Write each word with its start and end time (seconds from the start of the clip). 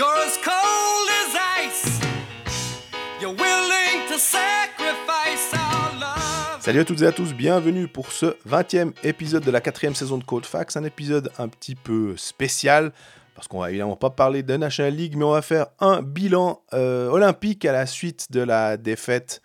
Cold. 0.00 0.30
Salut 6.60 6.80
à 6.80 6.84
toutes 6.84 7.02
et 7.02 7.06
à 7.06 7.12
tous, 7.12 7.34
bienvenue 7.34 7.88
pour 7.88 8.12
ce 8.12 8.36
20e 8.48 8.92
épisode 9.02 9.42
de 9.42 9.50
la 9.50 9.60
quatrième 9.60 9.94
saison 9.94 10.18
de 10.18 10.24
Code 10.24 10.46
Fax, 10.46 10.76
un 10.76 10.84
épisode 10.84 11.30
un 11.38 11.48
petit 11.48 11.74
peu 11.74 12.16
spécial, 12.16 12.92
parce 13.34 13.48
qu'on 13.48 13.58
va 13.58 13.70
évidemment 13.70 13.96
pas 13.96 14.10
parler 14.10 14.42
de 14.42 14.56
National 14.56 14.94
League, 14.94 15.16
mais 15.16 15.24
on 15.24 15.32
va 15.32 15.42
faire 15.42 15.66
un 15.80 16.00
bilan 16.00 16.62
euh, 16.72 17.08
olympique 17.08 17.64
à 17.64 17.72
la 17.72 17.86
suite 17.86 18.30
de 18.30 18.40
la 18.40 18.76
défaite 18.76 19.42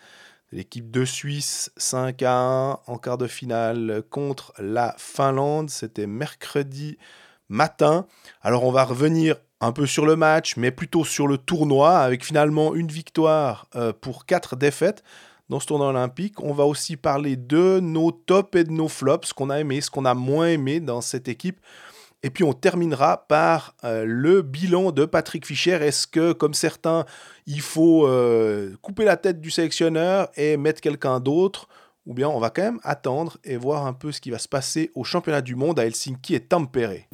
de 0.51 0.57
l'équipe 0.57 0.91
de 0.91 1.03
Suisse 1.03 1.71
5 1.77 2.21
à 2.21 2.37
1 2.37 2.79
en 2.85 2.97
quart 2.97 3.17
de 3.17 3.27
finale 3.27 4.03
contre 4.09 4.53
la 4.59 4.93
Finlande, 4.97 5.69
c'était 5.69 6.07
mercredi 6.07 6.97
matin. 7.49 8.05
Alors 8.41 8.63
on 8.63 8.71
va 8.71 8.83
revenir 8.83 9.35
un 9.61 9.71
peu 9.71 9.85
sur 9.85 10.05
le 10.05 10.15
match, 10.15 10.57
mais 10.57 10.71
plutôt 10.71 11.05
sur 11.05 11.27
le 11.27 11.37
tournoi, 11.37 11.97
avec 11.99 12.23
finalement 12.23 12.75
une 12.75 12.87
victoire 12.87 13.67
euh, 13.75 13.93
pour 13.93 14.25
quatre 14.25 14.55
défaites 14.55 15.03
dans 15.49 15.59
ce 15.59 15.67
tournoi 15.67 15.87
olympique. 15.89 16.41
On 16.41 16.53
va 16.53 16.65
aussi 16.65 16.97
parler 16.97 17.35
de 17.35 17.79
nos 17.79 18.11
tops 18.11 18.59
et 18.59 18.63
de 18.63 18.71
nos 18.71 18.87
flops, 18.87 19.29
ce 19.29 19.33
qu'on 19.33 19.49
a 19.49 19.59
aimé, 19.59 19.81
ce 19.81 19.89
qu'on 19.89 20.05
a 20.05 20.13
moins 20.13 20.47
aimé 20.47 20.79
dans 20.79 21.01
cette 21.01 21.27
équipe. 21.27 21.59
Et 22.23 22.31
puis 22.31 22.43
on 22.43 22.53
terminera 22.53 23.27
par 23.27 23.75
euh, 23.83 24.03
le 24.05 24.41
bilan 24.41 24.91
de 24.91 25.05
Patrick 25.05 25.45
Fischer. 25.45 25.73
Est-ce 25.73 26.07
que, 26.07 26.33
comme 26.33 26.55
certains, 26.55 27.05
il 27.45 27.61
faut 27.61 28.07
euh, 28.07 28.75
couper 28.81 29.05
la 29.05 29.15
tête 29.15 29.39
du 29.39 29.51
sélectionneur 29.51 30.29
et 30.35 30.57
mettre 30.57 30.81
quelqu'un 30.81 31.19
d'autre 31.19 31.67
Ou 32.07 32.15
bien 32.15 32.27
on 32.27 32.39
va 32.39 32.49
quand 32.49 32.63
même 32.63 32.79
attendre 32.83 33.37
et 33.43 33.57
voir 33.57 33.85
un 33.85 33.93
peu 33.93 34.11
ce 34.11 34.21
qui 34.21 34.31
va 34.31 34.39
se 34.39 34.47
passer 34.47 34.91
au 34.95 35.03
championnat 35.03 35.41
du 35.41 35.55
monde 35.55 35.79
à 35.79 35.85
Helsinki 35.85 36.33
et 36.33 36.39
Tampere. 36.39 37.05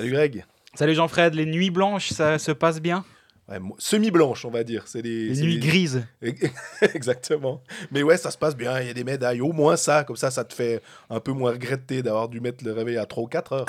Salut 0.00 0.12
Greg. 0.12 0.44
Salut 0.74 0.94
Jean-Fred, 0.94 1.34
les 1.34 1.44
nuits 1.44 1.68
blanches, 1.70 2.08
ça 2.10 2.38
se 2.38 2.52
passe 2.52 2.80
bien? 2.80 3.04
Ouais, 3.50 3.58
mo- 3.58 3.74
semi-blanche, 3.78 4.46
on 4.46 4.50
va 4.50 4.64
dire. 4.64 4.84
C'est 4.86 5.02
des, 5.02 5.28
Les 5.28 5.42
nuits 5.42 5.58
des- 5.58 5.66
grises. 5.66 6.06
Exactement. 6.94 7.60
Mais 7.90 8.02
ouais, 8.02 8.16
ça 8.16 8.30
se 8.30 8.38
passe 8.38 8.56
bien. 8.56 8.80
Il 8.80 8.86
y 8.86 8.90
a 8.90 8.94
des 8.94 9.04
médailles. 9.04 9.42
Au 9.42 9.52
moins 9.52 9.76
ça. 9.76 10.04
Comme 10.04 10.16
ça, 10.16 10.30
ça 10.30 10.44
te 10.44 10.54
fait 10.54 10.80
un 11.10 11.20
peu 11.20 11.32
moins 11.32 11.50
regretter 11.50 12.02
d'avoir 12.02 12.30
dû 12.30 12.40
mettre 12.40 12.64
le 12.64 12.72
réveil 12.72 12.96
à 12.96 13.04
3 13.04 13.24
ou 13.24 13.26
4 13.26 13.52
heures. 13.52 13.66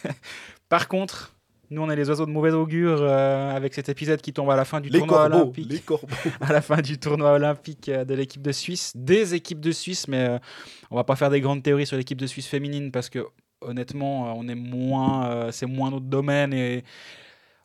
Par 0.68 0.86
contre, 0.86 1.34
nous 1.70 1.82
on 1.82 1.90
est 1.90 1.96
les 1.96 2.08
oiseaux 2.08 2.26
de 2.26 2.30
mauvais 2.30 2.50
augure 2.52 2.98
euh, 3.00 3.50
avec 3.56 3.74
cet 3.74 3.88
épisode 3.88 4.20
qui 4.20 4.32
tombe 4.32 4.50
à 4.50 4.56
la 4.56 4.64
fin 4.64 4.80
du 4.80 4.90
Les 4.90 4.98
tournoi 4.98 5.18
corbeaux. 5.28 5.36
olympique. 5.44 5.72
Les 5.72 5.78
corbeaux. 5.80 6.06
À 6.40 6.52
la 6.52 6.60
fin 6.60 6.80
du 6.82 6.98
tournoi 6.98 7.32
olympique 7.32 7.88
euh, 7.88 8.04
de 8.04 8.14
l'équipe 8.14 8.42
de 8.42 8.52
Suisse, 8.52 8.92
des 8.94 9.34
équipes 9.34 9.60
de 9.60 9.72
Suisse, 9.72 10.06
mais 10.06 10.28
euh, 10.28 10.38
on 10.90 10.96
va 10.96 11.04
pas 11.04 11.16
faire 11.16 11.30
des 11.30 11.40
grandes 11.40 11.62
théories 11.62 11.86
sur 11.86 11.96
l'équipe 11.96 12.20
de 12.20 12.26
Suisse 12.26 12.46
féminine 12.46 12.92
parce 12.92 13.08
que 13.08 13.26
honnêtement, 13.66 14.28
euh, 14.28 14.32
on 14.36 14.48
est 14.48 14.54
moins, 14.54 15.26
euh, 15.26 15.52
c'est 15.52 15.66
moins 15.66 15.90
notre 15.90 16.06
domaine 16.06 16.52
et 16.52 16.84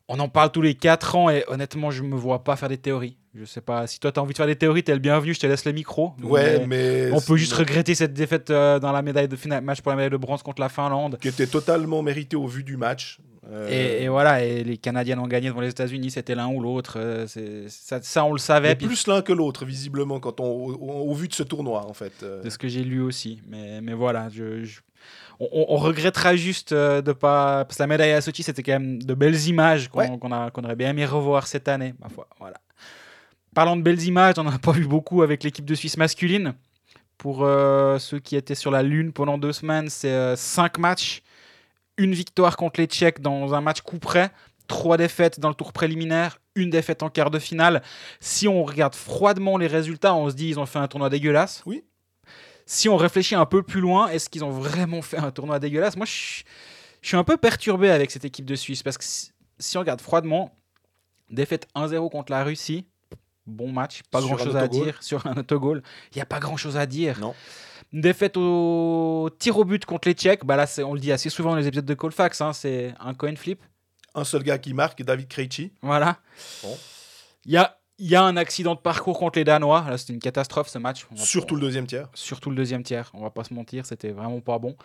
on 0.08 0.18
en 0.18 0.28
parle 0.28 0.50
tous 0.50 0.62
les 0.62 0.74
4 0.74 1.16
ans 1.16 1.30
et 1.30 1.44
honnêtement, 1.48 1.90
je 1.90 2.02
me 2.02 2.16
vois 2.16 2.42
pas 2.42 2.56
faire 2.56 2.68
des 2.68 2.78
théories. 2.78 3.16
Je 3.32 3.44
sais 3.44 3.60
pas 3.60 3.86
si 3.86 4.00
toi 4.00 4.10
tu 4.10 4.18
as 4.18 4.22
envie 4.22 4.32
de 4.32 4.36
faire 4.36 4.46
des 4.46 4.56
théories, 4.56 4.82
t'es 4.82 4.92
le 4.92 4.98
bienvenu, 4.98 5.34
je 5.34 5.40
te 5.40 5.46
laisse 5.46 5.64
le 5.64 5.72
micro. 5.72 6.14
Ouais, 6.22 6.66
Mais. 6.66 7.10
On 7.12 7.20
peut 7.20 7.36
juste 7.36 7.52
regretter 7.52 7.94
cette 7.94 8.12
défaite 8.12 8.50
euh, 8.50 8.80
dans 8.80 8.90
la 8.90 9.02
médaille 9.02 9.28
de 9.28 9.36
finale, 9.36 9.62
match 9.62 9.80
pour 9.80 9.90
la 9.90 9.96
médaille 9.96 10.10
de 10.10 10.16
bronze 10.16 10.42
contre 10.42 10.60
la 10.60 10.68
Finlande. 10.68 11.16
Qui 11.20 11.28
était 11.28 11.46
totalement 11.46 12.02
mérité 12.02 12.34
au 12.34 12.48
vu 12.48 12.64
du 12.64 12.76
match. 12.76 13.20
Euh, 13.48 13.68
Et, 13.70 14.04
et 14.04 14.08
voilà, 14.08 14.44
et 14.44 14.62
les 14.64 14.76
Canadiennes 14.76 15.18
ont 15.18 15.26
gagné 15.26 15.48
devant 15.48 15.62
les 15.62 15.70
États-Unis, 15.70 16.10
c'était 16.10 16.34
l'un 16.34 16.48
ou 16.48 16.60
l'autre. 16.60 16.98
euh, 16.98 17.26
c'est- 17.26 17.68
ça, 17.68 18.00
ça, 18.02 18.24
on 18.24 18.32
le 18.32 18.38
savait. 18.38 18.74
puis 18.76 18.86
plus 18.86 19.06
l'un 19.06 19.22
que 19.22 19.32
l'autre, 19.32 19.64
visiblement, 19.64 20.20
quand 20.20 20.40
on, 20.40 20.44
au, 20.46 21.14
vu 21.14 21.26
de 21.28 21.34
ce 21.34 21.42
tournoi, 21.42 21.86
en 21.86 21.94
fait. 21.94 22.12
Euh, 22.22 22.42
de 22.42 22.50
ce 22.50 22.58
que 22.58 22.68
j'ai 22.68 22.84
lu 22.84 23.00
aussi. 23.00 23.40
Mais, 23.48 23.80
mais 23.80 23.94
voilà, 23.94 24.28
je, 24.28 24.64
je- 24.64 24.80
on, 25.40 25.76
regrettera 25.78 26.36
juste 26.36 26.72
euh, 26.72 27.00
de 27.00 27.12
pas. 27.12 27.64
Parce 27.64 27.78
que 27.78 27.82
la 27.82 27.86
médaille 27.86 28.12
à 28.12 28.20
Sochi, 28.20 28.42
c'était 28.42 28.62
quand 28.62 28.72
même 28.72 29.02
de 29.02 29.14
belles 29.14 29.46
images 29.48 29.88
qu'on 29.88 30.00
Ouais. 30.00 30.10
aurait 30.20 30.76
bien 30.76 30.90
aimé 30.90 31.06
revoir 31.06 31.46
cette 31.46 31.66
année, 31.68 31.94
ma 31.98 32.10
foi. 32.10 32.28
Voilà. 32.38 32.58
Parlant 33.54 33.76
de 33.76 33.82
belles 33.82 34.02
images, 34.02 34.34
on 34.36 34.44
n'en 34.44 34.52
a 34.52 34.58
pas 34.58 34.72
vu 34.72 34.86
beaucoup 34.86 35.22
avec 35.22 35.42
l'équipe 35.42 35.64
de 35.64 35.74
Suisse 35.74 35.96
masculine. 35.96 36.52
Pour 37.16 37.42
euh, 37.44 37.98
ceux 37.98 38.18
qui 38.18 38.36
étaient 38.36 38.54
sur 38.54 38.70
la 38.70 38.82
Lune 38.82 39.12
pendant 39.12 39.38
deux 39.38 39.52
semaines, 39.52 39.88
c'est 39.88 40.10
euh, 40.12 40.36
cinq 40.36 40.78
matchs, 40.78 41.22
une 42.00 42.14
victoire 42.14 42.56
contre 42.56 42.80
les 42.80 42.86
Tchèques 42.86 43.20
dans 43.20 43.52
un 43.52 43.60
match 43.60 43.82
coup 43.82 43.98
près, 43.98 44.30
trois 44.66 44.96
défaites 44.96 45.38
dans 45.38 45.50
le 45.50 45.54
tour 45.54 45.72
préliminaire, 45.72 46.38
une 46.54 46.70
défaite 46.70 47.02
en 47.02 47.10
quart 47.10 47.30
de 47.30 47.38
finale. 47.38 47.82
Si 48.20 48.48
on 48.48 48.64
regarde 48.64 48.94
froidement 48.94 49.58
les 49.58 49.66
résultats, 49.66 50.14
on 50.14 50.30
se 50.30 50.34
dit 50.34 50.48
ils 50.48 50.58
ont 50.58 50.66
fait 50.66 50.78
un 50.78 50.88
tournoi 50.88 51.10
dégueulasse. 51.10 51.62
Oui. 51.66 51.84
Si 52.64 52.88
on 52.88 52.96
réfléchit 52.96 53.34
un 53.34 53.44
peu 53.44 53.62
plus 53.62 53.80
loin, 53.80 54.08
est-ce 54.08 54.30
qu'ils 54.30 54.44
ont 54.44 54.50
vraiment 54.50 55.02
fait 55.02 55.18
un 55.18 55.30
tournoi 55.30 55.58
dégueulasse? 55.58 55.96
Moi, 55.96 56.06
je, 56.06 56.42
je 57.02 57.08
suis 57.08 57.16
un 57.16 57.24
peu 57.24 57.36
perturbé 57.36 57.90
avec 57.90 58.10
cette 58.10 58.24
équipe 58.24 58.46
de 58.46 58.54
Suisse 58.54 58.82
parce 58.82 58.96
que 58.96 59.04
si, 59.04 59.32
si 59.58 59.76
on 59.76 59.80
regarde 59.80 60.00
froidement, 60.00 60.54
défaite 61.28 61.68
1-0 61.74 62.10
contre 62.10 62.32
la 62.32 62.44
Russie, 62.44 62.86
bon 63.46 63.70
match, 63.72 64.00
pas 64.10 64.20
Sur 64.20 64.28
grand 64.28 64.38
chose 64.38 64.56
à 64.56 64.68
dire 64.68 65.02
sur 65.02 65.26
un 65.26 65.36
autogol. 65.36 65.82
Il 66.12 66.16
n'y 66.16 66.22
a 66.22 66.26
pas 66.26 66.40
grand 66.40 66.56
chose 66.56 66.78
à 66.78 66.86
dire. 66.86 67.18
Non. 67.20 67.34
Une 67.92 68.00
défaite 68.00 68.36
au 68.36 69.30
tir 69.38 69.58
au 69.58 69.64
but 69.64 69.84
contre 69.84 70.08
les 70.08 70.14
Tchèques, 70.14 70.44
bah 70.44 70.56
là, 70.56 70.66
on 70.84 70.94
le 70.94 71.00
dit 71.00 71.10
assez 71.10 71.28
souvent 71.28 71.50
dans 71.50 71.56
les 71.56 71.66
épisodes 71.66 71.84
de 71.84 71.94
Colfax, 71.94 72.40
hein, 72.40 72.52
c'est 72.52 72.94
un 73.00 73.14
coin 73.14 73.34
flip. 73.34 73.62
Un 74.14 74.24
seul 74.24 74.42
gars 74.42 74.58
qui 74.58 74.74
marque, 74.74 75.02
David 75.02 75.28
Krejci. 75.28 75.72
Voilà. 75.82 76.18
Bon. 76.62 76.76
Il 77.46 77.52
y 77.52 77.56
a, 77.56 77.78
il 77.98 78.08
y 78.08 78.16
a 78.16 78.22
un 78.22 78.36
accident 78.36 78.74
de 78.74 78.80
parcours 78.80 79.18
contre 79.18 79.38
les 79.38 79.44
Danois. 79.44 79.84
Là, 79.88 79.98
c'était 79.98 80.12
une 80.12 80.20
catastrophe 80.20 80.68
ce 80.68 80.78
match. 80.78 81.06
Surtout 81.16 81.54
le 81.54 81.60
deuxième 81.60 81.86
tiers. 81.86 82.08
surtout 82.14 82.50
le 82.50 82.56
deuxième 82.56 82.82
tiers. 82.82 83.10
On 83.14 83.22
va 83.22 83.30
pas 83.30 83.44
se 83.44 83.54
mentir, 83.54 83.86
c'était 83.86 84.10
vraiment 84.10 84.40
pas 84.40 84.58
bon. 84.58 84.76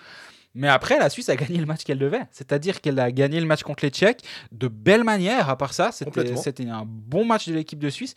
Mais 0.53 0.69
après, 0.69 0.97
la 0.97 1.09
Suisse 1.09 1.27
a 1.29 1.35
gagné 1.35 1.59
le 1.59 1.65
match 1.65 1.83
qu'elle 1.83 1.99
devait. 1.99 2.21
C'est-à-dire 2.31 2.81
qu'elle 2.81 2.99
a 2.99 3.11
gagné 3.11 3.39
le 3.39 3.45
match 3.45 3.61
contre 3.63 3.83
les 3.83 3.91
Tchèques 3.91 4.23
de 4.51 4.67
belle 4.67 5.03
manière. 5.03 5.49
À 5.49 5.57
part 5.57 5.73
ça, 5.73 5.91
c'était 5.91 6.69
un 6.69 6.85
bon 6.85 7.25
match 7.25 7.47
de 7.47 7.53
l'équipe 7.53 7.79
de 7.79 7.89
Suisse. 7.89 8.15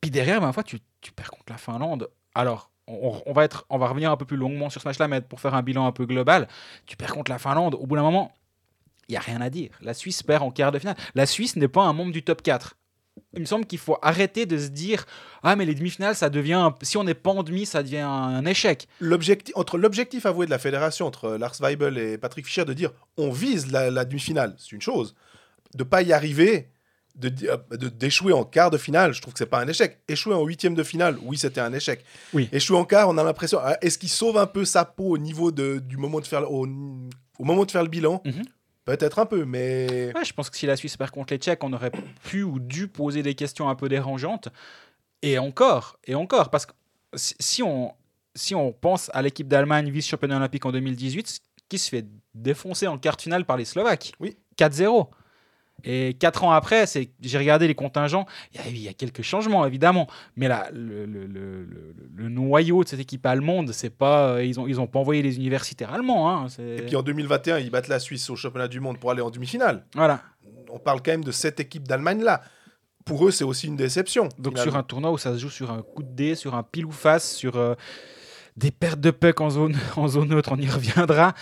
Puis 0.00 0.10
derrière, 0.10 0.40
ma 0.40 0.52
foi, 0.52 0.62
tu, 0.62 0.78
tu 1.00 1.12
perds 1.12 1.30
contre 1.30 1.50
la 1.50 1.56
Finlande. 1.58 2.08
Alors, 2.34 2.70
on, 2.88 3.32
va 3.32 3.44
être, 3.44 3.66
on 3.70 3.78
va 3.78 3.88
revenir 3.88 4.10
un 4.10 4.16
peu 4.16 4.24
plus 4.24 4.36
longuement 4.36 4.70
sur 4.70 4.80
ce 4.80 4.88
match-là, 4.88 5.08
mais 5.08 5.20
pour 5.20 5.40
faire 5.40 5.54
un 5.54 5.62
bilan 5.62 5.86
un 5.86 5.92
peu 5.92 6.06
global, 6.06 6.48
tu 6.86 6.96
perds 6.96 7.14
contre 7.14 7.30
la 7.30 7.38
Finlande. 7.38 7.74
Au 7.74 7.86
bout 7.86 7.96
d'un 7.96 8.02
moment, 8.02 8.32
il 9.08 9.14
y 9.14 9.16
a 9.16 9.20
rien 9.20 9.40
à 9.40 9.50
dire. 9.50 9.70
La 9.80 9.94
Suisse 9.94 10.22
perd 10.22 10.42
en 10.42 10.50
quart 10.50 10.72
de 10.72 10.78
finale. 10.78 10.96
La 11.14 11.26
Suisse 11.26 11.56
n'est 11.56 11.68
pas 11.68 11.82
un 11.82 11.92
membre 11.92 12.12
du 12.12 12.22
top 12.22 12.42
4. 12.42 12.76
Il 13.34 13.40
me 13.40 13.46
semble 13.46 13.66
qu'il 13.66 13.78
faut 13.78 13.98
arrêter 14.00 14.46
de 14.46 14.56
se 14.56 14.68
dire 14.68 15.04
ah 15.42 15.56
mais 15.56 15.64
les 15.64 15.74
demi-finales 15.74 16.14
ça 16.14 16.30
devient 16.30 16.70
si 16.82 16.96
on 16.96 17.04
n'est 17.04 17.14
pas 17.14 17.30
en 17.30 17.42
demi 17.42 17.66
ça 17.66 17.82
devient 17.82 17.98
un 17.98 18.44
échec. 18.46 18.86
L'objectif, 19.00 19.56
entre 19.56 19.76
l'objectif 19.76 20.24
avoué 20.24 20.46
de 20.46 20.50
la 20.50 20.58
fédération, 20.58 21.06
entre 21.06 21.30
Lars 21.30 21.56
Weibel 21.60 21.98
et 21.98 22.16
Patrick 22.16 22.46
Fischer, 22.46 22.64
de 22.64 22.72
dire 22.74 22.92
on 23.16 23.32
vise 23.32 23.72
la, 23.72 23.90
la 23.90 24.04
demi-finale, 24.04 24.54
c'est 24.56 24.70
une 24.70 24.80
chose. 24.80 25.16
De 25.74 25.82
pas 25.82 26.02
y 26.02 26.12
arriver, 26.12 26.70
de 27.18 27.32
euh, 27.48 27.56
de- 27.76 27.88
d'échouer 27.88 28.32
en 28.32 28.44
quart 28.44 28.70
de 28.70 28.78
finale, 28.78 29.12
je 29.12 29.20
trouve 29.20 29.34
que 29.34 29.38
c'est 29.38 29.46
pas 29.46 29.60
un 29.60 29.68
échec. 29.68 29.98
Échouer 30.08 30.34
en 30.34 30.44
huitième 30.44 30.74
de 30.74 30.82
finale, 30.82 31.18
oui, 31.22 31.36
c'était 31.36 31.60
un 31.60 31.72
échec. 31.72 32.04
Oui. 32.32 32.48
Échouer 32.52 32.76
en 32.78 32.84
quart, 32.84 33.08
on 33.08 33.18
a 33.18 33.24
l'impression. 33.24 33.58
ah, 33.62 33.76
Est-ce 33.82 33.98
qu'il 33.98 34.08
sauve 34.08 34.38
un 34.38 34.46
peu 34.46 34.64
sa 34.64 34.84
peau 34.84 35.10
au 35.10 35.18
niveau 35.18 35.50
de, 35.50 35.78
du 35.78 35.96
moment 35.96 36.20
de 36.20 36.26
faire, 36.26 36.40
le- 36.42 36.48
au, 36.48 36.66
au 36.66 37.44
moment 37.44 37.64
de 37.64 37.70
faire 37.70 37.82
le 37.82 37.88
bilan? 37.88 38.22
Mhm. 38.24 38.44
Peut-être 38.84 39.18
un 39.18 39.26
peu, 39.26 39.44
mais 39.44 40.12
Ouais, 40.14 40.24
je 40.24 40.32
pense 40.32 40.48
que 40.48 40.56
si 40.56 40.64
la 40.64 40.74
Suisse 40.76 40.96
perd 40.96 41.10
contre 41.10 41.34
les 41.34 41.38
Tchèques, 41.38 41.62
on 41.62 41.72
aurait 41.74 41.92
pu 42.24 42.42
ou 42.42 42.58
dû 42.58 42.88
poser 42.88 43.22
des 43.22 43.34
questions 43.34 43.68
un 43.68 43.74
peu 43.74 43.88
dérangeantes. 43.90 44.48
Et 45.20 45.38
encore, 45.38 45.98
et 46.06 46.14
encore, 46.14 46.48
parce 46.50 46.64
que 46.64 46.72
si 47.14 47.34
si 47.38 47.62
on, 47.62 47.92
si 48.34 48.54
on 48.54 48.72
pense 48.72 49.10
à 49.12 49.20
l'équipe 49.20 49.46
d'Allemagne 49.48 49.90
vice-championne 49.90 50.32
olympique 50.32 50.64
en 50.64 50.72
2018, 50.72 51.40
qui 51.68 51.78
se 51.78 51.90
fait 51.90 52.06
défoncer 52.34 52.86
en 52.86 52.96
quart 52.96 53.16
de 53.16 53.22
finale 53.22 53.44
par 53.44 53.56
les 53.58 53.64
Slovaques? 53.66 54.12
Oui. 54.20 54.36
4-0. 54.56 55.08
Et 55.84 56.14
quatre 56.14 56.42
ans 56.42 56.50
après, 56.50 56.84
j'ai 57.20 57.38
regardé 57.38 57.68
les 57.68 57.74
contingents, 57.74 58.26
il 58.52 58.60
y, 58.60 58.62
a, 58.64 58.68
il 58.68 58.78
y 58.78 58.88
a 58.88 58.92
quelques 58.92 59.22
changements 59.22 59.64
évidemment, 59.64 60.08
mais 60.36 60.48
là, 60.48 60.68
le, 60.72 61.06
le- 61.06 61.26
le- 61.26 61.62
le- 61.64 61.94
le 62.16 62.28
noyau 62.28 62.82
de 62.82 62.88
cette 62.88 62.98
équipe 63.00 63.24
allemande, 63.26 63.70
c'est 63.72 63.90
pas, 63.90 64.30
euh, 64.34 64.44
ils 64.44 64.56
n'ont 64.56 64.66
ils 64.66 64.80
ont 64.80 64.88
pas 64.88 64.98
envoyé 64.98 65.22
les 65.22 65.36
universitaires 65.36 65.92
allemands. 65.94 66.28
hein, 66.30 66.46
Et 66.58 66.82
puis 66.82 66.96
en 66.96 67.02
2021, 67.02 67.58
ils 67.60 67.70
battent 67.70 67.86
la 67.88 68.00
Suisse 68.00 68.28
au 68.28 68.34
championnat 68.36 68.66
du 68.66 68.80
monde 68.80 68.98
pour 68.98 69.12
aller 69.12 69.22
en 69.22 69.30
demi-finale. 69.30 69.84
Voilà. 69.94 70.20
On 70.70 70.78
parle 70.80 71.00
quand 71.00 71.12
même 71.12 71.24
de 71.24 71.30
cette 71.32 71.60
équipe 71.60 71.86
d'Allemagne-là. 71.86 72.42
Pour 73.04 73.26
eux, 73.26 73.30
c'est 73.30 73.44
aussi 73.44 73.68
une 73.68 73.76
déception. 73.76 74.28
Donc 74.38 74.54
finalement. 74.54 74.72
sur 74.72 74.76
un 74.78 74.82
tournoi 74.82 75.12
où 75.12 75.16
ça 75.18 75.32
se 75.32 75.38
joue 75.38 75.48
sur 75.48 75.70
un 75.70 75.80
coup 75.82 76.02
de 76.02 76.10
dé, 76.14 76.34
sur 76.34 76.54
un 76.56 76.62
pile 76.64 76.84
ou 76.86 76.92
face, 76.92 77.34
sur 77.36 77.56
euh, 77.56 77.74
des 78.56 78.70
pertes 78.72 79.00
de 79.00 79.10
puck 79.12 79.40
en 79.40 79.48
zone, 79.50 79.76
en 79.96 80.08
zone 80.08 80.28
neutre, 80.30 80.50
on 80.52 80.58
y 80.58 80.68
reviendra. 80.68 81.34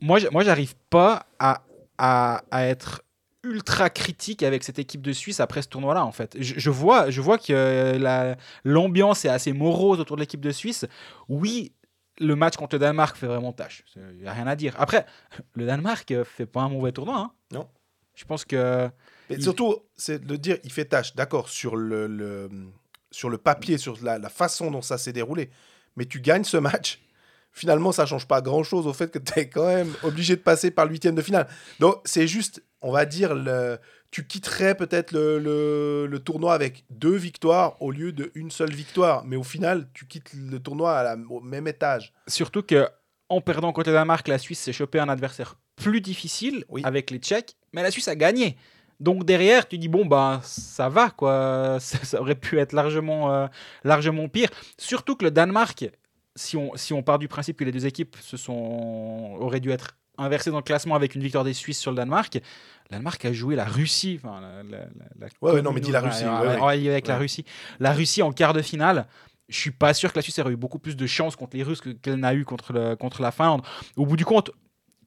Moi, 0.00 0.20
moi 0.30 0.44
j'arrive 0.44 0.74
pas 0.90 1.24
à, 1.40 1.62
à, 1.98 2.42
à 2.50 2.66
être 2.66 3.02
ultra 3.44 3.90
critique 3.90 4.42
avec 4.42 4.62
cette 4.64 4.78
équipe 4.78 5.02
de 5.02 5.12
Suisse 5.12 5.40
après 5.40 5.62
ce 5.62 5.68
tournoi-là, 5.68 6.04
en 6.04 6.12
fait. 6.12 6.36
Je, 6.38 6.54
je 6.58 6.70
vois, 6.70 7.10
je 7.10 7.20
vois 7.20 7.38
que 7.38 7.52
euh, 7.52 7.98
la- 7.98 8.36
l'ambiance 8.64 9.24
est 9.24 9.28
assez 9.28 9.52
morose 9.52 9.98
autour 10.00 10.16
de 10.16 10.22
l'équipe 10.22 10.40
de 10.40 10.52
Suisse. 10.52 10.84
Oui, 11.28 11.72
le 12.20 12.36
match 12.36 12.56
contre 12.56 12.76
le 12.76 12.80
Danemark 12.80 13.16
fait 13.16 13.26
vraiment 13.26 13.52
tâche. 13.52 13.82
Il 13.96 14.18
n'y 14.22 14.26
a 14.28 14.32
rien 14.32 14.46
à 14.46 14.54
dire. 14.54 14.74
Après, 14.78 15.06
le 15.54 15.66
Danemark 15.66 16.10
euh, 16.12 16.24
fait 16.24 16.46
pas 16.46 16.60
un 16.60 16.68
mauvais 16.68 16.92
tournoi. 16.92 17.16
hein. 17.18 17.32
Non. 17.50 17.68
Je 18.14 18.24
pense 18.24 18.44
que... 18.44 18.88
Mais 19.30 19.36
Il- 19.36 19.42
surtout, 19.42 19.76
c'est 19.96 20.24
de 20.24 20.36
dire, 20.36 20.58
il 20.64 20.70
fait 20.72 20.84
tâche, 20.84 21.14
d'accord, 21.16 21.48
sur 21.48 21.74
le, 21.76 22.06
le- 22.06 22.48
sur 23.10 23.28
le 23.28 23.38
papier, 23.38 23.76
sur 23.78 23.96
la, 24.02 24.18
la 24.18 24.28
façon 24.28 24.70
dont 24.70 24.82
ça 24.82 24.98
s'est 24.98 25.12
déroulé. 25.12 25.50
Mais 25.96 26.04
tu 26.06 26.20
gagnes 26.20 26.44
ce 26.44 26.56
match, 26.58 27.00
finalement, 27.50 27.90
ça 27.92 28.06
change 28.06 28.26
pas 28.28 28.40
grand-chose 28.40 28.86
au 28.86 28.92
fait 28.92 29.10
que 29.10 29.18
tu 29.18 29.38
es 29.38 29.48
quand 29.48 29.66
même 29.66 29.92
obligé 30.02 30.36
de 30.36 30.40
passer 30.42 30.70
par 30.70 30.84
le 30.86 30.92
huitième 30.92 31.14
de 31.14 31.22
finale. 31.22 31.48
Donc, 31.80 31.96
c'est 32.04 32.26
juste, 32.26 32.62
on 32.82 32.92
va 32.92 33.04
dire, 33.06 33.34
le, 33.34 33.78
tu 34.10 34.26
quitterais 34.26 34.74
peut-être 34.74 35.12
le, 35.12 35.38
le- 35.38 36.06
le 36.06 36.18
tournoi 36.18 36.52
avec 36.54 36.84
deux 36.90 37.14
victoires 37.16 37.80
au 37.80 37.90
lieu 37.90 38.12
d'une 38.12 38.50
seule 38.50 38.72
victoire. 38.72 39.24
Mais 39.24 39.36
au 39.36 39.42
final, 39.42 39.88
tu 39.94 40.06
quittes 40.06 40.32
le 40.34 40.58
tournoi 40.58 40.92
à 40.98 41.02
la- 41.02 41.16
au 41.30 41.40
même 41.40 41.66
étage. 41.68 42.12
Surtout 42.26 42.62
que 42.62 42.88
en 43.28 43.40
perdant 43.40 43.72
contre 43.72 43.88
le 43.90 43.94
Danemark, 43.94 44.28
la 44.28 44.38
Suisse 44.38 44.60
s'est 44.60 44.72
chopé 44.74 44.98
un 44.98 45.08
adversaire 45.08 45.56
plus 45.76 46.00
difficile 46.02 46.64
Oui. 46.68 46.82
avec 46.84 47.10
les 47.10 47.18
Tchèques, 47.18 47.56
mais 47.72 47.82
la 47.82 47.90
Suisse 47.90 48.08
a 48.08 48.16
gagné. 48.16 48.56
Donc 49.00 49.24
derrière, 49.24 49.66
tu 49.66 49.78
dis 49.78 49.88
bon 49.88 50.04
bah 50.04 50.40
ça 50.44 50.88
va 50.88 51.10
quoi, 51.10 51.78
ça, 51.80 51.98
ça 52.04 52.20
aurait 52.20 52.34
pu 52.36 52.58
être 52.60 52.72
largement 52.72 53.32
euh, 53.32 53.46
largement 53.84 54.28
pire. 54.28 54.48
Surtout 54.78 55.16
que 55.16 55.24
le 55.24 55.30
Danemark, 55.30 55.86
si 56.36 56.56
on 56.56 56.76
si 56.76 56.92
on 56.92 57.02
part 57.02 57.18
du 57.18 57.26
principe 57.26 57.56
que 57.58 57.64
les 57.64 57.72
deux 57.72 57.86
équipes 57.86 58.16
se 58.20 58.36
sont 58.36 59.36
auraient 59.40 59.60
dû 59.60 59.70
être 59.70 59.96
inversées 60.22 60.50
dans 60.50 60.56
le 60.58 60.62
classement 60.62 60.94
avec 60.94 61.14
une 61.14 61.22
victoire 61.22 61.44
des 61.44 61.52
Suisses 61.54 61.78
sur 61.78 61.90
le 61.90 61.96
Danemark, 61.96 62.34
le 62.34 62.40
Danemark 62.90 63.24
a 63.24 63.32
joué 63.32 63.56
la 63.56 63.64
Russie, 63.64 64.20
enfin 64.22 64.40
la, 64.40 64.62
la- 64.62 64.78
la- 64.78 64.86
la 65.18 65.26
Ouais, 65.40 65.52
ouais, 65.52 65.62
non, 65.62 65.72
mais 65.72 65.80
dis 65.80 65.90
la 65.92 66.00
Russie, 66.00 66.24
ouais, 66.24 66.88
avec 66.88 67.06
la. 67.06 67.16
Russie. 67.18 67.44
La 67.80 67.92
Russie 67.92 68.22
en 68.22 68.32
quart 68.32 68.52
de 68.52 68.62
finale. 68.62 69.06
Je 69.48 69.58
suis 69.58 69.70
pas 69.70 69.92
sûr 69.92 70.12
que 70.12 70.18
la 70.18 70.22
Suisse 70.22 70.38
aurait 70.38 70.52
eu 70.52 70.56
beaucoup 70.56 70.78
plus 70.78 70.96
de 70.96 71.06
chance 71.06 71.36
contre 71.36 71.56
les 71.56 71.62
Russes 71.62 71.80
que- 71.80 71.90
qu'elle 71.90 72.16
n'a 72.16 72.32
eu 72.34 72.44
contre, 72.44 72.72
le, 72.72 72.96
contre 72.96 73.20
la 73.22 73.30
Finlande. 73.32 73.62
Au 73.96 74.06
bout 74.06 74.16
du 74.16 74.24
compte, 74.24 74.50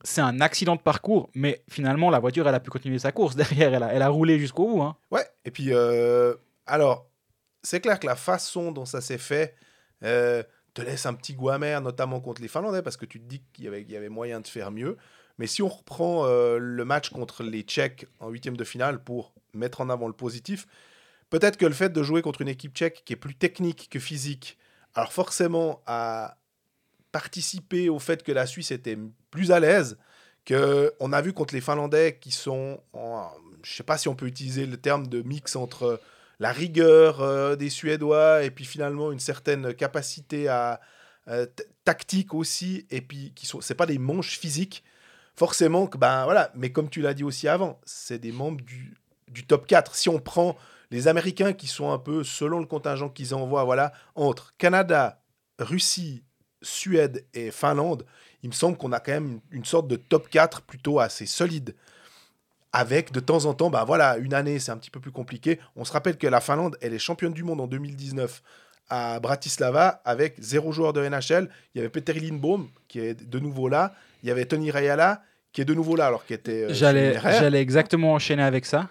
c'est 0.04 0.22
un 0.22 0.40
accident 0.42 0.76
de 0.76 0.82
parcours, 0.82 1.30
mais 1.34 1.64
finalement, 1.68 2.12
la 2.12 2.20
voiture, 2.20 2.48
elle 2.48 2.54
a 2.54 2.60
pu 2.60 2.70
continuer 2.70 3.00
sa 3.00 3.12
course. 3.12 3.36
Derrière, 3.36 3.74
elle 3.74 3.82
a, 3.84 3.94
elle 3.94 4.02
a 4.04 4.10
roulé 4.10 4.38
jusqu'au 4.38 4.68
bout. 4.68 4.82
hein. 4.84 4.96
Ouais, 5.10 5.26
et 5.46 5.52
puis, 5.52 5.70
euh, 5.74 6.36
alors, 6.68 7.08
c'est 7.64 7.80
clair 7.80 8.00
que 8.00 8.06
la 8.06 8.16
façon 8.16 8.72
dont 8.72 8.86
ça 8.86 9.02
s'est 9.02 9.18
fait 9.18 9.56
euh, 10.04 10.44
te 10.76 10.82
laisse 10.82 11.06
un 11.08 11.14
petit 11.16 11.34
goût 11.34 11.50
amer, 11.50 11.82
notamment 11.82 12.20
contre 12.20 12.42
les 12.42 12.48
Finlandais, 12.48 12.84
parce 12.84 12.98
que 12.98 13.06
tu 13.06 13.20
te 13.20 13.26
dis 13.26 13.42
qu'il 13.54 13.64
y 13.66 13.96
avait, 13.96 14.10
moyen 14.10 14.42
de 14.42 14.48
faire 14.48 14.72
mieux. 14.72 14.98
Mais 15.40 15.48
si 15.48 15.64
on 15.64 15.70
reprend 15.70 16.26
euh, 16.26 16.60
le 16.60 16.86
match 16.86 17.10
contre 17.10 17.44
les 17.44 17.62
Tchèques 17.62 18.06
en 18.20 18.30
huitième 18.30 18.58
de 18.58 18.64
finale 18.64 19.04
pour 19.04 19.34
mettre 19.54 19.82
en 19.82 19.90
avant 19.90 20.08
le 20.08 20.14
positif, 20.14 20.68
peut-être 21.30 21.58
que 21.58 21.66
le 21.66 21.74
fait 21.74 21.90
de 21.90 22.04
jouer 22.04 22.22
contre 22.22 22.42
une 22.42 22.50
équipe 22.50 22.76
tchèque 22.76 23.04
qui 23.06 23.14
est 23.14 23.18
plus 23.18 23.36
technique 23.36 23.88
que 23.90 24.00
physique, 24.00 24.58
alors 24.94 25.14
forcément 25.14 25.82
a 25.88 26.38
participé 27.14 27.88
au 27.90 28.00
fait 28.00 28.24
que 28.24 28.34
la 28.34 28.46
Suisse 28.46 28.72
était 28.72 28.98
plus 29.32 29.52
à 29.52 29.62
l'aise, 29.62 29.98
que 30.44 30.94
on 31.00 31.14
a 31.14 31.22
vu 31.22 31.32
contre 31.32 31.54
les 31.54 31.62
Finlandais 31.62 32.18
qui 32.20 32.32
sont, 32.32 32.82
en, 32.92 33.30
je 33.64 33.74
sais 33.74 33.84
pas 33.84 33.98
si 33.98 34.10
on 34.10 34.16
peut 34.16 34.28
utiliser 34.28 34.66
le 34.66 34.76
terme 34.76 35.08
de 35.08 35.22
mix 35.22 35.56
entre 35.56 36.02
la 36.40 36.52
rigueur 36.52 37.22
euh, 37.22 37.56
des 37.56 37.70
Suédois 37.70 38.44
et 38.44 38.52
puis 38.52 38.66
finalement 38.66 39.12
une 39.12 39.20
certaine 39.20 39.74
capacité 39.74 40.48
à 40.48 40.82
euh, 41.28 41.46
tactique 41.84 42.34
aussi 42.34 42.86
et 42.92 43.02
puis 43.02 43.34
qui 43.36 43.46
sont, 43.46 43.62
c'est 43.62 43.76
pas 43.76 43.86
des 43.86 43.98
manches 43.98 44.38
physiques 44.38 44.84
forcément 45.36 45.88
que 45.88 45.98
ben 45.98 46.24
voilà, 46.24 46.52
mais 46.56 46.72
comme 46.72 46.90
tu 46.90 47.02
l'as 47.02 47.14
dit 47.14 47.24
aussi 47.24 47.48
avant, 47.48 47.80
c'est 47.86 48.20
des 48.20 48.32
membres 48.32 48.62
du, 48.62 48.96
du 49.28 49.46
top 49.46 49.68
4. 49.68 49.96
Si 49.96 50.10
on 50.10 50.20
prend 50.20 50.56
les 50.92 51.08
Américains 51.08 51.54
qui 51.54 51.68
sont 51.68 51.92
un 51.92 52.00
peu 52.00 52.24
selon 52.24 52.60
le 52.60 52.66
contingent 52.66 53.10
qu'ils 53.10 53.36
envoient, 53.36 53.64
voilà, 53.64 53.92
entre 54.16 54.54
Canada, 54.58 55.22
Russie, 55.60 56.24
Suède 56.62 57.26
et 57.34 57.52
Finlande, 57.52 58.06
il 58.44 58.50
me 58.50 58.54
semble 58.54 58.78
qu'on 58.78 58.92
a 58.92 59.00
quand 59.00 59.12
même 59.12 59.40
une, 59.52 59.60
une 59.60 59.66
sorte 59.66 59.88
de 59.88 59.96
top 59.96 60.30
4 60.30 60.62
plutôt 60.62 61.00
assez 61.00 61.26
solide. 61.26 61.76
Avec 62.78 63.12
de 63.12 63.20
temps 63.22 63.46
en 63.46 63.54
temps, 63.54 63.70
bah 63.70 63.84
voilà, 63.86 64.18
une 64.18 64.34
année 64.34 64.60
c'est 64.60 64.72
un 64.72 64.78
petit 64.78 64.92
peu 64.92 65.00
plus 65.00 65.12
compliqué. 65.12 65.60
On 65.76 65.86
se 65.86 65.94
rappelle 65.94 66.18
que 66.18 66.28
la 66.28 66.42
Finlande, 66.42 66.78
elle 66.82 66.94
est 66.94 67.00
championne 67.00 67.34
du 67.34 67.44
monde 67.44 67.62
en 67.62 67.68
2019 67.68 68.42
à 68.90 69.20
Bratislava 69.20 70.02
avec 70.06 70.36
zéro 70.40 70.72
joueur 70.72 70.92
de 70.94 71.08
NHL. 71.08 71.50
Il 71.74 71.78
y 71.78 71.82
avait 71.82 71.90
Peter 71.90 72.14
Lindbaum 72.14 72.68
qui 72.88 73.00
est 73.00 73.14
de 73.28 73.40
nouveau 73.40 73.70
là. 73.70 73.94
Il 74.24 74.30
y 74.30 74.32
avait 74.32 74.46
Tony 74.46 74.72
Rayala 74.72 75.22
qui 75.54 75.62
est 75.62 75.66
de 75.66 75.74
nouveau 75.74 75.96
là 75.96 76.08
alors 76.08 76.26
qu'il 76.26 76.36
était. 76.36 76.66
euh, 76.66 77.40
J'allais 77.40 77.62
exactement 77.62 78.14
enchaîner 78.14 78.44
avec 78.44 78.66
ça. 78.66 78.90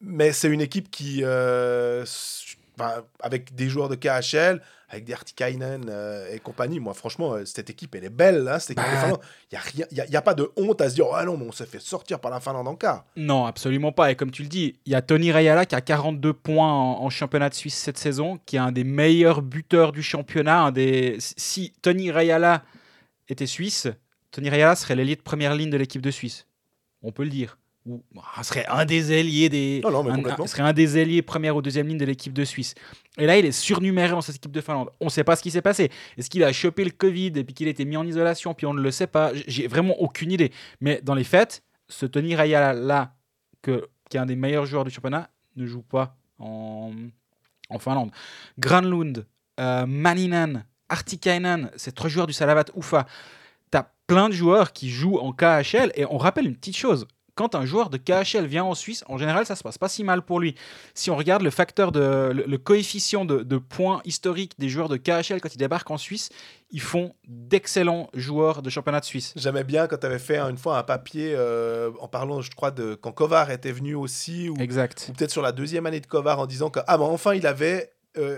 Mais 0.00 0.32
c'est 0.32 0.48
une 0.48 0.60
équipe 0.62 0.90
qui, 0.90 1.20
euh, 1.22 2.04
enfin, 2.80 3.02
avec 3.20 3.54
des 3.54 3.68
joueurs 3.68 3.88
de 3.88 3.94
KHL, 3.94 4.60
avec 4.88 5.04
des 5.04 5.12
Artikainen 5.12 5.86
euh, 5.88 6.32
et 6.32 6.40
compagnie, 6.40 6.80
moi 6.80 6.94
franchement, 6.94 7.34
euh, 7.34 7.44
cette 7.44 7.70
équipe, 7.70 7.94
elle 7.94 8.04
est 8.04 8.10
belle. 8.10 8.48
Hein, 8.48 8.58
cette 8.58 8.72
équipe 8.72 8.84
de 8.84 9.12
Bah. 9.12 9.20
Il 9.52 9.86
n'y 9.92 10.00
a, 10.00 10.04
a, 10.04 10.06
y 10.06 10.16
a 10.16 10.22
pas 10.22 10.34
de 10.34 10.50
honte 10.56 10.80
à 10.80 10.90
se 10.90 10.94
dire, 10.94 11.06
ah 11.14 11.24
non, 11.24 11.36
mais 11.36 11.46
on 11.46 11.52
s'est 11.52 11.66
fait 11.66 11.80
sortir 11.80 12.18
par 12.18 12.30
la 12.30 12.40
Finlande 12.40 12.66
en 12.66 12.74
quart. 12.74 13.04
Non, 13.16 13.46
absolument 13.46 13.92
pas. 13.92 14.10
Et 14.10 14.16
comme 14.16 14.30
tu 14.30 14.42
le 14.42 14.48
dis, 14.48 14.76
il 14.86 14.92
y 14.92 14.94
a 14.94 15.02
Tony 15.02 15.30
Rayala 15.30 15.66
qui 15.66 15.74
a 15.74 15.80
42 15.80 16.32
points 16.32 16.72
en, 16.72 17.02
en 17.02 17.10
championnat 17.10 17.48
de 17.48 17.54
Suisse 17.54 17.76
cette 17.76 17.98
saison, 17.98 18.40
qui 18.46 18.56
est 18.56 18.60
un 18.60 18.72
des 18.72 18.84
meilleurs 18.84 19.42
buteurs 19.42 19.92
du 19.92 20.02
championnat. 20.02 20.62
Un 20.62 20.72
des... 20.72 21.16
Si 21.20 21.72
Tony 21.82 22.10
Rayala 22.10 22.64
était 23.28 23.46
suisse, 23.46 23.86
Tony 24.32 24.50
Rayala 24.50 24.74
serait 24.74 24.96
de 24.96 25.14
première 25.16 25.54
ligne 25.54 25.70
de 25.70 25.76
l'équipe 25.76 26.02
de 26.02 26.10
Suisse. 26.10 26.46
On 27.02 27.12
peut 27.12 27.24
le 27.24 27.30
dire. 27.30 27.58
Ou 27.86 28.02
ah, 28.36 28.42
serait 28.42 28.66
un 28.66 28.84
des 28.84 29.12
ailiers 29.12 29.48
des. 29.48 29.80
Non, 29.82 29.90
non, 29.90 30.02
mais 30.04 30.10
un- 30.10 30.38
un- 30.42 30.46
serait 30.46 30.62
un 30.62 30.72
des 30.74 30.98
ailiers 30.98 31.22
première 31.22 31.56
ou 31.56 31.62
deuxième 31.62 31.88
ligne 31.88 31.96
de 31.98 32.04
l'équipe 32.04 32.32
de 32.32 32.44
Suisse. 32.44 32.74
Et 33.16 33.26
là, 33.26 33.38
il 33.38 33.46
est 33.46 33.52
surnuméré 33.52 34.10
dans 34.10 34.20
cette 34.20 34.36
équipe 34.36 34.52
de 34.52 34.60
Finlande. 34.60 34.90
On 35.00 35.06
ne 35.06 35.10
sait 35.10 35.24
pas 35.24 35.34
ce 35.34 35.42
qui 35.42 35.50
s'est 35.50 35.62
passé. 35.62 35.90
Est-ce 36.18 36.28
qu'il 36.28 36.44
a 36.44 36.52
chopé 36.52 36.84
le 36.84 36.90
Covid 36.90 37.32
et 37.36 37.44
puis 37.44 37.54
qu'il 37.54 37.66
a 37.68 37.70
été 37.70 37.84
mis 37.86 37.96
en 37.96 38.06
isolation, 38.06 38.52
puis 38.52 38.66
on 38.66 38.74
ne 38.74 38.82
le 38.82 38.90
sait 38.90 39.06
pas 39.06 39.32
J'ai 39.46 39.66
vraiment 39.66 39.94
aucune 40.00 40.30
idée. 40.30 40.52
Mais 40.80 41.00
dans 41.02 41.14
les 41.14 41.24
faits, 41.24 41.62
ce 41.88 42.04
Tony 42.04 42.34
Rayala 42.36 42.74
là, 42.74 43.14
que, 43.62 43.88
qui 44.10 44.18
est 44.18 44.20
un 44.20 44.26
des 44.26 44.36
meilleurs 44.36 44.66
joueurs 44.66 44.84
du 44.84 44.90
championnat, 44.90 45.30
ne 45.56 45.66
joue 45.66 45.82
pas 45.82 46.16
en, 46.38 46.92
en 47.70 47.78
Finlande. 47.78 48.10
Granlund, 48.58 49.26
euh, 49.58 49.86
Maninen, 49.86 50.64
Artikainen, 50.90 51.70
ces 51.76 51.92
trois 51.92 52.10
joueurs 52.10 52.26
du 52.26 52.32
Salavat 52.34 52.64
Ufa. 52.76 53.06
T'as 53.70 53.86
plein 54.06 54.28
de 54.28 54.34
joueurs 54.34 54.72
qui 54.72 54.90
jouent 54.90 55.18
en 55.18 55.32
KHL 55.32 55.92
et 55.94 56.04
on 56.04 56.18
rappelle 56.18 56.46
une 56.46 56.56
petite 56.56 56.76
chose. 56.76 57.06
Quand 57.40 57.54
un 57.54 57.64
joueur 57.64 57.88
de 57.88 57.96
KHL 57.96 58.44
vient 58.44 58.64
en 58.64 58.74
Suisse, 58.74 59.02
en 59.08 59.16
général, 59.16 59.46
ça 59.46 59.56
se 59.56 59.62
passe 59.62 59.78
pas 59.78 59.88
si 59.88 60.04
mal 60.04 60.20
pour 60.20 60.40
lui. 60.40 60.54
Si 60.92 61.10
on 61.10 61.16
regarde 61.16 61.40
le 61.40 61.48
facteur 61.48 61.90
de 61.90 62.32
le, 62.34 62.44
le 62.46 62.58
coefficient 62.58 63.24
de, 63.24 63.38
de 63.42 63.56
points 63.56 64.02
historiques 64.04 64.52
des 64.58 64.68
joueurs 64.68 64.90
de 64.90 64.98
KHL 64.98 65.40
quand 65.40 65.54
ils 65.54 65.56
débarquent 65.56 65.90
en 65.90 65.96
Suisse, 65.96 66.28
ils 66.70 66.82
font 66.82 67.14
d'excellents 67.26 68.10
joueurs 68.12 68.60
de 68.60 68.68
championnat 68.68 69.00
de 69.00 69.06
Suisse. 69.06 69.32
J'aimais 69.36 69.64
bien 69.64 69.86
quand 69.86 69.96
tu 69.96 70.04
avais 70.04 70.18
fait 70.18 70.38
une 70.38 70.58
fois 70.58 70.76
un 70.76 70.82
papier 70.82 71.32
euh, 71.34 71.90
en 72.00 72.08
parlant, 72.08 72.42
je 72.42 72.50
crois, 72.50 72.72
de 72.72 72.94
quand 72.94 73.12
Kovar 73.12 73.50
était 73.50 73.72
venu 73.72 73.94
aussi, 73.94 74.50
ou, 74.50 74.52
ou 75.08 75.12
peut-être 75.14 75.30
sur 75.30 75.40
la 75.40 75.52
deuxième 75.52 75.86
année 75.86 76.00
de 76.00 76.06
Kovar, 76.06 76.40
en 76.40 76.46
disant 76.46 76.68
que, 76.68 76.80
ah, 76.86 76.98
ben 76.98 77.04
enfin, 77.04 77.32
il 77.32 77.46
avait. 77.46 77.90
euh, 78.18 78.36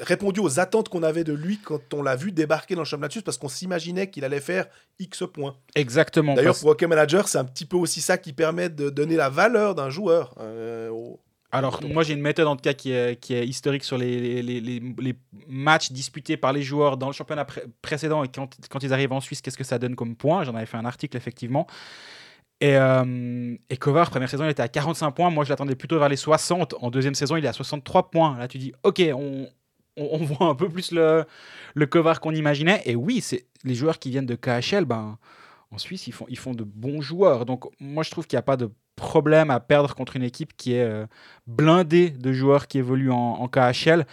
répondu 0.00 0.40
aux 0.40 0.58
attentes 0.60 0.88
qu'on 0.88 1.02
avait 1.02 1.24
de 1.24 1.32
lui 1.32 1.58
quand 1.58 1.92
on 1.94 2.02
l'a 2.02 2.16
vu 2.16 2.32
débarquer 2.32 2.74
dans 2.74 2.80
le 2.82 2.86
championnat 2.86 3.08
de 3.08 3.12
Suisse 3.12 3.24
parce 3.24 3.38
qu'on 3.38 3.48
s'imaginait 3.48 4.10
qu'il 4.10 4.24
allait 4.24 4.40
faire 4.40 4.66
X 4.98 5.22
points. 5.32 5.56
Exactement. 5.74 6.34
D'ailleurs, 6.34 6.52
parce- 6.52 6.60
pour 6.60 6.70
Hockey 6.70 6.86
Manager, 6.86 7.28
c'est 7.28 7.38
un 7.38 7.44
petit 7.44 7.66
peu 7.66 7.76
aussi 7.76 8.00
ça 8.00 8.18
qui 8.18 8.32
permet 8.32 8.68
de 8.68 8.90
donner 8.90 9.16
la 9.16 9.28
valeur 9.28 9.74
d'un 9.74 9.90
joueur. 9.90 10.34
euh, 10.40 10.88
au- 10.90 11.20
Alors, 11.52 11.80
moi, 11.84 12.02
j'ai 12.02 12.14
une 12.14 12.20
méthode 12.20 12.48
en 12.48 12.56
tout 12.56 12.62
cas 12.62 12.72
qui 12.74 12.90
est, 12.90 13.14
qui 13.20 13.32
est 13.34 13.46
historique 13.46 13.84
sur 13.84 13.96
les, 13.96 14.42
les, 14.42 14.60
les- 14.60 14.80
les 14.98 15.14
matchs 15.46 15.92
disputés 15.92 16.36
par 16.36 16.52
les 16.52 16.62
joueurs 16.62 16.96
dans 16.96 17.06
le 17.06 17.12
championnat 17.12 17.44
pré- 17.44 17.62
précédent 17.80 18.24
et 18.24 18.28
quand, 18.28 18.48
quand 18.68 18.82
ils 18.82 18.92
arrivent 18.92 19.12
en 19.12 19.20
Suisse, 19.20 19.40
qu'est-ce 19.40 19.56
que 19.58 19.62
ça 19.62 19.78
donne 19.78 19.94
comme 19.94 20.16
points. 20.16 20.42
J'en 20.42 20.54
avais 20.56 20.66
fait 20.66 20.76
un 20.78 20.84
article, 20.84 21.16
effectivement. 21.16 21.68
Et, 22.64 22.78
euh, 22.78 23.56
Kovar, 23.78 24.08
première 24.08 24.30
saison, 24.30 24.44
il 24.44 24.50
était 24.50 24.62
à 24.62 24.68
45 24.68 25.10
points. 25.10 25.28
Moi, 25.28 25.44
je 25.44 25.50
l'attendais 25.50 25.74
plutôt 25.74 25.98
vers 25.98 26.08
les 26.08 26.16
60. 26.16 26.74
En 26.80 26.90
deuxième 26.90 27.14
saison, 27.14 27.36
il 27.36 27.44
est 27.44 27.48
à 27.48 27.52
63 27.52 28.10
points. 28.10 28.38
Là, 28.38 28.48
tu 28.48 28.56
dis, 28.56 28.72
OK, 28.84 29.02
on, 29.14 29.48
voit 30.24 30.46
un 30.46 30.54
peu 30.54 30.70
plus 30.70 30.90
le, 30.90 31.26
le 31.74 31.86
Kovar 31.86 32.20
qu'on 32.20 32.34
imaginait. 32.34 32.80
Et 32.86 32.96
oui, 32.96 33.20
c'est 33.20 33.44
les 33.64 33.74
joueurs 33.74 33.98
qui 33.98 34.08
viennent 34.08 34.24
de 34.24 34.34
KHL, 34.34 34.86
ben, 34.86 35.18
en 35.72 35.76
Suisse, 35.76 36.06
ils 36.06 36.12
font, 36.12 36.24
ils 36.30 36.38
font 36.38 36.54
de 36.54 36.64
bons 36.64 37.02
joueurs. 37.02 37.44
Donc, 37.44 37.64
moi, 37.80 38.02
je 38.02 38.10
trouve 38.10 38.26
qu'il 38.26 38.38
n'y 38.38 38.40
a 38.40 38.42
pas 38.42 38.56
de 38.56 38.70
problème 38.96 39.50
à 39.50 39.60
perdre 39.60 39.94
contre 39.94 40.16
une 40.16 40.22
équipe 40.22 40.56
qui 40.56 40.72
est 40.72 40.84
euh, 40.84 41.06
blindée 41.46 42.08
de 42.08 42.32
joueurs 42.32 42.66
qui 42.66 42.78
évoluent 42.78 43.12
en, 43.12 43.46
KHL. 43.46 44.06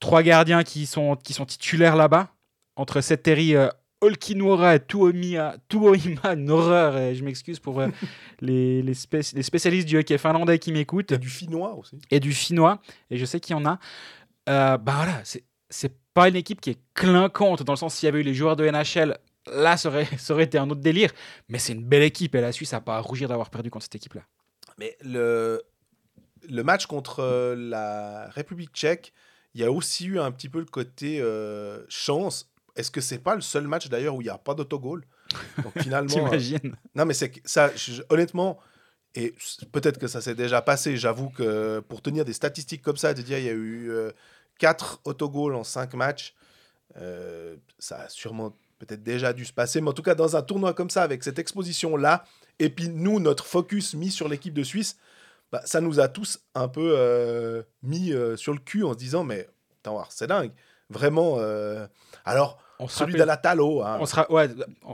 Trois 0.00 0.22
gardiens 0.22 0.62
qui 0.62 0.86
sont, 0.86 1.16
qui 1.16 1.34
sont 1.34 1.44
titulaires 1.44 1.96
là-bas. 1.96 2.28
Entre 2.76 3.02
Setteri, 3.02 3.56
euh, 3.56 3.68
Olkinuora 4.00 4.76
et 4.76 4.80
Tuomia, 4.86 5.56
Tuoima, 5.68 6.34
une 6.34 6.50
horreur. 6.50 6.96
Et 6.98 7.14
je 7.14 7.24
m'excuse 7.24 7.58
pour 7.58 7.80
euh, 7.80 7.88
les, 8.40 8.82
les, 8.82 8.94
spé- 8.94 9.34
les 9.34 9.42
spécialistes 9.42 9.88
du 9.88 9.98
hockey 9.98 10.18
finlandais 10.18 10.58
qui 10.58 10.72
m'écoutent 10.72 11.12
Et 11.12 11.18
du 11.18 11.28
finnois 11.28 11.74
aussi. 11.74 11.98
et 12.10 12.20
du 12.20 12.32
finnois, 12.32 12.80
et 13.10 13.16
je 13.18 13.24
sais 13.24 13.40
qu'il 13.40 13.56
y 13.56 13.58
en 13.58 13.66
a. 13.66 13.78
Euh, 14.48 14.78
bah 14.78 14.92
voilà, 14.96 15.20
c'est 15.24 15.44
c'est 15.70 15.92
pas 16.14 16.28
une 16.28 16.36
équipe 16.36 16.60
qui 16.62 16.70
est 16.70 16.78
clinquante 16.94 17.62
dans 17.62 17.74
le 17.74 17.76
sens 17.76 17.94
s'il 17.94 18.06
y 18.06 18.08
avait 18.08 18.20
eu 18.20 18.22
les 18.22 18.32
joueurs 18.34 18.56
de 18.56 18.64
NHL, 18.68 19.18
là 19.52 19.76
ça 19.76 19.88
aurait, 19.90 20.06
ça 20.16 20.32
aurait 20.32 20.44
été 20.44 20.56
un 20.58 20.70
autre 20.70 20.80
délire. 20.80 21.10
Mais 21.48 21.58
c'est 21.58 21.74
une 21.74 21.84
belle 21.84 22.02
équipe 22.02 22.34
et 22.34 22.40
la 22.40 22.52
Suisse 22.52 22.72
a 22.72 22.80
pas 22.80 22.96
à 22.96 23.00
rougir 23.00 23.28
d'avoir 23.28 23.50
perdu 23.50 23.68
contre 23.70 23.82
cette 23.84 23.94
équipe-là. 23.96 24.22
Mais 24.78 24.96
le, 25.02 25.62
le 26.48 26.62
match 26.62 26.86
contre 26.86 27.20
euh, 27.20 27.54
la 27.54 28.28
République 28.30 28.70
tchèque, 28.72 29.12
il 29.54 29.60
y 29.60 29.64
a 29.64 29.70
aussi 29.70 30.06
eu 30.06 30.18
un 30.18 30.30
petit 30.30 30.48
peu 30.48 30.60
le 30.60 30.64
côté 30.64 31.18
euh, 31.20 31.84
chance. 31.90 32.48
Est-ce 32.78 32.90
que 32.90 33.00
c'est 33.00 33.18
pas 33.18 33.34
le 33.34 33.40
seul 33.42 33.66
match 33.66 33.88
d'ailleurs 33.88 34.14
où 34.14 34.20
il 34.22 34.24
n'y 34.24 34.30
a 34.30 34.38
pas 34.38 34.54
d'autogol? 34.54 35.04
Donc 35.62 35.72
finalement, 35.82 36.10
euh, 36.32 36.38
non 36.94 37.04
mais 37.04 37.14
c'est 37.14 37.32
ça, 37.44 37.70
je- 37.76 38.02
honnêtement, 38.08 38.58
et 39.14 39.34
peut-être 39.72 39.98
que 39.98 40.06
ça 40.06 40.20
s'est 40.20 40.34
déjà 40.34 40.62
passé. 40.62 40.96
J'avoue 40.96 41.28
que 41.30 41.80
pour 41.80 42.00
tenir 42.02 42.24
des 42.24 42.32
statistiques 42.32 42.82
comme 42.82 42.96
ça, 42.96 43.12
de 43.14 43.22
dire 43.22 43.38
il 43.38 43.44
y 43.44 43.48
a 43.48 43.52
eu 43.52 43.90
4 44.58 45.00
autogols 45.04 45.54
en 45.54 45.64
5 45.64 45.94
matchs, 45.94 46.34
Euh, 46.96 47.56
ça 47.78 47.96
a 48.04 48.08
sûrement 48.08 48.56
peut-être 48.78 49.02
déjà 49.02 49.32
dû 49.34 49.44
se 49.44 49.52
passer, 49.52 49.80
mais 49.82 49.90
en 49.90 49.92
tout 49.92 50.02
cas, 50.02 50.14
dans 50.14 50.36
un 50.36 50.42
tournoi 50.42 50.72
comme 50.72 50.88
ça, 50.88 51.02
avec 51.02 51.22
cette 51.22 51.38
exposition-là, 51.38 52.24
et 52.58 52.70
puis 52.70 52.88
nous, 52.88 53.20
notre 53.20 53.44
focus 53.44 53.92
mis 53.94 54.10
sur 54.10 54.26
l'équipe 54.26 54.54
de 54.54 54.62
Suisse, 54.64 54.96
bah, 55.52 55.60
ça 55.66 55.80
nous 55.82 56.00
a 56.00 56.08
tous 56.08 56.40
un 56.54 56.66
peu 56.66 56.94
euh, 56.96 57.62
mis 57.82 58.12
euh, 58.12 58.36
sur 58.36 58.52
le 58.54 58.58
cul 58.58 58.84
en 58.84 58.94
se 58.94 58.98
disant, 58.98 59.22
mais 59.22 59.48
c'est 60.08 60.26
dingue. 60.26 60.52
Vraiment. 60.88 61.36
euh, 61.38 61.86
Alors, 62.24 62.58
On 62.80 62.86
se 62.88 62.98
celui 62.98 63.12
rappelle- 63.12 63.18
d'Alatalo, 63.26 63.82
hein, 63.82 63.98
On 64.00 64.06
se, 64.06 64.14
ra- 64.14 64.30
ouais, 64.30 64.48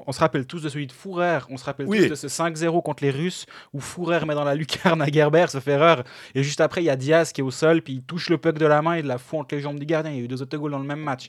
on 0.06 0.10
se 0.12 0.20
rappelle 0.20 0.46
tous 0.46 0.62
de 0.62 0.68
celui 0.68 0.86
de 0.86 0.92
Fourer, 0.92 1.40
on 1.50 1.56
se 1.58 1.64
rappelle 1.64 1.86
Oui. 1.86 2.02
tous 2.04 2.08
de 2.10 2.14
ce 2.14 2.28
5-0 2.28 2.80
contre 2.82 3.04
les 3.04 3.10
Russes 3.10 3.44
où 3.74 3.80
Fourer 3.80 4.24
met 4.26 4.34
dans 4.34 4.44
la 4.44 4.54
lucarne 4.54 5.02
à 5.02 5.06
Gerber, 5.06 5.46
se 5.48 5.60
fait 5.60 5.72
erreur. 5.72 6.02
Et 6.34 6.42
juste 6.42 6.60
après, 6.60 6.82
il 6.82 6.86
y 6.86 6.90
a 6.90 6.96
Diaz 6.96 7.32
qui 7.32 7.40
est 7.42 7.44
au 7.44 7.50
sol, 7.50 7.82
puis 7.82 7.94
il 7.94 8.02
touche 8.02 8.30
le 8.30 8.38
puck 8.38 8.56
de 8.58 8.66
la 8.66 8.80
main 8.82 8.94
et 8.94 9.02
de 9.02 9.08
la 9.08 9.18
fout 9.18 9.40
entre 9.40 9.54
les 9.54 9.60
jambes 9.60 9.78
du 9.78 9.86
gardien. 9.86 10.12
Il 10.12 10.16
y 10.18 10.20
a 10.20 10.24
eu 10.24 10.28
deux 10.28 10.40
autogols 10.40 10.70
dans 10.70 10.78
le 10.78 10.86
même 10.86 11.00
match. 11.00 11.28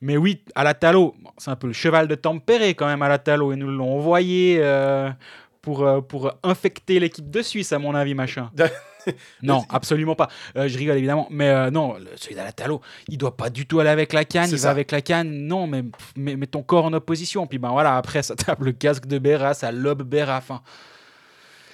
Mais 0.00 0.16
oui, 0.16 0.42
à 0.54 0.64
la 0.64 0.74
Talo, 0.74 1.14
c'est 1.38 1.50
un 1.50 1.56
peu 1.56 1.66
le 1.66 1.72
cheval 1.72 2.08
de 2.08 2.14
Tempéré 2.14 2.74
quand 2.74 2.86
même 2.86 3.02
à 3.02 3.08
la 3.08 3.18
Talo. 3.18 3.52
Et 3.52 3.56
nous 3.56 3.70
l'ont 3.70 3.94
envoyé 3.96 4.58
euh, 4.60 5.10
pour, 5.62 5.86
euh, 5.86 6.00
pour 6.00 6.32
infecter 6.42 6.98
l'équipe 7.00 7.30
de 7.30 7.42
Suisse, 7.42 7.72
à 7.72 7.78
mon 7.78 7.94
avis, 7.94 8.14
machin. 8.14 8.50
non, 9.42 9.64
absolument 9.68 10.14
pas. 10.14 10.28
Euh, 10.56 10.68
je 10.68 10.78
rigole 10.78 10.96
évidemment. 10.96 11.26
Mais 11.30 11.48
euh, 11.50 11.70
non, 11.70 11.94
le- 11.94 12.06
celui 12.16 12.34
d'Alatalo, 12.34 12.80
il 13.08 13.18
doit 13.18 13.36
pas 13.36 13.50
du 13.50 13.66
tout 13.66 13.80
aller 13.80 13.90
avec 13.90 14.12
la 14.12 14.24
canne. 14.24 14.48
Il 14.50 14.58
ça. 14.58 14.68
va 14.68 14.70
avec 14.72 14.90
la 14.90 15.00
canne. 15.02 15.30
Non, 15.46 15.66
mais 15.66 15.84
mets 16.16 16.46
ton 16.46 16.62
corps 16.62 16.84
en 16.86 16.92
opposition. 16.92 17.46
Puis 17.46 17.58
ben 17.58 17.70
voilà, 17.70 17.96
après, 17.96 18.22
ça 18.22 18.34
tape 18.36 18.60
le 18.62 18.72
casque 18.72 19.06
de 19.06 19.18
Béra, 19.18 19.54
ça 19.54 19.72
lobe 19.72 20.02
Béra. 20.02 20.38
Enfin, 20.38 20.62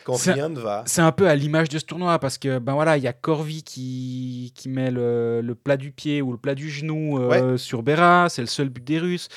quand 0.04 0.16
rien 0.16 0.48
ne 0.48 0.58
va. 0.58 0.82
c'est 0.86 1.02
un 1.02 1.12
peu 1.12 1.28
à 1.28 1.34
l'image 1.34 1.68
de 1.68 1.78
ce 1.78 1.84
tournoi 1.84 2.18
parce 2.18 2.38
que 2.38 2.58
ben 2.58 2.72
voilà, 2.72 2.96
il 2.96 3.02
y 3.02 3.06
a 3.06 3.12
Corvi 3.12 3.62
qui, 3.62 4.50
qui 4.56 4.70
met 4.70 4.90
le, 4.90 5.42
le 5.42 5.54
plat 5.54 5.76
du 5.76 5.92
pied 5.92 6.22
ou 6.22 6.32
le 6.32 6.38
plat 6.38 6.54
du 6.54 6.70
genou 6.70 7.18
euh, 7.18 7.58
sur 7.58 7.82
Béra. 7.82 8.28
C'est 8.30 8.40
le 8.40 8.46
seul 8.48 8.70
but 8.70 8.82
des 8.82 8.98
Russes. 8.98 9.28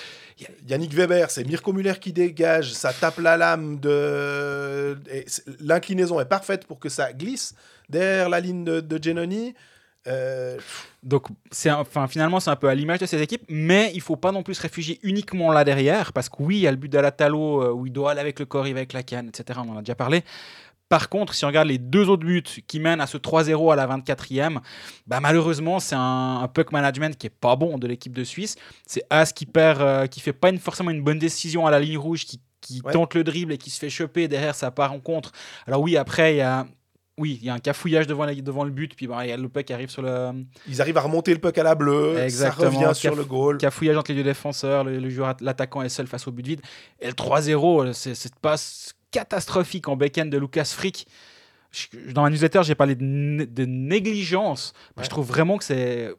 Yannick 0.67 0.93
Weber, 0.93 1.29
c'est 1.29 1.43
Mirko 1.45 1.73
Muller 1.73 1.93
qui 1.99 2.13
dégage, 2.13 2.73
ça 2.73 2.93
tape 2.93 3.19
la 3.19 3.35
lame 3.37 3.79
de. 3.79 4.97
L'inclinaison 5.59 6.19
est 6.21 6.25
parfaite 6.25 6.65
pour 6.65 6.79
que 6.79 6.89
ça 6.89 7.11
glisse 7.13 7.53
derrière 7.89 8.29
la 8.29 8.39
ligne 8.39 8.63
de, 8.63 8.79
de 8.81 9.01
Giannoni. 9.03 9.53
Euh, 10.07 10.57
Donc, 11.01 11.27
c'est 11.51 11.71
enfin, 11.71 12.07
finalement, 12.07 12.39
c'est 12.41 12.49
un 12.49 12.57
peu 12.57 12.67
à 12.67 12.75
l'image 12.75 12.99
de 12.99 13.05
ces 13.05 13.21
équipes, 13.21 13.43
mais 13.47 13.91
il 13.93 14.01
faut 14.01 14.17
pas 14.17 14.31
non 14.33 14.43
plus 14.43 14.55
se 14.55 14.61
réfugier 14.61 14.99
uniquement 15.03 15.51
là 15.53 15.63
derrière, 15.63 16.11
parce 16.11 16.27
que 16.27 16.35
oui, 16.39 16.57
il 16.57 16.61
y 16.61 16.67
a 16.67 16.71
le 16.71 16.77
but 16.77 16.89
d'Alatalo 16.89 17.61
euh, 17.63 17.71
où 17.71 17.85
il 17.85 17.93
doit 17.93 18.11
aller 18.11 18.19
avec 18.19 18.37
le 18.39 18.45
corps, 18.45 18.67
il 18.67 18.73
va 18.73 18.79
avec 18.79 18.91
la 18.93 19.03
canne, 19.03 19.29
etc. 19.29 19.59
On 19.65 19.69
en 19.71 19.77
a 19.77 19.79
déjà 19.79 19.95
parlé. 19.95 20.23
Par 20.89 21.07
contre, 21.09 21.33
si 21.33 21.43
on 21.45 21.47
regarde 21.47 21.69
les 21.69 21.77
deux 21.77 22.09
autres 22.09 22.25
buts 22.25 22.43
qui 22.67 22.79
mènent 22.81 22.99
à 23.01 23.07
ce 23.07 23.17
3-0 23.17 23.71
à 23.71 23.75
la 23.77 23.87
24e, 23.87 24.59
bah 25.07 25.19
malheureusement, 25.21 25.79
c'est 25.79 25.95
un, 25.95 26.41
un 26.43 26.47
puck 26.49 26.71
management 26.73 27.17
qui 27.17 27.27
est 27.27 27.31
pas 27.31 27.55
bon 27.55 27.77
de 27.77 27.87
l'équipe 27.87 28.13
de 28.13 28.23
Suisse. 28.25 28.57
C'est 28.85 29.03
As 29.09 29.31
qui 29.31 29.45
perd, 29.45 29.81
euh, 29.81 30.07
qui 30.07 30.19
fait 30.19 30.33
pas 30.33 30.49
une- 30.49 30.59
forcément 30.59 30.91
une 30.91 31.01
bonne 31.01 31.17
décision 31.17 31.65
à 31.65 31.71
la 31.71 31.79
ligne 31.79 31.97
rouge, 31.97 32.25
qui, 32.25 32.41
qui 32.61 32.81
Ouais. 32.83 32.91
tente 32.91 33.15
le 33.15 33.23
dribble 33.23 33.53
et 33.53 33.57
qui 33.57 33.69
se 33.69 33.79
fait 33.79 33.89
choper. 33.89 34.27
Derrière, 34.27 34.53
ça 34.53 34.69
part 34.69 34.91
en 34.91 34.99
contre. 34.99 35.31
Alors 35.65 35.81
oui, 35.81 35.95
après, 35.97 36.33
il 36.35 36.37
y 36.37 36.41
a, 36.41 36.67
oui, 37.19 37.37
il 37.41 37.45
y 37.45 37.49
a 37.49 37.53
un 37.53 37.59
cafouillage 37.59 38.07
devant, 38.07 38.25
la- 38.25 38.33
devant 38.35 38.63
le 38.63 38.71
but, 38.71 38.95
puis 38.95 39.05
bah, 39.07 39.25
il 39.25 39.29
y 39.29 39.31
a 39.31 39.37
le 39.37 39.47
puck 39.49 39.63
qui 39.65 39.73
arrive 39.73 39.89
sur 39.89 40.01
le, 40.01 40.31
ils 40.67 40.81
arrivent 40.81 40.97
à 40.97 41.01
remonter 41.01 41.31
le 41.33 41.39
puck 41.39 41.55
à 41.57 41.63
la 41.63 41.75
bleue, 41.75 42.17
Exactement, 42.17 42.71
ça 42.71 42.77
revient 42.79 42.95
sur 42.95 43.15
le 43.15 43.23
goal. 43.23 43.57
cafouillage 43.57 43.97
entre 43.97 44.11
les 44.11 44.17
deux 44.17 44.23
défenseurs, 44.23 44.83
le, 44.83 44.97
le 44.99 45.09
joueur, 45.09 45.35
l'attaquant 45.41 45.81
est 45.83 45.89
seul 45.89 46.07
face 46.07 46.27
au 46.27 46.31
but 46.31 46.45
vide. 46.45 46.61
Et 46.99 47.07
le 47.07 47.13
3-0, 47.13 47.93
c'est 47.93 48.15
cette 48.15 48.39
passe 48.39 48.93
catastrophique 49.11 49.87
en 49.87 49.95
backhand 49.95 50.25
de 50.29 50.37
Lucas 50.37 50.65
Frick. 50.75 51.07
Je- 51.71 52.11
Dans 52.11 52.23
ma 52.23 52.29
newsletter, 52.29 52.61
j'ai 52.63 52.75
parlé 52.75 52.95
de, 52.95 53.03
né- 53.03 53.45
de 53.45 53.65
négligence. 53.65 54.73
Bah, 54.73 54.79
Ouais. 55.01 55.03
Je 55.05 55.09
trouve 55.09 55.27
vraiment 55.27 55.57
que 55.57 55.63
c'est. 55.63 56.11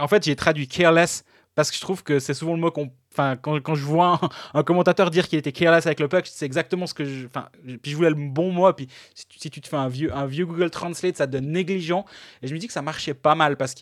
En 0.00 0.08
fait, 0.08 0.24
j'ai 0.24 0.36
traduit 0.36 0.68
careless 0.68 1.24
parce 1.54 1.70
que 1.70 1.76
je 1.76 1.80
trouve 1.80 2.02
que 2.02 2.18
c'est 2.20 2.34
souvent 2.34 2.54
le 2.54 2.60
mot 2.60 2.70
qu'on. 2.70 2.90
Enfin, 3.12 3.36
quand, 3.36 3.60
quand 3.60 3.74
je 3.74 3.84
vois 3.84 4.20
un, 4.54 4.62
commentateur 4.62 5.10
dire 5.10 5.28
qu'il 5.28 5.38
était 5.38 5.52
careless 5.52 5.86
avec 5.86 6.00
le 6.00 6.08
puck, 6.08 6.26
c'est 6.26 6.46
exactement 6.46 6.86
ce 6.86 6.94
que 6.94 7.04
je. 7.04 7.26
Enfin, 7.26 7.48
puis 7.82 7.90
je 7.90 7.96
voulais 7.96 8.10
le 8.10 8.16
bon 8.16 8.50
mot. 8.50 8.72
Puis 8.72 8.88
si 9.14 9.26
tu, 9.26 9.38
si 9.38 9.50
tu 9.50 9.60
te 9.60 9.68
fais 9.68 9.76
un 9.76 9.88
vieux, 9.88 10.14
un 10.14 10.26
vieux 10.26 10.46
Google 10.46 10.70
Translate, 10.70 11.16
ça 11.16 11.26
te 11.26 11.32
donne 11.32 11.50
négligent. 11.52 12.04
Et 12.42 12.48
je 12.48 12.54
me 12.54 12.58
dis 12.58 12.66
que 12.66 12.72
ça 12.72 12.82
marchait 12.82 13.14
pas 13.14 13.34
mal 13.34 13.56
parce 13.56 13.74
que 13.74 13.80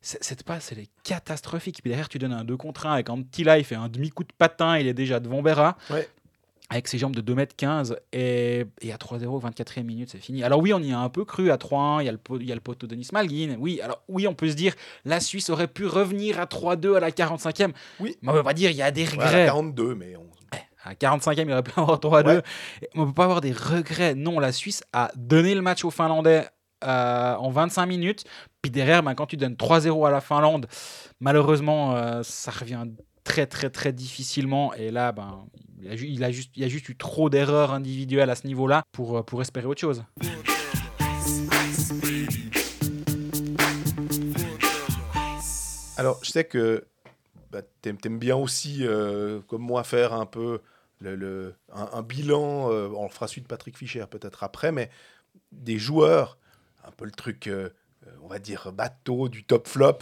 cette 0.00 0.42
passe, 0.42 0.72
elle 0.72 0.80
est 0.80 0.90
catastrophique. 1.04 1.80
Puis 1.80 1.90
derrière, 1.90 2.08
tu 2.08 2.18
donnes 2.18 2.32
un 2.32 2.44
2 2.44 2.56
contre 2.56 2.86
1 2.86 2.92
avec 2.94 3.10
un 3.10 3.22
petit 3.22 3.44
life 3.44 3.72
et 3.72 3.76
un 3.76 3.88
demi-coup 3.88 4.24
de 4.24 4.32
patin. 4.36 4.78
Il 4.78 4.86
est 4.86 4.94
déjà 4.94 5.20
devant 5.20 5.42
Berra. 5.42 5.76
Avec 6.72 6.88
ses 6.88 6.96
jambes 6.96 7.14
de 7.14 7.20
2m15. 7.34 7.96
Et, 8.14 8.64
et 8.80 8.92
à 8.92 8.96
3-0, 8.96 9.40
24e 9.42 9.82
minute, 9.82 10.08
c'est 10.10 10.18
fini. 10.18 10.42
Alors 10.42 10.58
oui, 10.60 10.72
on 10.72 10.78
y 10.80 10.90
a 10.92 10.98
un 10.98 11.08
peu 11.10 11.24
cru 11.24 11.50
à 11.50 11.56
3-1. 11.56 12.00
Il 12.02 12.06
y 12.06 12.08
a 12.08 12.12
le, 12.12 12.18
il 12.40 12.46
y 12.48 12.52
a 12.52 12.54
le 12.54 12.60
poteau 12.62 12.86
de 12.86 12.94
Denis 12.94 13.08
Malguin. 13.12 13.56
Oui, 13.58 13.80
alors 13.82 14.02
oui, 14.08 14.26
on 14.26 14.34
peut 14.34 14.48
se 14.48 14.54
dire, 14.56 14.74
la 15.04 15.20
Suisse 15.20 15.50
aurait 15.50 15.68
pu 15.68 15.86
revenir 15.86 16.40
à 16.40 16.44
3-2 16.46 16.96
à 16.96 17.00
la 17.00 17.10
45e. 17.10 17.72
Oui. 18.00 18.16
Mais 18.22 18.30
on 18.30 18.34
peut 18.34 18.42
pas 18.42 18.54
dire, 18.54 18.70
il 18.70 18.76
y 18.76 18.82
a 18.82 18.90
des 18.90 19.02
Ouais, 19.02 19.08
à 19.20 19.26
regrets. 19.26 19.38
la 19.40 19.46
42, 19.46 19.94
mais 19.94 20.16
on- 20.16 20.26
À 20.84 20.94
45e, 20.94 21.44
il 21.46 21.52
aurait 21.52 21.62
pu 21.62 21.72
avoir 21.76 21.98
3-2. 22.00 22.26
Ouais. 22.36 22.42
On 22.96 23.06
peut 23.06 23.12
pas 23.14 23.24
avoir 23.24 23.40
des 23.42 23.52
regrets. 23.52 24.14
Non, 24.14 24.40
la 24.40 24.50
Suisse 24.52 24.82
a 24.92 25.10
donné 25.14 25.54
le 25.54 25.60
match 25.62 25.84
aux 25.84 25.90
Finlandais 25.90 26.46
euh, 26.84 27.34
en 27.36 27.50
25 27.50 27.86
minutes. 27.86 28.24
Puis 28.62 28.70
derrière, 28.72 29.02
ben, 29.02 29.14
quand 29.14 29.26
tu 29.26 29.36
donnes 29.36 29.54
3-0 29.56 30.06
à 30.06 30.10
la 30.10 30.20
Finlande, 30.20 30.66
malheureusement, 31.20 31.94
euh, 31.96 32.22
ça 32.24 32.50
revient 32.50 32.84
très, 33.24 33.46
très, 33.46 33.70
très 33.70 33.92
difficilement. 33.92 34.74
Et 34.74 34.90
là, 34.90 35.12
ben, 35.12 35.46
il, 35.80 36.22
a, 36.24 36.30
juste, 36.30 36.50
il 36.56 36.62
y 36.62 36.64
a 36.64 36.68
juste 36.68 36.88
eu 36.88 36.96
trop 36.96 37.30
d'erreurs 37.30 37.72
individuelles 37.72 38.30
à 38.30 38.34
ce 38.34 38.46
niveau-là 38.46 38.82
pour, 38.92 39.18
euh, 39.18 39.22
pour 39.22 39.42
espérer 39.42 39.66
autre 39.66 39.80
chose. 39.80 40.04
Alors, 45.96 46.18
je 46.22 46.30
sais 46.30 46.44
que 46.44 46.84
bah, 47.50 47.62
t'aimes 47.82 47.98
t'aimes 47.98 48.18
bien 48.18 48.36
aussi, 48.36 48.78
euh, 48.86 49.40
comme 49.42 49.62
moi, 49.62 49.84
faire 49.84 50.12
un 50.14 50.26
peu 50.26 50.60
le, 51.00 51.14
le- 51.16 51.54
un, 51.72 52.02
bilan. 52.02 52.70
euh, 52.72 52.88
on 52.96 53.04
le 53.04 53.10
fera 53.10 53.28
suite 53.28 53.46
Patrick 53.46 53.76
Fischer 53.76 54.04
peut-être 54.10 54.42
après, 54.42 54.72
mais 54.72 54.90
des 55.52 55.78
joueurs, 55.78 56.38
un 56.84 56.90
peu 56.90 57.04
le 57.04 57.10
truc, 57.10 57.50
on 58.22 58.26
va 58.26 58.38
dire, 58.38 58.72
bateau 58.72 59.28
du 59.28 59.44
top 59.44 59.68
flop. 59.68 59.98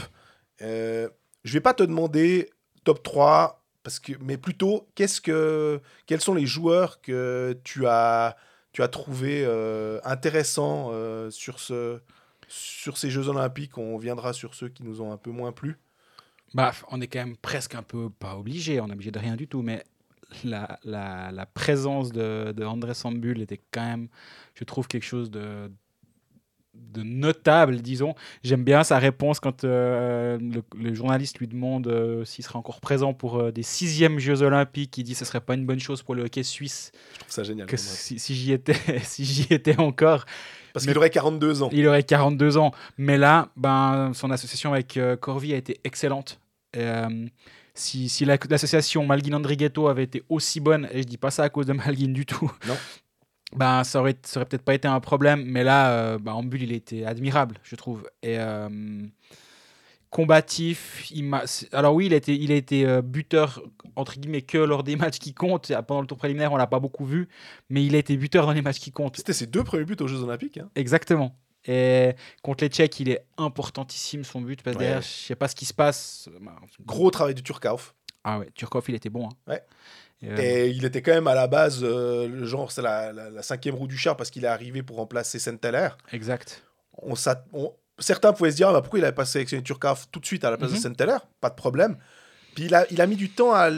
Je 0.61 1.09
vais 1.45 1.61
pas 1.61 1.75
te 1.75 1.83
demander 1.83 2.51
top 2.85 3.03
3, 3.03 3.63
parce 3.83 3.99
que, 3.99 4.13
mais 4.21 4.37
plutôt, 4.37 4.89
qu'est-ce 4.95 5.21
que, 5.21 5.81
quels 6.07 6.21
sont 6.21 6.35
les 6.35 6.47
joueurs 6.47 7.01
que 7.01 7.59
tu 7.65 7.87
as, 7.87 8.37
tu 8.73 8.83
as 8.83 8.89
trouvé 8.89 9.43
euh, 9.45 10.01
intéressants 10.05 10.91
euh, 10.93 11.31
sur, 11.31 11.61
ce, 11.61 12.01
sur 12.49 12.99
ces 12.99 13.11
Jeux 13.11 13.29
Olympiques? 13.29 13.79
On 13.79 13.97
viendra 13.97 14.33
sur 14.33 14.55
ceux 14.55 14.69
qui 14.69 14.83
nous 14.83 15.01
ont 15.01 15.13
un 15.13 15.17
peu 15.17 15.31
moins 15.31 15.53
plu. 15.53 15.79
Bah, 16.53 16.73
on 16.91 17.01
est 17.01 17.07
quand 17.07 17.21
même 17.21 17.37
presque 17.37 17.75
un 17.75 17.83
peu, 17.83 18.11
pas 18.11 18.37
obligé, 18.37 18.81
on 18.81 18.89
est 18.89 18.93
obligé 18.93 19.13
de 19.13 19.19
rien 19.19 19.37
du 19.37 19.47
tout, 19.47 19.63
mais 19.63 19.85
la, 20.45 20.79
la, 20.85 21.31
la 21.31 21.47
présence 21.47 22.13
de, 22.13 22.53
de 22.53 22.65
André 22.65 22.95
Sambul 22.95 23.41
était 23.41 23.61
quand 23.71 23.85
même, 23.85 24.09
je 24.55 24.65
trouve, 24.65 24.89
quelque 24.89 25.05
chose 25.05 25.31
de, 25.31 25.71
de 26.75 27.03
notable, 27.03 27.81
disons. 27.83 28.15
J'aime 28.43 28.65
bien 28.65 28.83
sa 28.85 28.99
réponse 28.99 29.41
quand 29.41 29.65
euh, 29.65 30.39
le, 30.41 30.63
le 30.79 30.95
journaliste 30.95 31.39
lui 31.39 31.47
demande 31.49 31.87
euh, 31.89 32.25
s'il 32.25 32.45
sera 32.45 32.59
encore 32.59 32.81
présent 32.81 33.13
pour 33.15 33.39
euh, 33.39 33.53
des 33.53 33.63
sixièmes 33.63 34.19
Jeux 34.19 34.43
Olympiques. 34.43 34.97
Il 34.99 35.05
dit 35.05 35.13
que 35.13 35.19
ce 35.19 35.25
serait 35.25 35.41
pas 35.41 35.55
une 35.55 35.67
bonne 35.67 35.81
chose 35.81 36.03
pour 36.03 36.15
le 36.15 36.25
hockey 36.25 36.43
suisse 36.43 36.93
Je 37.15 37.19
trouve 37.21 37.33
ça 37.33 37.43
génial. 37.45 37.67
que 37.67 37.77
si, 37.77 38.19
si 38.19 38.35
j'y 38.35 38.53
étais, 38.53 38.77
si 39.03 39.25
j'y 39.25 39.47
étais 39.53 39.79
encore. 39.79 40.25
Parce 40.73 40.87
qu'il 40.87 40.97
aurait 40.97 41.11
42 41.11 41.63
ans. 41.63 41.69
Il 41.73 41.87
aurait 41.89 42.03
42 42.05 42.57
ans. 42.57 42.73
Mais 42.99 43.19
là, 43.19 43.49
ben, 43.57 44.13
son 44.15 44.31
association 44.31 44.73
avec 44.73 44.97
euh, 44.97 45.17
Corvi 45.17 45.53
a 45.55 45.57
été 45.57 45.81
excellente. 45.85 46.41
Et, 46.77 46.85
si 47.75 48.09
si 48.09 48.25
la- 48.25 48.37
l'association 48.49 49.07
Malguin-Andrighetto 49.07 49.89
avait 49.89 50.03
été 50.05 50.23
aussi 50.29 50.61
bonne, 50.61 50.89
et 50.93 51.03
je 51.03 51.07
dis 51.07 51.17
pas 51.19 51.31
ça 51.31 51.45
à 51.45 51.49
cause 51.49 51.67
de 51.67 51.73
Malguin 51.73 52.13
du 52.13 52.27
tout, 52.27 52.51
Non. 52.67 52.77
Ben, 53.57 53.85
ça 53.85 54.01
aurait, 54.01 54.17
ça 54.23 54.41
aurait 54.41 54.49
peut-être 54.49 54.63
pas 54.65 54.75
été 54.75 54.87
un 54.89 55.01
problème. 55.01 55.45
Mais 55.45 55.65
là, 55.65 55.91
euh, 55.93 56.19
ben, 56.19 56.33
en 56.33 56.43
bulle, 56.43 56.63
il 56.63 56.73
était 56.73 57.05
admirable, 57.05 57.57
je 57.63 57.77
trouve. 57.77 58.09
Et 58.23 58.39
euh, 58.39 58.69
combatif. 60.11 61.11
Il 61.13 61.31
Alors 61.73 61.95
oui, 61.95 62.07
il 62.07 62.15
a 62.15 62.17
été, 62.17 62.35
il 62.35 62.51
a 62.53 62.57
été 62.57 62.87
euh, 62.87 63.03
buteur, 63.03 63.63
entre 63.97 64.19
guillemets, 64.19 64.43
que 64.43 64.59
lors 64.59 64.83
des 64.83 64.97
matchs 64.97 65.19
qui 65.19 65.35
comptent. 65.35 65.73
Pendant 65.87 66.01
le 66.01 66.07
tour 66.07 66.19
préliminaire, 66.19 66.53
on 66.53 66.57
l'a 66.57 66.67
pas 66.67 66.81
beaucoup 66.81 67.05
vu. 67.05 67.29
Mais 67.69 67.85
il 67.85 67.95
a 67.95 67.99
été 67.99 68.17
buteur 68.17 68.47
dans 68.47 68.53
les 68.53 68.63
matchs 68.63 68.79
qui 68.81 68.91
comptent. 68.91 69.17
C'était 69.17 69.33
ses 69.33 69.47
deux 69.47 69.65
premiers 69.65 69.85
buts 69.85 69.97
aux 70.01 70.09
Jeux 70.09 70.23
Olympiques. 70.23 70.59
hein. 70.59 70.69
Exactement. 70.75 71.37
Et 71.67 72.15
contre 72.43 72.65
les 72.65 72.71
Tchèques, 72.71 72.99
il 73.01 73.11
est 73.11 73.23
importantissime 73.37 74.25
son 74.25 74.41
but 74.41 74.63
parce 74.63 74.77
que 74.77 74.81
Ouais. 74.81 74.87
derrière, 74.87 75.03
je 75.03 75.09
sais 75.09 75.35
pas 75.37 75.47
ce 75.47 75.55
qui 75.55 75.67
se 75.67 75.75
passe. 75.75 76.29
Gros 76.87 77.11
travail 77.11 77.35
du 77.35 77.43
Turkauf. 77.43 77.95
Ah 78.25 78.39
ouais, 78.39 78.49
Turkov, 78.55 78.85
il 78.89 78.95
était 78.95 79.11
bon. 79.11 79.27
hein. 79.29 79.33
Ouais. 79.47 79.63
Et, 80.23 80.29
Et 80.29 80.69
il 80.69 80.85
était 80.85 81.01
quand 81.03 81.13
même 81.15 81.27
à 81.29 81.35
la 81.35 81.47
base, 81.47 81.81
euh, 81.83 82.45
genre, 82.45 82.71
c'est 82.73 82.83
la, 82.83 83.13
la- 83.13 83.31
la 83.31 83.43
cinquième 83.43 83.75
roue 83.75 83.87
du 83.87 83.97
char 83.97 84.17
parce 84.17 84.31
qu'il 84.31 84.45
est 84.45 84.49
arrivé 84.49 84.83
pour 84.83 84.97
remplacer 84.97 85.39
Senteller. 85.39 85.89
Exact. 86.13 86.63
On, 86.99 87.15
on- 87.55 87.73
certains 87.99 88.33
pouvaient 88.35 88.51
se 88.51 88.57
dire, 88.57 88.69
ah, 88.69 88.73
bah, 88.73 88.81
pourquoi 88.83 88.99
il 88.99 89.03
n'avait 89.03 89.15
pas 89.15 89.25
sélectionné 89.25 89.63
Turkov 89.63 90.07
tout 90.13 90.21
de 90.21 90.27
suite 90.27 90.45
à 90.45 90.51
la 90.51 90.59
place 90.59 90.71
Mhm. 90.71 90.77
de 90.77 90.83
Senteller? 90.83 91.17
Pas 91.41 91.49
de 91.51 91.55
problème. 91.55 91.97
Puis 92.55 92.65
il 92.65 92.75
a, 92.75 92.85
il 92.91 93.01
a 93.01 93.07
mis 93.07 93.17
du 93.17 93.31
temps 93.31 93.53
à, 93.55 93.71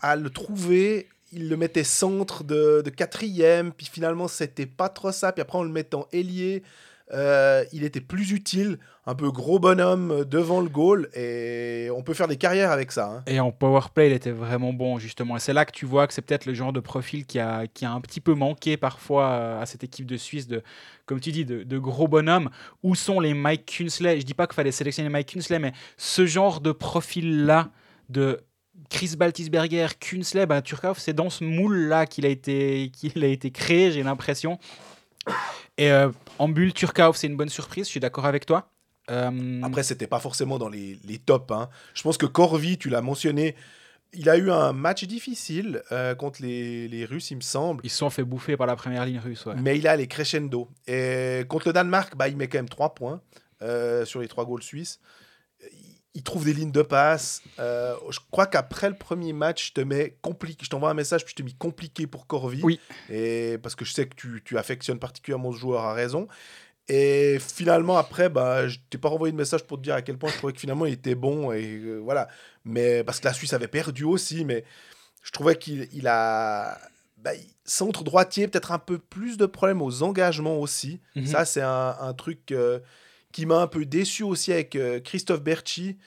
à 0.00 0.16
le 0.16 0.30
trouver. 0.30 1.08
Il 1.32 1.48
le 1.48 1.56
mettait 1.56 1.82
centre 1.84 2.44
de, 2.44 2.82
de 2.84 2.90
quatrième. 2.90 3.72
Puis 3.72 3.88
finalement, 3.90 4.28
c'était 4.28 4.66
pas 4.66 4.88
trop 4.88 5.10
ça. 5.12 5.32
Puis 5.32 5.40
après, 5.42 5.58
on 5.58 5.62
le 5.64 5.70
met 5.70 5.92
en 5.94 6.06
ailier. 6.12 6.62
Euh, 7.12 7.64
il 7.72 7.84
était 7.84 8.00
plus 8.00 8.32
utile, 8.32 8.78
un 9.06 9.14
peu 9.14 9.30
gros 9.30 9.58
bonhomme 9.58 10.24
devant 10.24 10.60
le 10.60 10.68
goal, 10.68 11.08
et 11.14 11.88
on 11.94 12.02
peut 12.02 12.14
faire 12.14 12.28
des 12.28 12.36
carrières 12.36 12.70
avec 12.70 12.92
ça. 12.92 13.06
hein. 13.06 13.22
Et 13.26 13.40
en 13.40 13.50
power 13.50 13.80
play, 13.94 14.08
il 14.08 14.12
était 14.12 14.30
vraiment 14.30 14.72
bon, 14.72 14.98
justement. 14.98 15.36
Et 15.36 15.40
c'est 15.40 15.52
là 15.52 15.64
que 15.64 15.72
tu 15.72 15.86
vois 15.86 16.06
que 16.06 16.14
c'est 16.14 16.22
peut-être 16.22 16.46
le 16.46 16.54
genre 16.54 16.72
de 16.72 16.80
profil 16.80 17.26
qui 17.26 17.38
a, 17.38 17.66
qui 17.66 17.84
a 17.84 17.92
un 17.92 18.00
petit 18.00 18.20
peu 18.20 18.34
manqué 18.34 18.76
parfois 18.76 19.30
euh, 19.30 19.62
à 19.62 19.66
cette 19.66 19.84
équipe 19.84 20.06
de 20.06 20.16
Suisse, 20.16 20.46
de, 20.46 20.62
comme 21.06 21.20
tu 21.20 21.32
dis, 21.32 21.44
de, 21.44 21.78
gros 21.78 22.08
bonhommes. 22.08 22.50
Où 22.82 22.94
sont 22.94 23.20
les 23.20 23.34
Mike 23.34 23.66
Kunsley 23.76 24.20
Je 24.20 24.24
dis 24.24 24.34
pas 24.34 24.46
qu'il 24.46 24.54
fallait 24.54 24.72
sélectionner 24.72 25.08
Mike 25.08 25.32
Kunsley, 25.32 25.58
mais 25.58 25.72
ce 25.96 26.26
genre 26.26 26.60
de 26.60 26.72
profil-là, 26.72 27.70
de 28.08 28.40
Chris 28.88 29.16
Baltisberger, 29.16 29.88
Kunsley, 29.98 30.46
ben, 30.46 30.60
Turkov, 30.62 30.98
c'est 30.98 31.14
dans 31.14 31.30
ce 31.30 31.44
moule-là 31.44 32.06
qu'il 32.06 32.26
a, 32.26 32.34
qu'il 32.34 33.24
a 33.24 33.26
été 33.26 33.50
créé, 33.50 33.90
j'ai 33.90 34.02
l'impression. 34.02 34.58
Et 35.78 35.90
euh, 35.90 36.10
en 36.38 36.48
bulle, 36.48 36.72
Turkov, 36.72 37.16
c'est 37.16 37.26
une 37.26 37.36
bonne 37.36 37.48
surprise, 37.48 37.86
je 37.86 37.90
suis 37.90 38.00
d'accord 38.00 38.26
avec 38.26 38.46
toi. 38.46 38.68
Euh, 39.10 39.60
Après, 39.62 39.82
c'était 39.82 40.06
pas 40.06 40.20
forcément 40.20 40.58
dans 40.58 40.68
les, 40.68 40.98
les 41.04 41.18
tops. 41.18 41.50
hein. 41.52 41.68
Je 41.94 42.02
pense 42.02 42.16
que 42.18 42.26
Corvi, 42.26 42.78
tu 42.78 42.88
l'as 42.88 43.00
mentionné, 43.00 43.56
il 44.12 44.28
a 44.28 44.36
eu 44.36 44.50
un 44.50 44.72
match 44.72 45.04
difficile 45.04 45.82
euh, 45.90 46.14
contre 46.14 46.42
les, 46.42 46.86
les 46.88 47.04
Russes, 47.04 47.30
il 47.30 47.36
me 47.36 47.40
semble. 47.40 47.80
ils 47.84 47.90
se 47.90 47.96
sont 47.98 48.10
fait 48.10 48.22
bouffer 48.24 48.56
par 48.56 48.66
la 48.66 48.76
première 48.76 49.04
ligne 49.04 49.18
russe. 49.18 49.46
ouais. 49.46 49.54
Mais 49.56 49.78
il 49.78 49.88
a 49.88 49.96
les 49.96 50.06
crescendo. 50.06 50.68
Et 50.86 51.44
contre 51.48 51.68
le 51.68 51.72
Danemark, 51.72 52.14
bah, 52.16 52.28
il 52.28 52.36
met 52.36 52.48
quand 52.48 52.58
même 52.58 52.68
3 52.68 52.94
points 52.94 53.20
euh, 53.62 54.04
sur 54.04 54.20
les 54.20 54.28
3 54.28 54.44
goals 54.44 54.62
suisses. 54.62 55.00
Il- 56.14 56.22
trouve 56.22 56.44
des 56.44 56.52
lignes 56.52 56.72
de 56.72 56.82
passe. 56.82 57.42
Euh, 57.58 57.94
je 58.10 58.18
crois 58.30 58.46
qu'après 58.46 58.88
le 58.90 58.96
premier 58.96 59.32
match, 59.32 59.68
je 59.68 59.72
te 59.72 59.80
mets 59.80 60.16
compliqué. 60.22 60.64
Je 60.64 60.70
t'envoie 60.70 60.90
un 60.90 60.94
message, 60.94 61.24
puis 61.24 61.32
je 61.36 61.42
te 61.42 61.46
mets 61.46 61.54
compliqué 61.58 62.06
pour 62.06 62.26
Corvi. 62.26 62.60
Oui. 62.62 62.78
Et 63.10 63.58
parce 63.62 63.74
que 63.74 63.84
je 63.84 63.92
sais 63.92 64.06
que 64.06 64.14
tu, 64.14 64.42
tu 64.44 64.58
affectionnes 64.58 64.98
particulièrement 64.98 65.52
ce 65.52 65.58
joueur 65.58 65.82
à 65.84 65.94
raison. 65.94 66.28
Et 66.88 67.38
finalement, 67.40 67.96
après, 67.96 68.28
bah, 68.28 68.68
je 68.68 68.78
t'ai 68.90 68.98
pas 68.98 69.08
renvoyé 69.08 69.32
de 69.32 69.36
message 69.36 69.64
pour 69.64 69.78
te 69.78 69.82
dire 69.82 69.94
à 69.94 70.02
quel 70.02 70.18
point 70.18 70.30
je 70.30 70.36
trouvais 70.36 70.52
que 70.52 70.60
finalement 70.60 70.84
il 70.84 70.92
était 70.94 71.14
bon. 71.14 71.52
Et 71.52 71.64
euh, 71.76 71.98
voilà. 71.98 72.28
Mais 72.64 73.04
parce 73.04 73.20
que 73.20 73.24
la 73.26 73.32
Suisse 73.32 73.52
avait 73.52 73.68
perdu 73.68 74.04
aussi. 74.04 74.44
Mais 74.44 74.64
je 75.22 75.30
trouvais 75.30 75.56
qu'il 75.56 75.88
il 75.92 76.06
a. 76.08 76.78
Bah, 77.18 77.30
centre 77.64 78.02
droitier, 78.02 78.48
peut-être 78.48 78.72
un 78.72 78.80
peu 78.80 78.98
plus 78.98 79.36
de 79.36 79.46
problèmes 79.46 79.80
aux 79.80 80.02
engagements 80.02 80.58
aussi. 80.58 81.00
Mhm. 81.14 81.26
Ça, 81.26 81.44
c'est 81.44 81.62
un, 81.62 81.96
un 82.00 82.12
truc 82.14 82.50
euh, 82.50 82.80
qui 83.32 83.46
m'a 83.46 83.60
un 83.60 83.66
peu 83.66 83.84
déçu 83.84 84.22
aussi 84.22 84.52
avec 84.52 84.76
euh, 84.76 85.00
Christophe 85.00 85.42
Berchi. 85.42 85.98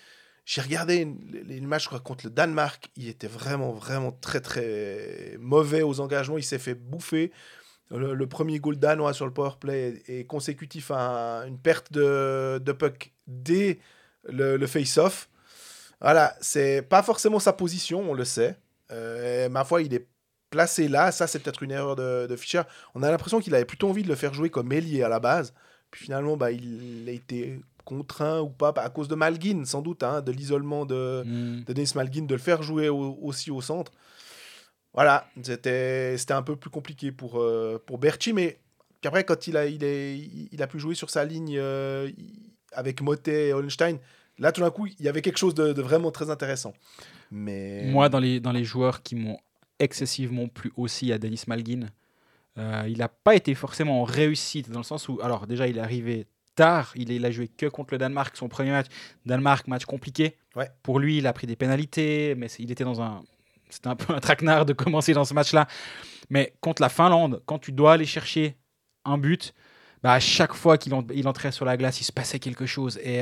J'ai 0.46 0.62
regardé 0.62 0.98
une- 0.98 1.78
je 1.80 1.88
crois, 1.88 2.00
contre 2.00 2.26
le 2.28 2.32
Danemark. 2.32 2.90
Il 2.96 3.08
était 3.10 3.28
vraiment, 3.28 3.72
vraiment 3.74 4.12
très, 4.12 4.42
très 4.42 5.36
mauvais 5.40 5.82
aux 5.82 6.00
engagements. 6.00 6.38
Il 6.38 6.44
s'est 6.44 6.60
fait 6.60 6.76
bouffer. 6.76 7.32
Le, 7.92 8.28
premier 8.28 8.60
goal 8.60 8.78
danois 8.78 9.14
sur 9.14 9.26
le 9.26 9.34
powerplay 9.34 10.02
est, 10.08 10.20
est 10.22 10.26
consécutif 10.26 10.92
à 10.92 11.42
un- 11.42 11.48
une 11.48 11.60
perte 11.60 11.92
de, 11.92 12.60
de 12.64 12.72
puck 12.72 13.14
dès 13.28 13.80
le, 14.28 14.58
le 14.58 14.68
face-off. 14.68 15.30
Voilà, 16.02 16.36
c'est 16.42 16.82
pas 16.82 17.04
forcément 17.04 17.40
sa 17.40 17.54
position, 17.54 18.12
on 18.12 18.14
le 18.14 18.26
sait. 18.26 18.58
Euh, 18.92 19.50
ma 19.50 19.64
foi, 19.64 19.82
il 19.82 19.94
est 19.94 20.08
placé 20.50 20.88
là. 20.88 21.12
Ça, 21.12 21.28
c'est 21.28 21.40
peut-être 21.40 21.64
une 21.64 21.72
erreur 21.72 21.96
de, 21.96 22.28
de 22.28 22.36
Fischer. 22.36 22.62
On 22.96 23.04
a 23.04 23.10
l'impression 23.12 23.40
qu'il 23.40 23.56
avait 23.56 23.66
plutôt 23.66 23.90
envie 23.90 24.04
de 24.04 24.08
le 24.10 24.16
faire 24.16 24.34
jouer 24.34 24.50
comme 24.50 24.72
ailier 24.72 25.04
à 25.04 25.10
la 25.10 25.20
base. 25.20 25.54
Puis 25.96 26.04
finalement, 26.06 26.36
bah, 26.36 26.52
il 26.52 27.06
a 27.08 27.12
été 27.14 27.58
contraint 27.86 28.42
ou 28.42 28.50
pas 28.50 28.74
à 28.76 28.90
cause 28.90 29.08
de 29.08 29.16
Malguin, 29.16 29.64
sans 29.64 29.82
doute, 29.82 30.04
hein, 30.04 30.22
de 30.22 30.32
l'isolement 30.34 30.86
de, 30.86 31.24
Mm. 31.26 31.64
de 31.64 31.74
Denis 31.74 31.92
Malguin, 31.96 32.24
de 32.26 32.34
le 32.36 32.42
faire 32.42 32.62
jouer 32.64 32.90
au- 32.90 33.18
aussi 33.22 33.50
au 33.50 33.62
centre. 33.62 33.94
Voilà, 34.94 35.26
c'était 35.42 36.18
c'était 36.18 36.34
un 36.34 36.42
peu 36.42 36.58
plus 36.58 36.70
compliqué 36.70 37.12
pour, 37.14 37.40
euh, 37.40 37.82
pour 37.86 37.98
Berchi, 37.98 38.34
mais 38.34 38.60
puis 39.00 39.08
après, 39.08 39.24
quand 39.24 39.48
il 39.48 39.56
a, 39.56 39.68
il, 39.68 39.84
est, 39.84 40.18
il 40.52 40.62
a 40.62 40.68
pu 40.68 40.80
jouer 40.80 40.96
sur 40.96 41.10
sa 41.10 41.24
ligne 41.24 41.56
euh, 41.58 42.10
avec 42.74 43.02
Motet 43.02 43.50
et 43.50 43.54
Holstein, 43.54 43.98
là, 44.40 44.52
tout 44.52 44.62
d'un 44.62 44.72
coup, 44.72 44.88
il 44.88 45.06
y 45.06 45.08
avait 45.08 45.22
quelque 45.22 45.38
chose 45.38 45.54
de, 45.56 45.72
de 45.74 45.82
vraiment 45.82 46.12
très 46.12 46.30
intéressant. 46.30 46.74
Mais... 47.32 47.84
Moi, 47.92 48.10
dans 48.10 48.20
les, 48.20 48.40
dans 48.42 48.52
les 48.52 48.64
joueurs 48.66 49.02
qui 49.04 49.16
m'ont 49.16 49.38
excessivement 49.80 50.48
plu 50.48 50.72
aussi 50.76 51.12
à 51.14 51.18
Denis 51.20 51.44
Malguin, 51.48 51.88
euh, 52.58 52.84
il 52.88 53.00
n'a 53.00 53.10
pas 53.10 53.36
été 53.36 53.54
forcément 53.56 54.02
en 54.02 54.04
réussite, 54.04 54.70
dans 54.70 54.80
le 54.80 54.86
sens 54.86 55.10
où, 55.10 55.20
alors 55.22 55.48
déjà, 55.48 55.68
il 55.68 55.78
est 55.78 55.82
arrivé 55.82 56.28
tard, 56.56 56.94
il, 56.96 57.12
il 57.12 57.26
a 57.26 57.32
joué 57.32 57.48
que 57.50 57.66
contre 57.66 57.94
le 57.94 57.98
Danemark, 57.98 58.36
son 58.38 58.48
premier 58.48 58.72
match. 58.72 58.88
Danemark, 59.26 59.68
match 59.68 59.86
compliqué. 59.86 60.38
Ouais. 60.56 60.70
Pour 60.84 61.00
lui, 61.00 61.18
il 61.18 61.28
a 61.28 61.34
pris 61.34 61.48
des 61.48 61.58
pénalités, 61.58 62.34
mais 62.36 62.48
il 62.60 62.72
était 62.72 62.86
dans 62.86 63.02
un. 63.02 63.24
C'était 63.70 63.90
un 63.90 63.96
peu 63.96 64.14
un 64.14 64.20
traquenard 64.20 64.66
de 64.66 64.74
commencer 64.74 65.14
dans 65.14 65.26
ce 65.26 65.34
match-là. 65.34 65.68
Mais 66.30 66.54
contre 66.62 66.82
la 66.82 66.90
Finlande, 66.90 67.42
quand 67.46 67.60
tu 67.60 67.72
dois 67.72 67.94
aller 67.94 68.06
chercher 68.06 68.56
un 69.04 69.18
but, 69.18 69.54
bah, 70.02 70.14
à 70.14 70.20
chaque 70.20 70.54
fois 70.54 70.78
qu'il 70.78 70.94
en- 70.94 71.06
il 71.14 71.28
entrait 71.28 71.52
sur 71.52 71.66
la 71.66 71.76
glace, 71.76 72.00
il 72.00 72.04
se 72.06 72.12
passait 72.14 72.40
quelque 72.40 72.66
chose. 72.66 72.98
Et 73.04 73.22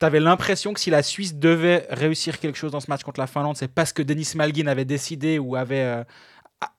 tu 0.00 0.06
avais 0.06 0.20
l'impression 0.20 0.72
que 0.72 0.80
si 0.80 0.90
la 0.90 1.02
Suisse 1.02 1.34
devait 1.34 1.86
réussir 1.90 2.38
quelque 2.38 2.56
chose 2.56 2.72
dans 2.72 2.80
ce 2.80 2.88
match 2.88 3.02
contre 3.02 3.20
la 3.20 3.26
Finlande, 3.26 3.56
c'est 3.56 3.68
parce 3.68 3.92
que 3.92 4.02
Denis 4.02 4.32
Malguin 4.36 4.68
avait 4.68 4.84
décidé 4.84 5.38
ou 5.38 5.54
avait, 5.54 5.82
euh, 5.82 6.04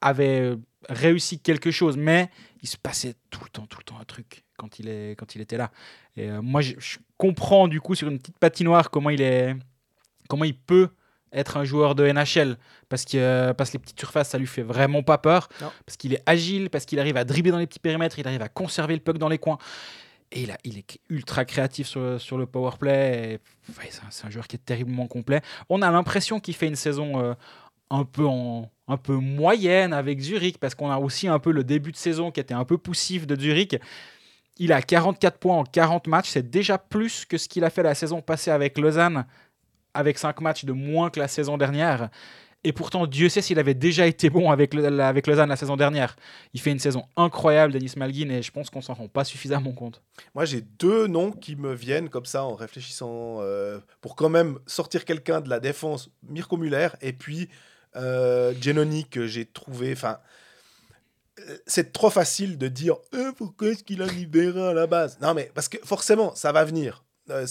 avait 0.01 0.39
euh, 0.39 0.55
réussi 0.89 1.39
quelque 1.39 1.71
chose. 1.71 1.97
Mais 1.97 2.29
il 2.61 2.67
se 2.69 2.77
passait 2.77 3.15
tout 3.29 3.43
le 3.43 3.49
temps, 3.49 3.65
tout 3.67 3.77
le 3.79 3.83
temps 3.83 3.99
un 3.99 4.05
truc 4.05 4.43
quand 4.57 4.79
il, 4.79 4.87
est, 4.89 5.15
quand 5.17 5.35
il 5.35 5.41
était 5.41 5.57
là. 5.57 5.71
Et 6.15 6.29
euh, 6.29 6.41
moi, 6.41 6.61
je, 6.61 6.73
je 6.79 6.97
comprends 7.17 7.67
du 7.67 7.81
coup 7.81 7.95
sur 7.95 8.07
une 8.07 8.19
petite 8.19 8.37
patinoire 8.39 8.89
comment 8.91 9.09
il, 9.09 9.21
est, 9.21 9.55
comment 10.29 10.45
il 10.45 10.57
peut 10.57 10.89
être 11.31 11.57
un 11.57 11.63
joueur 11.63 11.95
de 11.95 12.05
NHL 12.11 12.57
parce 12.89 13.05
que, 13.05 13.17
euh, 13.17 13.53
parce 13.55 13.71
que 13.71 13.77
les 13.77 13.79
petites 13.79 13.99
surfaces, 13.99 14.29
ça 14.29 14.37
lui 14.37 14.45
fait 14.45 14.61
vraiment 14.61 15.01
pas 15.01 15.17
peur. 15.17 15.49
Non. 15.61 15.71
Parce 15.85 15.97
qu'il 15.97 16.13
est 16.13 16.21
agile, 16.27 16.69
parce 16.69 16.85
qu'il 16.85 16.99
arrive 16.99 17.17
à 17.17 17.23
dribbler 17.25 17.51
dans 17.51 17.57
les 17.57 17.65
petits 17.67 17.79
périmètres, 17.79 18.19
il 18.19 18.27
arrive 18.27 18.41
à 18.43 18.49
conserver 18.49 18.93
le 18.93 18.99
puck 19.01 19.17
dans 19.17 19.29
les 19.29 19.39
coins. 19.39 19.57
Et 20.31 20.43
il, 20.43 20.51
a- 20.51 20.57
il 20.63 20.77
est 20.79 20.99
ultra 21.09 21.45
créatif 21.45 21.87
sur, 21.87 22.19
sur 22.21 22.37
le 22.37 22.45
power 22.45 22.71
play. 22.79 23.39
Et, 23.69 23.71
ouais, 23.79 23.87
c'est 23.89 24.01
un, 24.01 24.11
c'est 24.11 24.25
un 24.27 24.29
joueur 24.29 24.47
qui 24.47 24.55
est 24.55 24.65
terriblement 24.65 25.07
complet. 25.07 25.41
On 25.69 25.81
a 25.81 25.89
l'impression 25.91 26.39
qu'il 26.39 26.53
fait 26.55 26.67
une 26.67 26.75
saison 26.75 27.19
euh, 27.23 27.33
un, 27.93 28.05
peu 28.05 28.25
en, 28.25 28.69
un 28.87 28.97
peu 28.97 29.13
moyenne 29.15 29.93
avec 29.93 30.19
Zurich, 30.19 30.57
parce 30.57 30.75
qu'on 30.75 30.89
a 30.91 30.97
aussi 30.97 31.27
un 31.27 31.39
peu 31.39 31.51
le 31.51 31.63
début 31.63 31.91
de 31.91 31.97
saison 31.97 32.31
qui 32.31 32.39
était 32.39 32.53
un 32.53 32.65
peu 32.65 32.77
poussif 32.77 33.25
de 33.27 33.39
Zurich. 33.39 33.75
Il 34.57 34.71
a 34.73 34.81
44 34.81 35.37
points 35.39 35.57
en 35.57 35.63
40 35.63 36.07
matchs. 36.07 36.29
C'est 36.29 36.49
déjà 36.49 36.77
plus 36.77 37.25
que 37.25 37.37
ce 37.37 37.47
qu'il 37.47 37.63
a 37.63 37.69
fait 37.69 37.83
la 37.83 37.95
saison 37.95 38.21
passée 38.21 38.51
avec 38.51 38.77
Lausanne, 38.77 39.25
avec 39.93 40.17
5 40.17 40.41
matchs 40.41 40.65
de 40.65 40.73
moins 40.73 41.09
que 41.09 41.19
la 41.19 41.27
saison 41.27 41.57
dernière. 41.57 42.09
Et 42.65 42.71
pourtant, 42.71 43.07
Dieu 43.07 43.27
sait 43.27 43.41
s'il 43.41 43.59
avait 43.59 43.73
déjà 43.73 44.07
été 44.07 44.29
bon 44.29 44.49
avec, 44.49 44.73
le- 44.73 45.01
avec 45.01 45.27
Lausanne 45.27 45.49
la 45.49 45.57
saison 45.57 45.75
dernière. 45.75 46.15
Il 46.53 46.61
fait 46.61 46.71
une 46.71 46.79
saison 46.79 47.03
incroyable, 47.17 47.73
Denis 47.73 47.91
Malguin, 47.97 48.29
et 48.29 48.41
je 48.41 48.51
pense 48.51 48.69
qu'on 48.69 48.79
s'en 48.81 48.93
rend 48.93 49.09
pas 49.09 49.25
suffisamment 49.25 49.73
compte. 49.73 50.01
Moi, 50.33 50.45
j'ai 50.45 50.61
deux 50.61 51.07
noms 51.07 51.31
qui 51.31 51.55
me 51.57 51.73
viennent 51.73 52.07
comme 52.09 52.25
ça 52.25 52.45
en 52.45 52.53
réfléchissant 52.55 53.39
euh, 53.41 53.79
pour 54.01 54.15
quand 54.15 54.29
même 54.29 54.59
sortir 54.65 55.03
quelqu'un 55.03 55.41
de 55.41 55.49
la 55.49 55.59
défense, 55.59 56.09
Mirko 56.29 56.55
Muller, 56.57 56.87
et 57.01 57.11
puis 57.11 57.49
euh, 57.95 58.53
Genoni 58.61 59.05
que 59.05 59.27
j'ai 59.27 59.45
trouvé. 59.45 59.93
Enfin, 59.93 60.19
euh, 61.39 61.57
c'est 61.65 61.93
trop 61.93 62.09
facile 62.09 62.57
de 62.57 62.67
dire 62.67 62.95
Eh, 63.13 63.31
pourquoi 63.37 63.69
est-ce 63.69 63.83
qu'il 63.83 64.01
a 64.01 64.05
libéré 64.07 64.61
à 64.67 64.73
la 64.73 64.87
base? 64.87 65.17
Non, 65.21 65.33
mais 65.33 65.51
parce 65.53 65.69
que 65.69 65.77
forcément, 65.83 66.35
ça 66.35 66.51
va 66.51 66.63
venir. 66.63 67.03
Euh, 67.29 67.45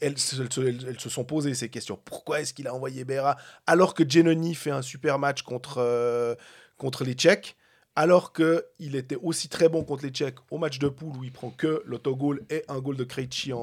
elles, 0.00 0.18
se- 0.18 1.08
sont 1.08 1.24
posées 1.24 1.54
ces 1.54 1.70
questions. 1.70 1.98
Pourquoi 2.04 2.40
est-ce 2.42 2.52
qu'il 2.52 2.66
a 2.68 2.74
envoyé 2.74 3.04
Berra 3.04 3.36
alors 3.66 3.94
que 3.94 4.08
Genoni 4.08 4.54
fait 4.54 4.70
un 4.70 4.82
super 4.82 5.18
match 5.18 5.40
contre, 5.42 5.78
euh, 5.78 6.34
contre 6.76 7.02
les 7.04 7.14
Tchèques 7.14 7.56
alors 7.96 8.32
qu'il 8.32 8.96
était 8.96 9.16
aussi 9.22 9.48
très 9.48 9.68
bon 9.68 9.84
contre 9.84 10.04
les 10.04 10.10
Tchèques 10.10 10.38
au 10.50 10.58
match 10.58 10.78
de 10.80 10.88
poule 10.88 11.16
où 11.16 11.24
il 11.24 11.32
prend 11.32 11.50
que 11.50 11.82
l'autogol 11.86 12.44
et 12.50 12.64
un 12.68 12.78
goal 12.80 12.96
de 12.96 13.04
Krejci 13.04 13.52
en... 13.54 13.58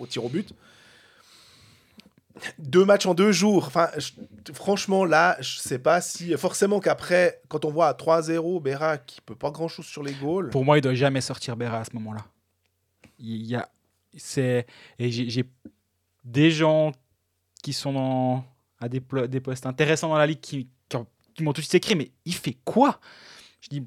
au 0.00 0.06
tir 0.08 0.24
au 0.24 0.28
but. 0.28 0.52
Deux 2.58 2.84
matchs 2.84 3.06
en 3.06 3.14
deux 3.14 3.32
jours. 3.32 3.66
Enfin, 3.66 3.88
franchement, 4.52 5.04
là, 5.04 5.36
je 5.40 5.58
sais 5.58 5.78
pas 5.78 6.00
si. 6.00 6.36
Forcément 6.36 6.80
qu'après, 6.80 7.40
quand 7.48 7.64
on 7.64 7.70
voit 7.70 7.88
à 7.88 7.92
3-0, 7.94 8.60
Berra 8.62 8.98
qui 8.98 9.20
peut 9.20 9.34
pas 9.34 9.50
grand 9.50 9.68
chose 9.68 9.86
sur 9.86 10.02
les 10.02 10.12
goals. 10.12 10.50
Pour 10.50 10.64
moi, 10.64 10.78
il 10.78 10.82
doit 10.82 10.94
jamais 10.94 11.20
sortir 11.20 11.56
Berra 11.56 11.80
à 11.80 11.84
ce 11.84 11.94
moment-là. 11.94 12.24
Il 13.18 13.46
y 13.46 13.54
a, 13.54 13.68
c'est, 14.16 14.66
et 14.98 15.10
j'ai, 15.10 15.44
des 16.24 16.50
gens 16.50 16.92
qui 17.62 17.72
sont 17.72 17.92
dans, 17.92 18.44
à 18.80 18.88
des, 18.88 19.00
postes 19.00 19.64
intéressants 19.64 20.08
dans 20.08 20.18
la 20.18 20.26
ligue 20.26 20.40
qui, 20.40 20.68
qui, 20.88 20.96
ont- 20.96 21.06
qui 21.34 21.42
m'ont 21.42 21.52
tout 21.52 21.60
de 21.60 21.66
suite 21.66 21.76
écrit, 21.76 21.94
mais 21.94 22.10
il 22.24 22.34
fait 22.34 22.56
quoi? 22.64 23.00
Je 23.60 23.68
dis, 23.70 23.86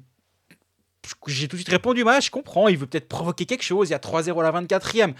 j'ai 1.26 1.48
tout 1.48 1.56
de 1.56 1.60
suite 1.60 1.70
répondu, 1.70 2.02
ouais, 2.02 2.20
je 2.20 2.30
comprends, 2.30 2.68
il 2.68 2.76
veut 2.76 2.86
peut-être 2.86 3.08
provoquer 3.08 3.46
quelque 3.46 3.62
chose, 3.62 3.88
il 3.88 3.92
y 3.92 3.94
a 3.94 3.98
3-0 3.98 4.38
à 4.40 4.50
la 4.50 4.60
24e. 4.60 5.14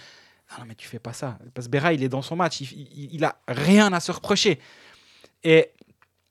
Non, 0.50 0.60
non, 0.60 0.64
mais 0.68 0.74
tu 0.74 0.88
fais 0.88 0.98
pas 0.98 1.12
ça. 1.12 1.38
Parce 1.54 1.66
que 1.66 1.72
Berra, 1.72 1.92
il 1.92 2.02
est 2.02 2.08
dans 2.08 2.22
son 2.22 2.36
match, 2.36 2.60
il, 2.60 3.24
a 3.24 3.36
rien 3.46 3.92
à 3.92 4.00
se 4.00 4.10
reprocher. 4.10 4.58
Et 5.44 5.70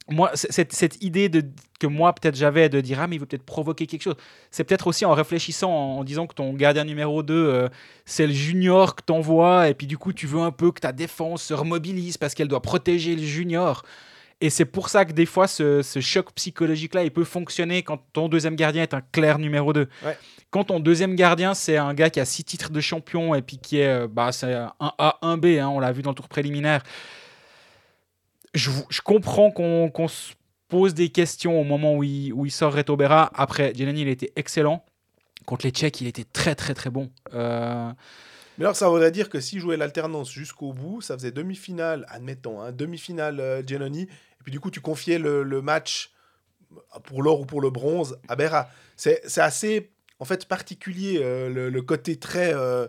moi, 0.09 0.31
cette, 0.33 0.73
cette 0.73 1.01
idée 1.01 1.29
de, 1.29 1.45
que 1.79 1.87
moi, 1.87 2.13
peut-être 2.13 2.35
j'avais 2.35 2.67
de 2.67 2.81
dire, 2.81 2.99
ah, 2.99 3.07
mais 3.07 3.15
il 3.15 3.19
veut 3.19 3.25
peut-être 3.25 3.45
provoquer 3.45 3.87
quelque 3.87 4.01
chose 4.01 4.17
c'est 4.51 4.63
peut-être 4.63 4.87
aussi 4.87 5.05
en 5.05 5.13
réfléchissant, 5.13 5.71
en, 5.71 6.03
disant 6.03 6.27
que 6.27 6.33
ton 6.33 6.53
gardien 6.53 6.83
numéro 6.83 7.23
2, 7.23 7.69
c'est 8.05 8.27
le 8.27 8.33
junior 8.33 8.95
que 8.95 9.03
t'envoies, 9.03 9.69
et 9.69 9.73
puis 9.73 9.87
du 9.87 9.97
coup, 9.97 10.11
tu 10.11 10.27
veux 10.27 10.41
un 10.41 10.51
peu 10.51 10.71
que 10.71 10.81
ta 10.81 10.91
défense 10.91 11.43
se 11.43 11.53
remobilise 11.53 12.17
parce 12.17 12.33
qu'elle 12.33 12.47
doit 12.47 12.61
protéger 12.61 13.15
le 13.15 13.23
junior. 13.23 13.83
Et 14.41 14.49
c'est 14.49 14.65
pour 14.65 14.87
ça 14.89 15.03
que 15.03 15.11
des 15.11 15.25
fois, 15.25 15.47
ce, 15.47 15.81
ce 15.81 15.99
choc 15.99 16.31
psychologique-là, 16.33 17.03
il 17.03 17.11
peut 17.11 17.25
fonctionner 17.25 17.83
quand 17.83 17.99
ton 18.13 18.29
deuxième 18.29 18.55
gardien 18.55 18.83
est 18.83 18.93
un 18.93 19.01
clair 19.01 19.37
numéro 19.37 19.73
2. 19.73 19.87
Ouais. 20.05 20.17
Quand 20.49 20.65
ton 20.65 20.79
deuxième 20.79 21.15
gardien, 21.15 21.53
c'est 21.53 21.77
un 21.77 21.93
gars 21.93 22.09
qui 22.09 22.19
a 22.19 22.25
six 22.25 22.43
titres 22.43 22.71
de 22.71 22.79
champion 22.79 23.35
et 23.35 23.41
puis 23.41 23.57
qui 23.57 23.79
est, 23.79 23.87
euh, 23.87 24.07
bah, 24.07 24.31
c'est 24.31 24.53
un 24.53 24.73
A, 24.79 25.17
un 25.21 25.37
B, 25.37 25.45
hein, 25.59 25.67
on 25.67 25.79
l'a 25.79 25.91
vu 25.91 26.01
dans 26.01 26.11
le 26.11 26.15
tour 26.15 26.29
préliminaire. 26.29 26.83
Je, 28.53 28.71
je 28.89 29.01
comprends 29.01 29.51
qu'on 29.51 30.07
se 30.07 30.33
pose 30.69 30.93
des 30.93 31.09
questions 31.09 31.59
au 31.59 31.63
moment 31.63 31.95
où 31.95 32.03
il, 32.03 32.31
où 32.31 32.45
il 32.45 32.51
sort 32.51 32.73
Reto 32.73 32.95
Berra. 32.95 33.29
Après, 33.35 33.73
Jelani, 33.75 34.01
il 34.01 34.07
était 34.07 34.31
excellent. 34.37 34.85
Contre 35.45 35.65
les 35.65 35.71
Tchèques, 35.71 35.99
il 36.01 36.07
était 36.07 36.25
très, 36.25 36.55
très, 36.55 36.73
très 36.73 36.89
bon. 36.89 37.09
Euh, 37.33 37.91
Mais 38.57 38.65
alors, 38.65 38.75
ça 38.75 38.87
voudrait 38.87 39.11
dire 39.11 39.29
que 39.29 39.39
s'il 39.39 39.59
jouait 39.59 39.77
l'alternance 39.77 40.31
jusqu'au 40.31 40.73
bout, 40.73 41.01
ça 41.01 41.15
faisait 41.15 41.31
demi-finale, 41.31 42.05
admettons, 42.09 42.61
hein, 42.61 42.71
demi-finale 42.71 43.39
euh, 43.39 43.63
Giannoni, 43.65 44.07
et 44.39 44.43
puis 44.43 44.51
du 44.51 44.59
coup, 44.59 44.71
tu 44.71 44.81
confiais 44.81 45.19
le, 45.19 45.61
match 45.61 46.11
pour 47.03 47.23
l'or 47.23 47.41
ou 47.41 47.45
pour 47.45 47.61
le 47.61 47.69
bronze 47.69 48.17
à 48.27 48.35
Berra. 48.35 48.69
C'est 48.95 49.21
assez, 49.37 49.91
en 50.19 50.25
fait, 50.25 50.45
particulier, 50.45 51.19
euh, 51.21 51.69
le, 51.69 51.81
côté 51.81 52.17
très... 52.17 52.53
euh, 52.53 52.87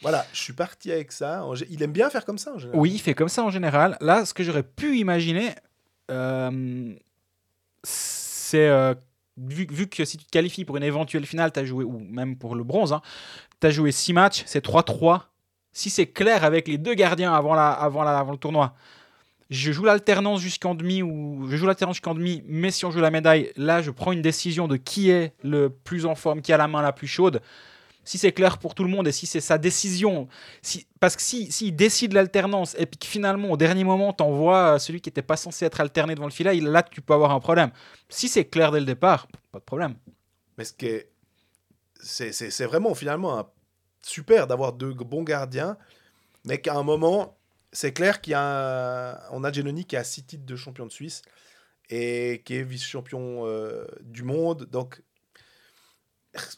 voilà, 0.00 0.26
je 0.32 0.40
suis 0.40 0.52
parti 0.52 0.90
avec 0.90 1.12
ça. 1.12 1.44
Il 1.70 1.82
aime 1.82 1.92
bien 1.92 2.10
faire 2.10 2.24
comme 2.24 2.38
ça, 2.38 2.54
en 2.54 2.58
général. 2.58 2.80
Oui, 2.80 2.92
il 2.94 2.98
fait 2.98 3.14
comme 3.14 3.28
ça 3.28 3.44
en 3.44 3.50
général. 3.50 3.96
Là, 4.00 4.24
ce 4.24 4.34
que 4.34 4.42
j'aurais 4.42 4.64
pu 4.64 4.96
imaginer, 4.96 5.54
euh, 6.10 6.94
c'est 7.84 8.96
vu, 9.36 9.66
vu 9.70 9.86
que 9.86 10.04
si 10.04 10.16
tu 10.16 10.24
te 10.24 10.30
qualifies 10.30 10.64
pour 10.64 10.76
une 10.76 10.82
éventuelle 10.82 11.26
finale, 11.26 11.52
tu 11.52 11.60
as 11.60 11.64
joué, 11.64 11.84
ou 11.84 11.98
même 11.98 12.36
pour 12.36 12.54
le 12.54 12.64
bronze, 12.64 12.96
tu 13.60 13.66
as 13.66 13.70
joué 13.70 13.92
6 13.92 14.12
matchs, 14.12 14.42
c'est 14.46 14.64
3-3. 14.64 15.22
Si 15.72 15.88
c'est 15.88 16.06
clair 16.06 16.44
avec 16.44 16.68
les 16.68 16.78
deux 16.78 16.94
gardiens 16.94 17.32
avant, 17.32 17.54
la, 17.54 17.70
avant, 17.70 18.02
la, 18.02 18.18
avant 18.18 18.32
le 18.32 18.38
tournoi, 18.38 18.74
je 19.52 19.70
joue 19.70 19.84
l'alternance 19.84 20.40
jusqu'en 20.40 20.74
demi, 20.74 21.02
ou 21.02 21.46
je 21.48 21.56
joue 21.56 21.66
l'alternance 21.66 21.96
jusqu'en 21.96 22.14
demi, 22.14 22.42
mais 22.46 22.70
si 22.70 22.84
on 22.84 22.90
joue 22.90 23.00
la 23.00 23.10
médaille, 23.10 23.52
là, 23.56 23.82
je 23.82 23.90
prends 23.90 24.12
une 24.12 24.22
décision 24.22 24.66
de 24.66 24.76
qui 24.76 25.10
est 25.10 25.34
le 25.42 25.68
plus 25.68 26.06
en 26.06 26.14
forme, 26.14 26.40
qui 26.42 26.52
a 26.52 26.56
la 26.56 26.68
main 26.68 26.80
la 26.82 26.92
plus 26.92 27.06
chaude. 27.06 27.40
Si 28.04 28.18
c'est 28.18 28.32
clair 28.32 28.58
pour 28.58 28.74
tout 28.74 28.82
le 28.82 28.90
monde 28.90 29.06
et 29.06 29.12
si 29.12 29.26
c'est 29.26 29.40
sa 29.40 29.58
décision, 29.58 30.26
si, 30.60 30.86
parce 30.98 31.14
que 31.14 31.22
s'il 31.22 31.46
si, 31.46 31.52
s'il 31.52 31.76
décide 31.76 32.14
l'alternance 32.14 32.74
et 32.76 32.86
que 32.86 33.06
finalement 33.06 33.50
au 33.52 33.56
dernier 33.56 33.84
moment 33.84 34.12
t'envoies 34.12 34.80
celui 34.80 35.00
qui 35.00 35.08
n'était 35.08 35.22
pas 35.22 35.36
censé 35.36 35.66
être 35.66 35.80
alterné 35.80 36.16
devant 36.16 36.26
le 36.26 36.32
filet, 36.32 36.56
il- 36.56 36.64
là 36.66 36.82
tu 36.82 37.00
peux 37.00 37.14
avoir 37.14 37.30
un 37.30 37.38
problème. 37.38 37.70
Si 38.08 38.26
c'est 38.28 38.44
clair 38.46 38.72
dès 38.72 38.80
le 38.80 38.86
départ, 38.86 39.28
pas 39.52 39.60
de 39.60 39.64
problème. 39.64 39.94
Mais 40.58 40.64
ce 40.64 40.72
qui 40.72 40.86
est. 40.86 41.10
C'est 42.00 42.32
c'est- 42.32 42.64
vraiment 42.66 42.92
finalement 42.94 43.48
super 44.04 44.48
d'avoir 44.48 44.72
deux 44.72 44.92
bons 44.94 45.22
gardiens, 45.22 45.76
mais 46.44 46.60
qu'à 46.60 46.74
un 46.74 46.82
moment, 46.82 47.36
c'est 47.72 47.92
clair 47.92 48.20
qu'il 48.20 48.32
y 48.32 48.34
a. 48.34 49.12
un- 49.14 49.18
On 49.32 49.44
a 49.44 49.52
Genoni 49.52 49.84
qui 49.84 49.96
a 49.96 50.04
six 50.04 50.24
titres 50.24 50.44
de 50.46 50.56
champion 50.56 50.86
de 50.86 50.92
Suisse 50.92 51.22
et 51.90 52.42
qui 52.44 52.56
est 52.56 52.62
vice-champion 52.62 53.46
euh, 53.46 53.86
du 54.02 54.22
monde. 54.22 54.64
Donc, 54.70 55.02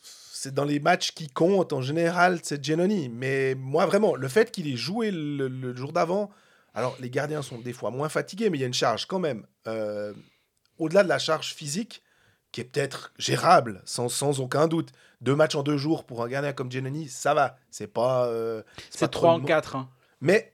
c'est 0.03 0.55
dans 0.55 0.65
les 0.65 0.79
matchs 0.81 1.13
qui 1.13 1.29
comptent 1.29 1.73
en 1.73 1.81
général, 1.83 2.39
c'est 2.43 2.65
Genoni. 2.65 3.09
Mais 3.09 3.55
moi, 3.57 3.87
vraiment, 3.87 4.15
le 4.15 4.29
fait 4.29 4.51
qu'il 4.51 4.69
ait 4.73 4.77
joué 4.77 5.11
le, 5.11 5.49
le 5.49 5.75
jour 5.77 5.93
d'avant. 5.93 6.31
Alors, 6.75 6.97
les 7.01 7.09
gardiens 7.11 7.43
sont 7.43 7.59
des 7.59 7.73
fois 7.73 7.91
moins 7.91 8.09
fatigués, 8.09 8.51
mais 8.51 8.59
il 8.59 8.61
y 8.61 8.65
a 8.65 8.67
une 8.67 8.75
charge 8.75 9.07
quand 9.07 9.21
même. 9.21 9.47
euh, 9.69 10.13
Au-delà 10.79 11.05
de 11.05 11.09
la 11.09 11.19
charge 11.21 11.55
physique, 11.55 12.03
qui 12.53 12.61
est 12.61 12.65
peut-être 12.65 13.13
gérable, 13.19 13.81
sans, 13.85 14.09
sans 14.09 14.41
aucun 14.41 14.67
doute. 14.69 14.91
Deux 15.21 15.35
matchs 15.37 15.55
en 15.55 15.63
deux 15.63 15.77
jours 15.77 16.05
pour 16.05 16.23
un 16.23 16.29
gardien 16.29 16.53
comme 16.53 16.71
Giannini, 16.71 17.09
ça 17.09 17.33
va. 17.35 17.57
C'est 17.71 17.87
pas. 17.87 18.27
euh, 18.27 18.63
C'est 18.91 19.01
pas 19.01 19.09
3 19.09 19.21
trop 19.21 19.29
en 19.29 19.37
le 19.37 19.43
mo- 19.43 19.47
4. 19.49 19.77
hein. 19.77 19.89
Mais 20.21 20.53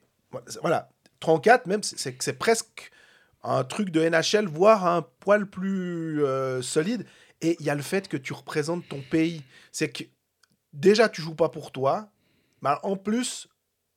voilà, 0.61 0.89
34 1.19 1.65
même, 1.67 1.83
c'est- 1.83 2.33
presque 2.37 2.91
un 3.43 3.63
truc 3.63 3.89
de 3.89 4.01
NHL, 4.01 4.45
voire 4.47 4.85
un 4.85 5.01
poil 5.19 5.45
plus 5.47 6.23
euh, 6.23 6.61
solide. 6.61 7.05
Et 7.41 7.57
il 7.59 7.65
y 7.65 7.69
a 7.69 7.75
le 7.75 7.81
fait 7.81 8.07
que 8.07 8.17
tu 8.17 8.33
représentes 8.33 8.87
ton 8.87 9.01
pays. 9.01 9.43
C'est 9.71 9.89
que 9.89 10.03
déjà, 10.73 11.09
tu 11.09 11.21
joues 11.21 11.35
pas 11.35 11.49
pour 11.49 11.71
toi, 11.71 12.09
mais 12.61 12.69
en 12.83 12.95
plus, 12.95 13.47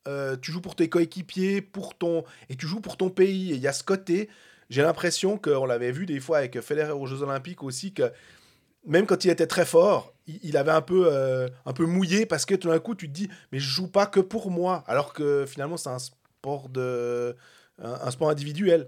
euh, 0.09 0.37
tu 0.37 0.51
joues 0.51 0.63
pour 0.63 0.77
tes 0.77 0.89
coéquipiers, 0.89 1.61
pour 1.61 1.97
ton 1.97 2.25
et 2.49 2.57
tu 2.57 2.67
joues 2.67 2.81
pour 2.81 2.97
ton 2.97 3.11
pays. 3.11 3.53
Et 3.53 3.57
il 3.57 3.61
y 3.61 3.69
a 3.69 3.73
ce 3.75 3.85
côté, 3.85 4.31
j'ai 4.71 4.83
l'impression 4.83 5.37
qu'on 5.37 5.67
l'avait 5.67 5.93
vu 5.93 6.07
des 6.07 6.21
fois 6.21 6.39
avec 6.39 6.59
Federer 6.61 6.93
aux 6.93 7.07
Jeux 7.07 7.23
Olympiques 7.23 7.63
aussi, 7.63 7.93
que 7.93 8.11
même 8.87 9.07
quand 9.07 9.25
il 9.25 9.31
était 9.31 9.47
très 9.47 9.65
fort, 9.67 10.15
il, 10.27 10.41
il 10.43 10.57
avait 10.57 10.73
un 10.73 10.83
peu, 10.83 11.07
euh, 11.13 11.49
un 11.67 11.73
peu 11.75 11.85
mouillé 11.87 12.25
parce 12.27 12.47
que 12.47 12.55
tout 12.55 12.69
d'un 12.69 12.79
coup, 12.79 12.95
tu 12.95 13.09
te 13.09 13.13
dis, 13.15 13.29
mais 13.53 13.59
je 13.59 13.69
joue 13.69 13.89
pas 13.89 14.07
que 14.07 14.21
pour 14.21 14.51
moi, 14.51 14.85
alors 14.87 15.13
que 15.13 15.45
finalement, 15.47 15.77
c'est 15.77 15.91
un 15.91 15.99
sport 16.45 16.69
de 16.69 17.35
un, 17.83 17.95
un 18.07 18.11
sport 18.11 18.29
individuel. 18.31 18.87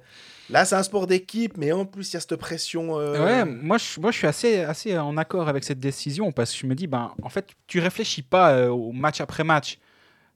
Là, 0.50 0.64
c'est 0.64 0.76
un 0.76 0.82
sport 0.82 1.06
d'équipe, 1.06 1.56
mais 1.56 1.72
en 1.72 1.86
plus, 1.86 2.10
il 2.10 2.14
y 2.14 2.16
a 2.18 2.20
cette 2.20 2.36
pression. 2.36 3.00
euh, 3.00 3.24
Ouais, 3.24 3.44
moi 3.44 3.78
je, 3.78 3.98
moi 3.98 4.10
je 4.12 4.18
suis 4.18 4.26
assez, 4.26 4.60
assez 4.60 4.96
en 4.96 5.16
accord 5.16 5.48
avec 5.48 5.64
cette 5.64 5.80
décision 5.80 6.30
parce 6.32 6.52
que 6.52 6.58
je 6.58 6.66
me 6.66 6.74
dis, 6.74 6.86
ben, 6.86 7.12
en 7.22 7.28
fait, 7.30 7.48
tu 7.66 7.80
réfléchis 7.80 8.22
pas 8.22 8.52
euh, 8.52 8.68
au 8.68 8.92
match 8.92 9.20
après 9.20 9.42
match. 9.42 9.78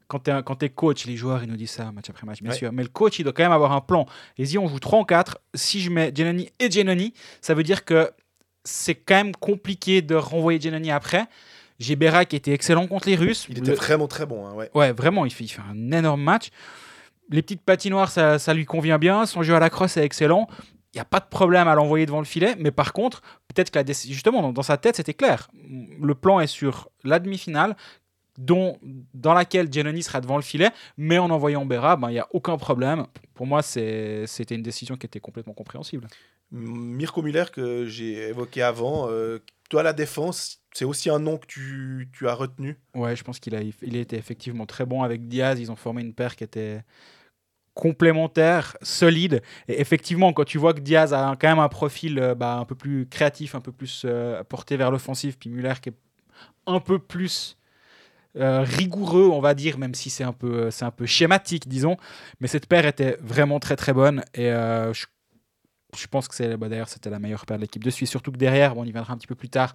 Quand 0.09 0.19
tu 0.19 0.31
es, 0.33 0.43
t'es 0.59 0.69
coach, 0.71 1.05
les 1.07 1.17
joueurs 1.17 1.45
ils 1.45 1.49
nous 1.49 1.57
disent 1.57 1.71
ça 1.71 1.93
match 1.93 2.11
après 2.11 2.27
match, 2.27 2.43
bien 2.43 2.51
Ouais. 2.51 2.57
sûr. 2.59 2.73
Mais 2.73 2.83
le 2.83 2.89
coach 2.89 3.21
il 3.21 3.23
doit 3.23 3.33
quand 3.33 3.45
même 3.45 3.53
avoir 3.53 3.71
un 3.73 3.81
plan. 3.81 4.07
Et 4.39 4.47
si 4.47 4.59
on 4.59 4.67
joue 4.67 4.81
3 4.81 4.99
en 4.99 5.05
4, 5.05 5.39
si 5.55 5.81
je 5.81 5.91
mets 5.91 6.11
Genoni 6.17 6.51
et 6.59 6.69
Genoni, 6.71 7.13
ça 7.41 7.55
veut 7.55 7.63
dire 7.63 7.85
que 7.85 8.11
c'est 8.65 8.97
quand 8.97 9.15
même 9.15 9.37
compliqué 9.37 10.03
de 10.03 10.17
renvoyer 10.17 10.61
Genoni 10.61 10.91
après. 10.91 11.27
J'ai 11.79 11.95
Berra 11.95 12.25
qui 12.25 12.35
était 12.35 12.53
excellent 12.53 12.89
contre 12.89 13.09
les 13.09 13.15
Russes. 13.17 13.47
Il 13.49 13.59
était 13.59 13.71
Le- 13.71 13.77
vraiment 13.77 14.09
très 14.09 14.27
bon. 14.27 14.45
hein, 14.47 14.55
ouais. 14.55 14.69
Ouais, 14.75 14.91
vraiment, 14.93 15.25
il 15.25 15.33
fait, 15.33 15.45
il 15.45 15.49
fait 15.49 15.63
un 15.71 15.93
énorme 15.93 16.23
match. 16.23 16.49
Les 17.31 17.43
petites 17.43 17.63
patinoires, 17.63 18.11
ça, 18.11 18.39
ça 18.39 18.53
lui 18.55 18.65
convient 18.65 18.99
bien. 18.99 19.25
Son 19.25 19.43
jeu 19.43 19.55
à 19.55 19.61
la 19.61 19.71
crosse 19.71 19.97
est 19.97 20.05
excellent. 20.05 20.49
Il 20.93 20.97
n'y 20.97 21.01
a 21.01 21.05
pas 21.05 21.21
de 21.21 21.29
problème 21.29 21.69
à 21.69 21.75
l'envoyer 21.77 22.05
devant 22.05 22.19
le 22.19 22.25
filet. 22.25 22.57
Mais 22.59 22.73
par 22.73 22.93
contre, 22.93 23.23
peut-être 23.49 23.71
que 23.71 23.79
la 23.79 23.85
justement, 23.87 24.43
dans, 24.43 24.53
dans 24.53 24.63
sa 24.63 24.77
tête, 24.77 24.97
c'était 24.97 25.15
clair. 25.15 25.49
Le 26.01 26.15
plan 26.15 26.41
est 26.41 26.49
sur 26.49 26.91
la 27.05 27.21
demi-finale, 27.21 27.77
dont, 28.37 28.79
dans 29.15 29.35
laquelle 29.35 29.73
Giannoni 29.73 30.03
sera 30.03 30.21
devant 30.21 30.37
le 30.37 30.43
filet. 30.43 30.71
Mais 30.97 31.19
en 31.19 31.31
envoyant 31.31 31.65
Berra, 31.65 31.97
ben, 31.97 32.11
il 32.11 32.15
n'y 32.15 32.19
a 32.19 32.27
aucun 32.33 32.57
problème. 32.59 33.07
Pour 33.35 33.47
moi, 33.47 33.63
c'était 33.63 34.55
une 34.55 34.63
décision 34.63 34.97
qui 34.97 35.07
était 35.07 35.21
complètement 35.21 35.55
compréhensible. 35.55 36.09
Mirko 36.51 37.23
Müller, 37.23 37.45
que 37.53 37.87
j'ai 37.87 38.29
évoqué 38.29 38.61
avant, 38.61 39.07
euh, 39.09 39.39
toi, 39.69 39.85
la 39.85 39.93
défense, 39.93 40.61
c'est 40.73 40.85
aussi 40.85 41.09
un 41.09 41.21
nom 41.21 41.39
que 41.39 41.47
tu, 41.47 42.11
tu 42.13 42.27
as 42.27 42.35
retenu? 42.35 42.77
Ouais, 42.93 43.15
je 43.15 43.23
pense 43.23 43.39
qu'il 43.39 43.55
a, 43.55 43.61
il 43.63 43.97
a 43.97 44.01
été 44.01 44.17
effectivement 44.17 44.67
très 44.67 44.85
bon 44.85 45.05
avec 45.05 45.29
Diaz. 45.29 45.61
Ils 45.61 45.71
ont 45.71 45.77
formé 45.77 46.03
une 46.03 46.13
paire 46.13 46.35
qui 46.35 46.43
était 46.43 46.83
complémentaire, 47.75 48.77
solide. 48.83 49.43
Et 49.69 49.81
effectivement, 49.81 50.33
quand 50.33 50.45
tu 50.45 50.59
vois 50.59 50.75
que 50.75 50.81
Diaz 50.81 51.15
a 51.15 51.37
quand 51.41 51.49
même 51.49 51.59
un 51.59 51.69
profil 51.69 52.19
euh, 52.19 52.35
bah, 52.35 52.57
un 52.57 52.65
peu 52.65 52.75
plus 52.75 53.07
créatif, 53.07 53.55
un 53.55 53.61
peu 53.61 53.73
plus 53.73 54.03
euh, 54.05 54.43
porté 54.45 54.77
vers 54.77 54.91
l'offensif, 54.91 55.39
puis 55.39 55.51
Muller 55.51 55.75
qui 55.81 55.91
est 55.91 55.95
un 56.67 56.81
peu 56.81 56.99
plus 56.99 57.57
euh, 58.37 58.63
rigoureux, 58.63 59.29
on 59.33 59.41
va 59.41 59.55
dire, 59.55 59.79
même 59.79 59.95
si 59.95 60.11
c'est 60.11 60.25
un 60.25 60.33
peu, 60.33 60.69
un 60.81 60.91
peu 60.91 61.07
schématique, 61.07 61.69
disons. 61.69 61.97
Mais 62.41 62.49
cette 62.49 62.67
paire 62.67 62.87
était 62.87 63.17
vraiment 63.21 63.61
très 63.61 63.77
très 63.77 63.93
bonne 63.93 64.25
et 64.35 64.51
je, 64.51 65.07
je 65.97 66.07
pense 66.07 66.29
que 66.29 66.35
c'est, 66.35 66.57
bah, 66.57 66.69
d'ailleurs, 66.69 66.89
c'était 66.89 67.11
la 67.11 67.19
meilleure 67.19 67.47
paire 67.47 67.57
de 67.57 67.63
l'équipe 67.63 67.83
de 67.83 67.91
Suisse. 67.91 68.11
Surtout 68.11 68.33
que 68.33 68.39
derrière, 68.39 68.75
bon, 68.75 68.83
on 68.83 68.85
y 68.85 68.93
viendra 68.93 69.15
un 69.15 69.17
petit 69.17 69.27
peu 69.27 69.35
plus 69.35 69.49
tard. 69.49 69.75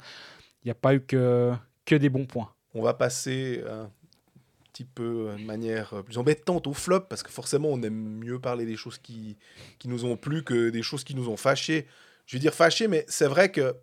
Il 0.64 0.68
n'y 0.68 0.72
a 0.72 0.76
pas 0.76 0.96
eu 0.96 1.02
que, 1.02 1.54
que 1.86 1.96
des 1.96 2.10
bons 2.10 2.26
points. 2.26 2.52
On 2.74 2.82
va 2.82 2.94
passer 2.94 3.64
petit 4.76 4.84
peu 4.84 5.30
euh, 5.30 5.38
de 5.38 5.46
manière 5.46 5.94
euh, 5.94 6.02
plus 6.02 6.18
embêtante 6.18 6.68
au 6.68 6.74
flop, 6.74 7.02
parce 7.02 7.24
que 7.24 7.32
forcément, 7.32 7.70
on 7.70 7.82
aime 7.82 8.20
mieux 8.20 8.40
parler 8.40 8.66
des 8.66 8.76
choses 8.76 8.98
qui, 8.98 9.38
qui 9.80 9.88
nous 9.88 10.04
ont 10.04 10.18
plu 10.18 10.44
que 10.44 10.70
des 10.70 10.84
choses 10.84 11.06
qui 11.06 11.16
nous 11.16 11.30
ont 11.30 11.38
fâchés. 11.38 11.88
Je 12.26 12.36
veux 12.36 12.42
dire 12.42 12.54
fâchés, 12.54 12.88
mais 12.88 13.06
c'est 13.08 13.28
vrai 13.28 13.52
que 13.52 13.76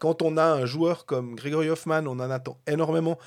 quand 0.00 0.20
on 0.20 0.36
a 0.36 0.44
un 0.44 0.66
joueur 0.66 1.06
comme 1.06 1.34
Gregory 1.34 1.70
Hoffman, 1.70 2.04
on 2.06 2.20
en 2.20 2.30
attend 2.30 2.58
énormément. 2.66 3.18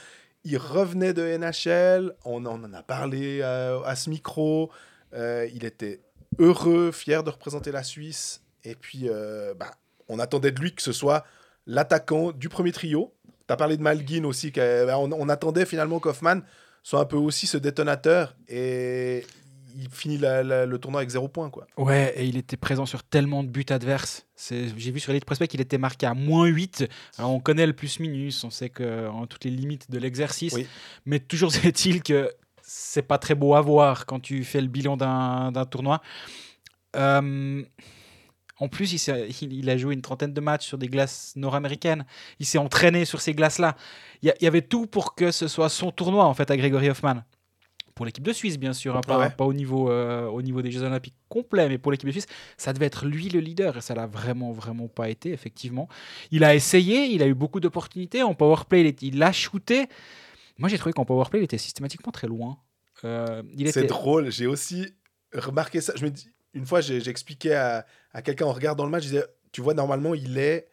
Il 0.43 0.57
revenait 0.57 1.13
de 1.13 1.23
NHL, 1.37 2.13
on 2.23 2.45
en 2.45 2.71
a 2.71 2.83
parlé 2.83 3.41
à 3.41 3.95
ce 3.95 4.09
micro. 4.09 4.69
euh, 5.13 5.47
il 5.53 5.65
était 5.65 6.01
heureux, 6.37 6.91
fier 6.91 7.23
de 7.23 7.29
représenter 7.31 7.71
la 7.71 7.83
Suisse. 7.83 8.43
Et 8.63 8.75
puis, 8.75 9.09
bah, 9.57 9.71
on 10.09 10.19
attendait 10.19 10.51
de 10.51 10.59
lui 10.59 10.75
que 10.75 10.81
ce 10.81 10.91
soit 10.91 11.25
l'attaquant 11.65 12.31
du 12.31 12.49
premier 12.49 12.71
trio. 12.71 13.13
Tu 13.47 13.53
as 13.53 13.57
parlé 13.57 13.77
de 13.77 13.81
Malguin 13.81 14.25
aussi. 14.25 14.51
bah, 14.51 14.99
on, 14.99 15.11
on 15.11 15.29
attendait 15.29 15.65
finalement 15.65 15.99
qu'Hoffman 15.99 16.41
soit 16.87 17.01
un 17.01 17.05
peu 17.05 17.17
aussi 17.17 17.47
ce 17.47 17.57
détonateur. 17.57 18.33
Et 18.47 19.25
il 19.75 19.89
finit 19.91 20.17
la- 20.17 20.41
la- 20.41 20.65
le 20.65 20.77
tournoi 20.77 21.01
avec 21.01 21.09
zéro 21.09 21.27
point. 21.27 21.49
Quoi. 21.49 21.67
Ouais, 21.77 22.13
et 22.15 22.23
il 22.23 22.37
était 22.37 22.55
présent 22.55 22.85
sur 22.85 23.03
tellement 23.03 23.43
de 23.43 23.49
buts 23.49 23.65
adverses. 23.69 24.25
C'est- 24.35 24.69
J'ai 24.77 24.91
vu 24.91 25.01
sur 25.01 25.11
Elite 25.11 25.25
Prospect 25.25 25.49
qu'il 25.49 25.59
était 25.59 25.77
marqué 25.77 26.05
à 26.05 26.13
moins 26.13 26.45
8. 26.45 26.87
Alors 27.17 27.31
on 27.33 27.41
connaît 27.41 27.67
le 27.67 27.73
plus-minus, 27.73 28.41
on 28.45 28.49
sait 28.51 28.69
que 28.69 29.07
en 29.09 29.27
toutes 29.27 29.43
les 29.43 29.51
limites 29.51 29.91
de 29.91 29.97
l'exercice. 29.99 30.53
Oui. 30.53 30.65
Mais 31.05 31.19
toujours 31.19 31.51
est-il 31.65 32.01
que 32.01 32.31
c'est 32.61 33.01
pas 33.01 33.17
très 33.17 33.35
beau 33.35 33.53
à 33.55 33.59
voir 33.61 34.05
quand 34.05 34.21
tu 34.21 34.45
fais 34.45 34.61
le 34.61 34.67
bilan 34.67 34.95
d'un 34.95 35.51
d'un 35.51 35.65
tournoi. 35.65 36.01
Euh, 36.95 37.63
en 38.59 38.67
plus, 38.69 38.93
il, 38.93 38.99
s'est- 38.99 39.27
il- 39.41 39.53
il 39.53 39.69
a 39.69 39.77
joué 39.77 39.93
une 39.93 40.01
trentaine 40.01 40.33
de 40.33 40.41
matchs 40.41 40.65
sur 40.65 40.77
des 40.77 40.87
glaces 40.87 41.33
nord-américaines. 41.35 42.05
Il 42.39 42.45
s'est 42.45 42.57
entraîné 42.57 43.05
sur 43.05 43.21
ces 43.21 43.33
glaces-là. 43.33 43.75
Il 44.23 44.33
y, 44.41 44.47
avait 44.47 44.61
tout 44.63 44.87
pour 44.87 45.13
que 45.15 45.31
ce 45.31 45.47
soit 45.47 45.69
son 45.69 45.91
tournoi, 45.91 46.25
en 46.25 46.33
fait, 46.33 46.49
à 46.51 46.57
Gregory 46.57 46.89
Hoffman. 46.89 47.21
pour 47.95 48.05
l'équipe 48.05 48.23
de 48.23 48.31
Suisse, 48.33 48.59
bien 48.59 48.73
sûr, 48.73 48.95
hein, 48.95 49.01
pas, 49.01 49.17
Ouais. 49.17 49.29
pas 49.31 49.43
au, 49.45 49.53
niveau, 49.53 49.89
euh, 49.89 50.27
au 50.27 50.43
niveau 50.43 50.61
des 50.61 50.69
Jeux 50.69 50.83
Olympiques 50.83 51.15
complets, 51.29 51.67
mais 51.67 51.79
pour 51.79 51.91
l'équipe 51.91 52.05
de 52.05 52.11
Suisse, 52.11 52.27
ça 52.55 52.71
devait 52.71 52.85
être 52.85 53.07
lui 53.07 53.27
le 53.29 53.39
leader 53.39 53.75
et 53.77 53.81
ça 53.81 53.95
l'a 53.95 54.05
vraiment, 54.05 54.51
vraiment 54.51 54.87
pas 54.87 55.09
été, 55.09 55.31
effectivement. 55.31 55.87
Il 56.29 56.43
a 56.43 56.53
essayé, 56.53 57.05
il 57.07 57.23
a 57.23 57.27
eu 57.27 57.33
beaucoup 57.33 57.59
d'opportunités. 57.59 58.21
En 58.21 58.35
powerplay, 58.35 58.81
il, 58.81 58.85
est- 58.85 59.01
il 59.01 59.23
a 59.23 59.31
shooté. 59.31 59.87
Moi, 60.59 60.69
j'ai 60.69 60.77
trouvé 60.77 60.93
qu'en 60.93 61.05
powerplay, 61.05 61.39
il 61.39 61.43
était 61.45 61.57
systématiquement 61.57 62.11
très 62.11 62.27
loin. 62.27 62.59
Euh, 63.03 63.41
C'est 63.57 63.69
était... 63.69 63.83
drôle, 63.87 64.31
j'ai 64.31 64.45
aussi 64.45 64.85
remarqué 65.33 65.81
ça. 65.81 65.93
Je 65.95 66.05
me 66.05 66.11
dis, 66.11 66.29
une 66.53 66.65
fois, 66.65 66.81
expliqué 66.81 67.53
à, 67.53 67.85
à 68.13 68.21
quelqu'un 68.21 68.45
en 68.45 68.53
regardant 68.53 68.83
le 68.85 68.91
match, 68.91 69.03
je 69.03 69.09
disais, 69.09 69.25
tu 69.51 69.61
vois, 69.61 69.73
normalement, 69.73 70.13
il 70.13 70.37
est 70.37 70.67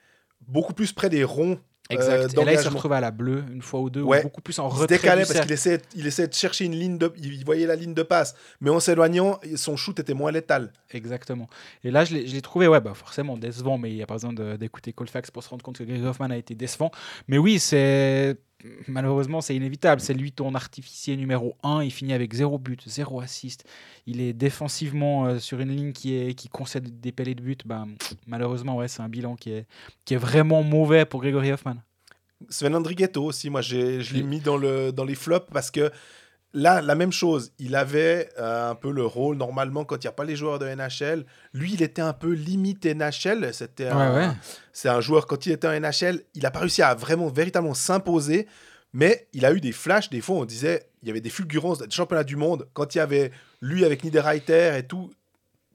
beaucoup 0.47 0.75
plus 0.75 0.93
près 0.93 1.09
des 1.11 1.25
ronds. 1.25 1.59
Exact. 1.91 2.35
euh, 2.39 2.41
et 2.43 2.45
là, 2.47 2.53
il 2.55 2.59
se 2.59 2.69
retrouvait 2.69 2.97
à 2.97 3.01
la 3.01 3.11
bleue 3.11 3.45
une 3.53 3.61
fois 3.61 3.81
ou 3.81 3.91
deux, 3.91 4.01
ou 4.01 4.09
Ouais. 4.09 4.23
beaucoup 4.23 4.41
plus 4.41 4.59
en 4.59 4.69
Il 4.71 4.75
se 4.75 4.81
retrait. 4.81 4.97
décalait 4.97 5.27
parce 5.27 5.39
qu'il 5.41 5.53
essayait, 5.53 5.81
il 5.95 6.07
essayait 6.07 6.29
de 6.29 6.33
chercher 6.33 6.65
une 6.65 6.75
ligne 6.75 6.97
de. 6.97 7.13
Il 7.19 7.45
voyait 7.45 7.67
la 7.67 7.77
ligne 7.77 7.93
de 7.93 8.03
passe. 8.03 8.35
Mais 8.63 8.71
en 8.71 8.81
s'éloignant, 8.81 9.39
son 9.57 9.77
shoot 9.77 9.99
était 10.01 10.15
moins 10.15 10.33
létal. 10.33 10.73
Exactement. 10.93 11.47
Et 11.83 11.91
là, 11.91 12.07
je 12.07 12.15
l'ai 12.15 12.41
trouvé, 12.41 12.69
ouais, 12.69 12.81
bah 12.81 12.95
forcément 12.95 13.37
décevant, 13.37 13.77
mais 13.77 13.91
il 13.91 13.97
n'y 13.97 14.03
a 14.03 14.07
pas 14.07 14.15
besoin 14.15 14.33
d'écouter 14.33 14.95
Colfax 14.95 15.31
pour 15.31 15.43
se 15.45 15.51
rendre 15.51 15.63
compte 15.63 15.77
que 15.77 15.85
Greg 15.85 16.03
Hoffman 16.05 16.31
a 16.31 16.39
été 16.39 16.55
décevant. 16.55 16.91
Mais 17.29 17.37
oui, 17.37 17.59
c'est. 17.59 18.39
Malheureusement, 18.89 19.41
c'est 19.41 19.55
inévitable. 19.55 20.01
C'est 20.01 20.15
lui 20.15 20.33
ton 20.33 20.55
artificier 20.55 21.17
numéro 21.17 21.57
1. 21.63 21.83
Il 21.83 21.91
finit 21.91 22.13
avec 22.13 22.33
0 22.33 22.59
but, 22.59 22.83
0 22.87 23.21
assist. 23.21 23.65
Il 24.07 24.21
est 24.21 24.33
défensivement 24.33 25.27
euh, 25.27 25.39
sur 25.39 25.61
une 25.61 25.75
ligne 25.75 25.93
qui, 25.93 26.15
est, 26.15 26.35
qui 26.35 26.49
concède 26.49 27.01
des 27.01 27.13
pellets 27.13 27.35
de 27.35 27.43
but. 27.43 27.67
Ben, 27.67 27.89
malheureusement, 28.27 28.77
ouais, 28.77 28.89
c'est 28.89 29.03
un 29.03 29.09
bilan 29.09 29.37
qui 29.37 29.53
est, 29.53 29.67
qui 30.05 30.15
est 30.15 30.19
vraiment 30.19 30.63
mauvais 30.63 31.05
pour 31.05 31.21
Gregory 31.21 31.53
Hoffman. 31.53 31.77
Sven 32.49 32.75
Andrighetto 32.75 33.25
aussi, 33.25 33.51
moi, 33.51 33.61
je 33.61 34.13
l'ai 34.13 34.23
mis 34.23 34.41
dans, 34.41 34.57
le, 34.57 34.93
dans 34.93 35.05
les 35.05 35.15
flops 35.15 35.51
parce 35.53 35.71
que 35.71 35.91
là, 36.55 36.81
la 36.81 36.95
même 36.95 37.13
chose. 37.13 37.53
Il 37.59 37.77
avait 37.77 38.31
euh, 38.39 38.71
un 38.71 38.75
peu 38.75 38.91
le 38.91 39.05
rôle, 39.05 39.37
normalement, 39.37 39.85
quand 39.85 39.97
il 39.97 40.07
n'y 40.07 40.09
a 40.09 40.13
pas 40.13 40.25
les 40.25 40.37
joueurs 40.37 40.59
de 40.59 40.67
NHL. 40.67 41.27
Lui, 41.53 41.75
il 41.75 41.83
était 41.83 42.01
un 42.01 42.15
peu 42.15 42.33
limite 42.33 42.87
NHL. 42.87 43.53
C'était 43.53 43.89
un, 43.89 44.37
C'est 44.73 44.89
un 44.89 45.01
joueur, 45.01 45.27
quand 45.27 45.45
il 45.47 45.53
était 45.53 45.67
en 45.67 45.79
NHL, 45.79 46.23
il 46.35 46.43
n'a 46.43 46.51
pas 46.51 46.61
réussi 46.61 46.81
à 46.83 46.95
vraiment, 46.95 47.29
véritablement 47.29 47.75
s'imposer, 47.75 48.47
mais 48.93 49.27
il 49.33 49.45
a 49.45 49.53
eu 49.53 49.61
des 49.61 49.73
flashs. 49.73 50.09
Des 50.09 50.21
fois, 50.21 50.37
on 50.37 50.45
disait, 50.45 50.89
il 51.03 51.09
y 51.09 51.11
avait 51.11 51.21
des 51.21 51.31
fulgurances 51.31 51.79
des 51.79 51.91
championnats 51.91 52.25
du 52.25 52.37
monde. 52.37 52.69
Quand 52.73 52.95
il 52.95 52.99
y 52.99 53.01
avait 53.01 53.33
lui 53.61 53.85
avec 53.85 54.05
Niederreiter 54.05 54.79
et 54.79 54.87
tout, 54.87 55.11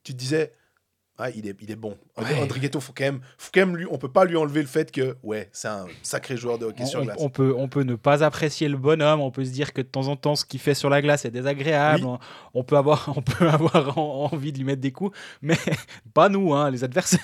tu 0.04 0.14
te 0.14 0.18
disais, 0.18 0.54
ah, 1.20 1.30
il, 1.32 1.48
est, 1.48 1.56
il 1.62 1.70
est 1.70 1.76
bon. 1.76 1.98
Ouais. 2.18 2.42
Andrighetto, 2.42 2.80
faut 2.80 2.94
quand 2.96 3.04
même, 3.04 3.20
faut 3.38 3.52
quand 3.54 3.60
même 3.62 3.76
lui, 3.78 3.86
on 3.92 3.98
peut 3.98 4.12
pas 4.12 4.26
lui 4.26 4.36
enlever 4.38 4.62
le 4.62 4.68
fait 4.68 4.92
que, 4.92 5.18
ouais, 5.24 5.50
c'est 5.52 5.68
un 5.68 5.86
sacré 6.02 6.38
joueur 6.38 6.58
de 6.58 6.66
hockey 6.66 6.84
On, 6.84 6.86
sur 6.88 7.04
glace. 7.04 7.18
on 7.20 7.30
peut, 7.30 7.54
on 7.58 7.68
peut 7.68 7.84
ne 7.84 7.96
pas 7.96 8.24
apprécier 8.24 8.68
le 8.70 8.78
bonhomme, 8.78 9.20
on 9.20 9.30
peut 9.32 9.44
se 9.46 9.52
dire 9.52 9.74
que 9.74 9.82
de 9.82 9.88
temps 9.88 10.08
en 10.08 10.16
temps, 10.16 10.36
ce 10.36 10.46
qu'il 10.46 10.60
fait 10.60 10.74
sur 10.74 10.90
la 10.90 11.02
glace 11.02 11.26
est 11.26 11.32
désagréable, 11.32 12.06
Oui. 12.06 12.18
on, 12.54 12.60
on 12.62 12.64
peut 12.64 12.78
avoir, 12.78 13.14
on 13.16 13.22
peut 13.22 13.48
avoir 13.48 13.98
en- 13.98 14.30
envie 14.32 14.52
de 14.52 14.58
lui 14.58 14.64
mettre 14.66 14.82
des 14.82 14.92
coups, 14.92 15.16
mais 15.42 15.58
pas 16.14 16.30
nous, 16.30 16.54
hein, 16.54 16.72
les 16.72 16.84
adversaires. 16.84 17.20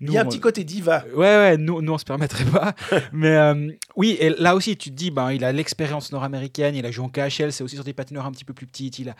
Nous, 0.00 0.12
il 0.12 0.14
y 0.14 0.18
a 0.18 0.22
un 0.22 0.24
on- 0.24 0.28
petit 0.28 0.40
côté 0.40 0.64
diva. 0.64 1.04
Ouais, 1.14 1.18
ouais, 1.36 1.56
nous, 1.58 1.82
nous 1.82 1.92
on 1.92 1.98
se 1.98 2.04
permettrait 2.04 2.44
pas. 2.46 2.74
Mais 3.12 3.36
euh, 3.36 3.70
oui, 3.96 4.16
et 4.20 4.30
là 4.30 4.54
aussi, 4.54 4.76
tu 4.76 4.90
te 4.90 4.94
dis, 4.94 5.10
ben, 5.10 5.32
il 5.32 5.44
a 5.44 5.52
l'expérience 5.52 6.12
nord-américaine, 6.12 6.74
il 6.74 6.86
a 6.86 6.90
joué 6.90 7.04
en 7.04 7.08
KHL, 7.08 7.52
c'est 7.52 7.62
aussi 7.62 7.74
sur 7.74 7.84
des 7.84 7.92
patineurs 7.92 8.26
un 8.26 8.32
petit 8.32 8.44
peu 8.44 8.52
plus 8.54 8.66
petits. 8.66 8.88
Il 8.98 9.08
a, 9.10 9.14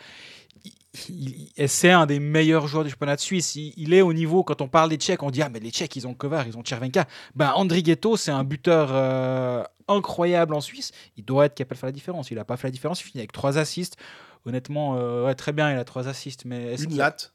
il- 0.65 0.73
il- 1.09 1.51
et 1.57 1.67
c'est 1.67 1.91
un 1.91 2.05
des 2.05 2.19
meilleurs 2.19 2.67
joueurs 2.67 2.83
du 2.83 2.89
championnat 2.89 3.15
de 3.15 3.21
Suisse. 3.21 3.55
Il, 3.55 3.73
il 3.77 3.93
est 3.93 4.01
au 4.01 4.13
niveau, 4.13 4.43
quand 4.43 4.61
on 4.61 4.67
parle 4.67 4.89
des 4.89 4.97
Tchèques, 4.97 5.23
on 5.23 5.31
dit, 5.31 5.41
ah, 5.41 5.49
mais 5.49 5.59
les 5.59 5.69
Tchèques, 5.71 5.95
ils 5.95 6.07
ont 6.07 6.13
Kovar, 6.13 6.47
ils 6.47 6.57
ont 6.57 6.61
Tchervenka. 6.63 7.05
Ben, 7.35 7.51
Andri 7.55 7.83
Ghetto, 7.83 8.17
c'est 8.17 8.31
un 8.31 8.43
buteur 8.43 8.89
euh, 8.91 9.63
incroyable 9.87 10.53
en 10.53 10.61
Suisse. 10.61 10.91
Il 11.17 11.25
doit 11.25 11.45
être 11.45 11.55
capable 11.55 11.75
de 11.75 11.79
faire 11.79 11.87
la 11.87 11.91
différence. 11.93 12.31
Il 12.31 12.35
n'a 12.35 12.45
pas 12.45 12.57
fait 12.57 12.67
la 12.67 12.71
différence, 12.71 13.01
il 13.01 13.05
finit 13.05 13.21
avec 13.21 13.31
trois 13.31 13.57
assists. 13.57 13.97
Honnêtement, 14.45 14.95
euh, 14.97 15.25
ouais, 15.25 15.35
très 15.35 15.51
bien, 15.51 15.71
il 15.71 15.77
a 15.77 15.83
trois 15.83 16.07
assists, 16.07 16.45
mais 16.45 16.75
Une 16.81 16.97
latte. 16.97 17.33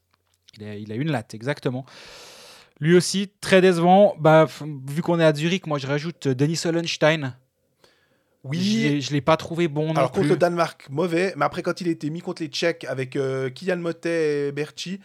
il 0.58 0.64
a, 0.66 0.74
il 0.76 0.90
a 0.92 0.94
une 0.94 1.10
latte, 1.10 1.34
exactement. 1.34 1.84
Lui 2.80 2.96
aussi, 2.96 3.30
très 3.40 3.60
décevant. 3.60 4.14
Bah, 4.18 4.46
vu 4.88 5.00
qu'on 5.02 5.20
est 5.20 5.24
à 5.24 5.32
Zurich, 5.34 5.66
moi 5.66 5.78
je 5.78 5.86
rajoute 5.86 6.26
Denis 6.28 6.60
Hollenstein. 6.64 7.36
Oui. 8.44 8.58
Je 8.62 8.88
l'ai- 8.88 9.00
je 9.00 9.12
l'ai 9.12 9.20
pas 9.20 9.36
trouvé 9.36 9.68
bon 9.68 9.88
non 9.88 9.96
Alors 9.96 10.10
contre 10.12 10.22
plus. 10.22 10.28
le 10.30 10.36
Danemark, 10.36 10.86
mauvais. 10.90 11.32
Mais 11.36 11.44
après, 11.44 11.62
quand 11.62 11.80
il 11.80 11.88
a 11.88 11.90
été 11.90 12.10
mis 12.10 12.20
contre 12.20 12.42
les 12.42 12.48
Tchèques 12.48 12.84
avec 12.84 13.16
euh, 13.16 13.50
Kylian 13.50 13.78
Motet 13.78 14.48
et 14.48 14.52
Berchi, 14.52 15.00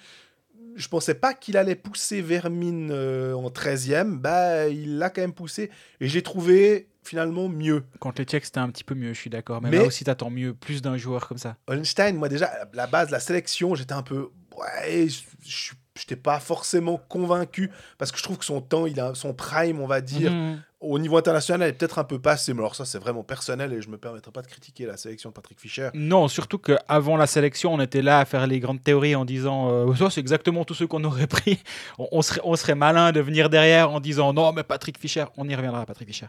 je 0.75 0.87
pensais 0.87 1.15
pas 1.15 1.33
qu'il 1.33 1.57
allait 1.57 1.75
pousser 1.75 2.21
Vermin 2.21 2.89
euh, 2.91 3.33
en 3.33 3.49
13e. 3.49 4.17
Bah, 4.17 4.67
il 4.67 4.97
l'a 4.97 5.09
quand 5.09 5.21
même 5.21 5.33
poussé. 5.33 5.71
Et 5.99 6.07
j'ai 6.07 6.21
trouvé 6.21 6.87
finalement 7.03 7.49
mieux. 7.49 7.83
Contre 7.99 8.21
les 8.21 8.25
Tchèques, 8.25 8.45
c'était 8.45 8.59
un 8.59 8.69
petit 8.69 8.83
peu 8.83 8.93
mieux, 8.93 9.13
je 9.13 9.19
suis 9.19 9.29
d'accord. 9.29 9.61
Mais, 9.61 9.69
Mais- 9.71 9.77
là 9.77 9.83
aussi, 9.85 10.03
t'attends 10.03 10.29
mieux, 10.29 10.53
plus 10.53 10.81
d'un 10.81 10.97
joueur 10.97 11.27
comme 11.27 11.37
ça. 11.39 11.57
Holstein, 11.67 12.13
moi 12.13 12.29
déjà, 12.29 12.45
à 12.47 12.65
la 12.73 12.87
base, 12.87 13.09
la 13.09 13.19
sélection, 13.19 13.73
j'étais 13.75 13.93
un 13.93 14.03
peu. 14.03 14.29
Ouais, 14.57 15.07
je 15.07 15.21
je- 15.47 15.71
j'étais 15.99 16.15
pas 16.15 16.39
forcément 16.39 16.97
convaincu 17.09 17.69
parce 17.97 18.11
que 18.11 18.17
je 18.17 18.23
trouve 18.23 18.37
que 18.37 18.45
son 18.45 18.61
temps, 18.61 18.85
il 18.85 18.99
a 18.99 19.13
son 19.15 19.33
prime, 19.33 19.79
on 19.81 19.87
va 19.87 20.01
dire, 20.01 20.31
Mhm. 20.31 20.61
au 20.81 20.97
niveau 20.99 21.17
international, 21.17 21.67
est 21.69 21.73
peut-être 21.73 21.99
un 21.99 22.03
peu 22.03 22.19
passé. 22.19 22.53
Mais 22.53 22.59
alors, 22.61 22.75
ça, 22.75 22.85
c'est 22.85 22.99
vraiment 22.99 23.23
personnel 23.23 23.73
et 23.73 23.81
je 23.81 23.89
me 23.89 23.97
permettrai 23.97 24.31
pas 24.31 24.41
de 24.41 24.47
critiquer 24.47 24.85
la 24.85 24.95
sélection 24.97 25.29
de 25.29 25.33
Patrick 25.33 25.59
Fischer. 25.59 25.89
Non, 25.93 26.27
surtout 26.27 26.57
qu'avant 26.57 27.17
la 27.17 27.27
sélection, 27.27 27.73
on 27.73 27.79
était 27.81 28.01
là 28.01 28.19
à 28.19 28.25
faire 28.25 28.47
les 28.47 28.59
grandes 28.59 28.81
théories 28.83 29.15
en 29.15 29.25
disant 29.25 29.69
euh, 29.71 29.93
ça, 29.95 30.09
c'est 30.09 30.21
exactement 30.21 30.63
tous 30.65 30.73
ceux 30.75 30.87
qu'on 30.87 31.03
aurait 31.03 31.27
pris. 31.27 31.59
On, 31.97 32.07
on 32.13 32.21
serait, 32.21 32.41
on 32.43 32.55
serait 32.55 32.75
malin 32.75 33.11
de 33.11 33.19
venir 33.19 33.49
derrière 33.49 33.91
en 33.91 33.99
disant 33.99 34.31
non, 34.33 34.53
mais 34.53 34.63
Patrick 34.63 34.97
Fischer, 34.97 35.25
on 35.37 35.47
y 35.49 35.55
reviendra, 35.55 35.85
Patrick 35.85 36.07
Fischer. 36.07 36.27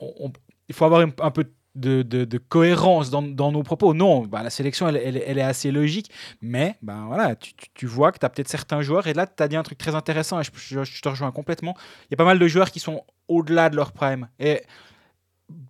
On- 0.00 0.12
on- 0.26 0.32
il 0.68 0.74
faut 0.74 0.84
avoir 0.84 1.00
un, 1.00 1.10
un 1.20 1.30
peu 1.30 1.44
de, 1.44 1.52
de- 1.74 2.24
de 2.24 2.38
cohérence 2.38 3.10
dans, 3.10 3.22
dans 3.22 3.50
nos 3.52 3.62
propos. 3.62 3.94
Non, 3.94 4.26
bah, 4.26 4.42
la 4.42 4.50
sélection, 4.50 4.88
elle, 4.88 4.96
elle- 4.96 5.22
elle 5.26 5.38
est 5.38 5.42
assez 5.42 5.70
logique, 5.70 6.10
mais 6.40 6.76
ben 6.82 7.06
voilà, 7.06 7.34
tu, 7.34 7.54
tu- 7.54 7.66
tu 7.74 7.86
vois 7.86 8.12
que 8.12 8.18
tu 8.18 8.26
as 8.26 8.28
peut-être 8.28 8.48
certains 8.48 8.82
joueurs, 8.82 9.06
et 9.06 9.14
là, 9.14 9.26
tu 9.26 9.42
as 9.42 9.48
dit 9.48 9.56
un 9.56 9.62
truc 9.62 9.78
très 9.78 9.94
intéressant, 9.94 10.38
et 10.40 10.44
je, 10.44 10.50
je- 10.54 10.84
je 10.84 11.00
te 11.02 11.08
rejoins 11.08 11.30
complètement. 11.32 11.74
Il 12.04 12.08
y 12.10 12.14
a 12.14 12.16
pas 12.18 12.24
mal 12.24 12.38
de 12.38 12.46
joueurs 12.46 12.70
qui 12.70 12.78
sont 12.80 13.02
au-delà 13.28 13.70
de 13.70 13.76
leur 13.76 13.92
prime. 13.92 14.28
Et 14.38 14.62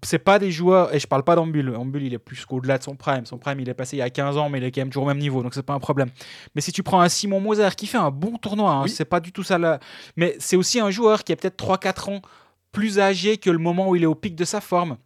c'est 0.05 0.19
pas 0.19 0.38
des 0.38 0.51
joueurs, 0.53 0.95
et 0.95 0.99
je 1.01 1.07
parle 1.09 1.25
pas 1.25 1.35
d'Ambul, 1.35 1.75
Ambul 1.77 2.03
il 2.05 2.15
est 2.15 2.19
plus 2.19 2.45
qu'au-delà 2.47 2.79
de 2.79 2.83
son 2.85 2.95
prime. 2.95 3.27
Son 3.27 3.38
prime 3.38 3.59
il 3.61 3.69
est 3.69 3.75
passé 3.75 3.97
il 3.97 4.01
y 4.01 4.03
a 4.03 4.11
15 4.11 4.37
ans, 4.37 4.49
mais 4.49 4.59
il 4.59 4.65
est 4.65 4.71
quand 4.71 4.81
même 4.81 4.91
toujours 4.91 5.05
au 5.05 5.09
même 5.09 5.19
niveau, 5.19 5.43
donc 5.43 5.55
c'est 5.55 5.62
pas 5.65 5.73
un 5.75 5.81
problème. 5.81 6.09
Mais 6.55 6.61
si 6.61 6.71
tu 6.73 6.83
prends 6.83 7.01
un 7.01 7.09
Simon 7.09 7.41
Moser 7.41 7.69
qui 7.77 7.87
fait 7.87 7.99
un 7.99 8.11
bon 8.11 8.37
tournoi, 8.38 8.71
hein, 8.73 8.83
Oui. 8.85 8.91
c'est 8.91 9.05
pas 9.05 9.19
du 9.21 9.33
tout 9.33 9.43
ça 9.43 9.59
là. 9.59 9.81
Mais 10.17 10.37
c'est 10.38 10.57
aussi 10.57 10.79
un 10.79 10.91
joueur 10.91 11.25
qui 11.25 11.33
est 11.33 11.37
peut-être 11.37 11.57
3-4 11.57 12.09
ans 12.11 12.21
plus 12.71 12.99
âgé 13.01 13.38
que 13.38 13.51
le 13.51 13.59
moment 13.59 13.88
où 13.88 13.97
il 13.97 14.03
est 14.05 14.07
au 14.07 14.15
pic 14.15 14.35
de 14.37 14.45
sa 14.45 14.61
forme. 14.61 14.97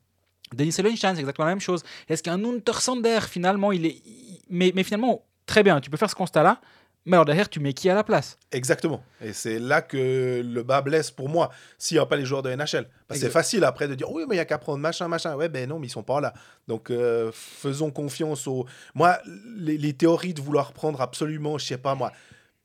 Denis 0.55 0.73
Sellenstein, 0.73 1.15
c'est 1.15 1.21
exactement 1.21 1.47
la 1.47 1.53
même 1.53 1.61
chose. 1.61 1.83
Est-ce 2.09 2.23
qu'un 2.23 2.43
Untersander, 2.45 3.21
finalement, 3.29 3.73
il 3.73 3.87
est. 3.87 4.03
Mais, 4.49 4.73
mais 4.75 4.85
finalement, 4.85 5.25
très 5.45 5.63
bien, 5.63 5.81
tu 5.81 5.91
peux 5.91 5.97
faire 5.97 6.11
ce 6.11 6.15
constat-là, 6.15 6.61
mais 7.05 7.17
alors 7.17 7.25
derrière, 7.25 7.49
tu 7.49 7.61
mets 7.61 7.73
qui 7.73 7.89
à 7.89 7.95
la 7.95 8.05
place? 8.05 8.37
Exactement. 8.51 9.03
Et 9.21 9.33
c'est 9.33 9.59
là 9.59 9.81
que 9.81 10.43
le 10.45 10.63
bas 10.63 10.83
blesse 10.83 11.11
pour 11.11 11.29
moi, 11.29 11.51
s'il 11.79 11.97
n'y 11.97 12.01
a 12.03 12.07
pas 12.07 12.17
les 12.17 12.25
joueurs 12.25 12.43
de 12.43 12.51
NHL. 12.51 12.89
Parce 13.07 13.21
que 13.21 13.27
c'est 13.27 13.33
facile 13.33 13.65
après 13.65 13.87
de 13.87 13.95
dire 13.95 14.11
oui, 14.11 14.25
mais 14.29 14.35
il 14.35 14.39
n'y 14.39 14.43
a 14.43 14.45
qu'à 14.45 14.59
prendre 14.59 14.79
machin, 14.79 15.07
machin. 15.07 15.37
Ouais, 15.37 15.49
ben 15.49 15.69
non, 15.69 15.79
mais 15.79 15.87
ils 15.87 15.91
sont 15.91 16.03
pas 16.03 16.21
là. 16.21 16.35
Donc 16.67 16.91
euh, 16.91 17.31
faisons 17.33 17.91
confiance 17.93 18.49
aux. 18.49 18.67
Moi, 18.95 19.19
les, 19.57 19.79
les 19.79 19.93
théories 19.93 20.35
de 20.35 20.41
vouloir 20.41 20.73
prendre 20.73 21.01
absolument, 21.01 21.59
je 21.59 21.67
sais 21.67 21.79
pas 21.79 21.95
moi, 21.95 22.13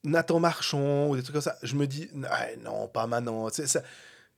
Nathan 0.03 0.39
Marchand 0.39 1.07
ou 1.07 1.15
des 1.15 1.21
trucs 1.21 1.33
comme 1.33 1.41
ça, 1.41 1.57
je 1.61 1.75
me 1.75 1.85
dis 1.85 2.09
non, 2.63 2.87
pas 2.87 3.05
maintenant. 3.05 3.47
C'est 3.49 3.67
ça. 3.67 3.81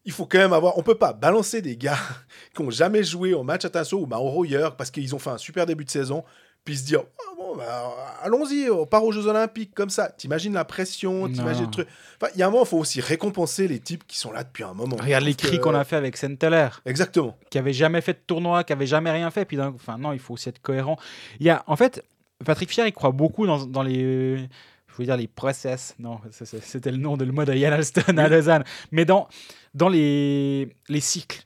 Il 0.05 0.11
faut 0.11 0.25
quand 0.25 0.37
même 0.37 0.53
avoir. 0.53 0.77
On 0.77 0.83
peut 0.83 0.95
pas 0.95 1.13
balancer 1.13 1.61
des 1.61 1.77
gars 1.77 1.97
qui 2.55 2.61
ont 2.61 2.69
jamais 2.69 3.03
joué 3.03 3.33
au 3.33 3.43
match 3.43 3.65
à 3.65 3.69
Tasso 3.69 3.97
ou 3.97 4.07
au 4.11 4.29
Royer 4.29 4.69
parce 4.77 4.91
qu'ils 4.91 5.15
ont 5.15 5.19
fait 5.19 5.29
un 5.29 5.37
super 5.37 5.65
début 5.65 5.85
de 5.85 5.89
saison, 5.89 6.23
puis 6.65 6.77
se 6.77 6.85
dire 6.85 7.03
Ah 7.19 7.33
bon, 7.37 7.55
bah, 7.55 7.93
allons-y, 8.21 8.69
on 8.69 8.85
part 8.85 9.03
aux 9.03 9.11
Jeux 9.11 9.27
Olympiques 9.27 9.73
comme 9.73 9.89
ça. 9.89 10.09
T'imagines 10.09 10.53
la 10.53 10.65
pression, 10.65 11.27
t'imagines 11.29 11.65
le 11.65 11.71
truc. 11.71 11.87
Enfin, 12.21 12.31
il 12.35 12.39
y 12.39 12.43
a 12.43 12.47
un 12.47 12.49
moment, 12.49 12.63
il 12.63 12.67
faut 12.67 12.79
aussi 12.79 13.01
récompenser 13.01 13.67
les 13.67 13.79
types 13.79 14.05
qui 14.05 14.17
sont 14.17 14.31
là 14.31 14.43
depuis 14.43 14.63
un 14.63 14.73
moment. 14.73 14.97
Regarde 14.97 15.23
les 15.23 15.35
cris 15.35 15.59
qu'on 15.59 15.75
a 15.75 15.83
fait 15.83 15.95
avec 15.95 16.17
Senteller. 16.17 16.69
Exactement. 16.85 17.37
qui 17.49 17.57
avait 17.57 17.73
jamais 17.73 18.01
fait 18.01 18.13
de 18.13 18.21
tournoi, 18.25 18.63
qui 18.63 18.73
avait 18.73 18.87
jamais 18.87 19.11
rien 19.11 19.31
fait. 19.31 19.45
Puis, 19.45 19.59
enfin, 19.59 19.97
non, 19.97 20.13
il 20.13 20.19
faut 20.19 20.33
aussi 20.33 20.49
être 20.49 20.61
cohérent. 20.61 20.97
Il 21.39 21.45
y 21.45 21.49
a, 21.49 21.63
en 21.67 21.75
fait, 21.75 22.03
Patrick 22.43 22.69
Fier, 22.69 22.87
il 22.87 22.93
croit 22.93 23.11
beaucoup 23.11 23.47
dans, 23.47 23.65
dans 23.65 23.83
les, 23.83 24.49
je 24.93 24.97
veux 24.99 25.05
dire 25.05 25.17
les 25.17 25.27
process. 25.27 25.95
Non, 25.97 26.19
c'était 26.31 26.91
le 26.91 26.97
nom 26.97 27.17
de 27.17 27.25
le 27.25 27.31
mode 27.31 27.49
à 27.49 27.55
Yann 27.55 27.73
Alston 27.73 28.17
à 28.17 28.27
Lausanne. 28.29 28.63
Mais 28.91 29.05
dans, 29.05 29.27
dans 29.73 29.89
les, 29.89 30.69
les 30.87 30.99
cycles. 30.99 31.45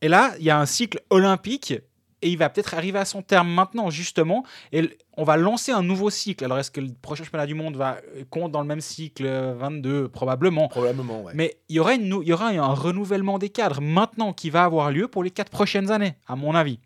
Et 0.00 0.08
là, 0.08 0.32
il 0.38 0.44
y 0.44 0.50
a 0.50 0.58
un 0.58 0.66
cycle 0.66 1.00
olympique 1.10 1.74
et 2.22 2.30
il 2.30 2.38
va 2.38 2.48
peut-être 2.48 2.74
arriver 2.74 2.98
à 2.98 3.04
son 3.04 3.22
terme 3.22 3.48
maintenant, 3.48 3.90
justement. 3.90 4.44
Et 4.72 4.96
on 5.16 5.24
va 5.24 5.36
lancer 5.36 5.70
un 5.70 5.82
nouveau 5.82 6.10
cycle. 6.10 6.44
Alors, 6.44 6.58
est-ce 6.58 6.70
que 6.70 6.80
le 6.80 6.92
prochain 7.00 7.24
championnat 7.24 7.46
du 7.46 7.54
monde 7.54 7.76
va 7.76 7.98
compte 8.30 8.52
dans 8.52 8.60
le 8.60 8.66
même 8.66 8.80
cycle 8.80 9.26
euh, 9.26 9.54
22 9.54 10.08
Probablement. 10.08 10.68
Probablement, 10.68 11.22
ouais. 11.22 11.32
Mais 11.34 11.58
il 11.68 11.76
y, 11.76 11.80
aura 11.80 11.94
une 11.94 12.20
il 12.22 12.28
y 12.28 12.32
aura 12.32 12.48
un 12.48 12.74
renouvellement 12.74 13.38
des 13.38 13.50
cadres 13.50 13.80
maintenant 13.80 14.32
qui 14.32 14.50
va 14.50 14.64
avoir 14.64 14.90
lieu 14.90 15.08
pour 15.08 15.22
les 15.22 15.30
quatre 15.30 15.50
prochaines 15.50 15.90
années, 15.90 16.14
à 16.26 16.36
mon 16.36 16.54
avis. 16.54 16.80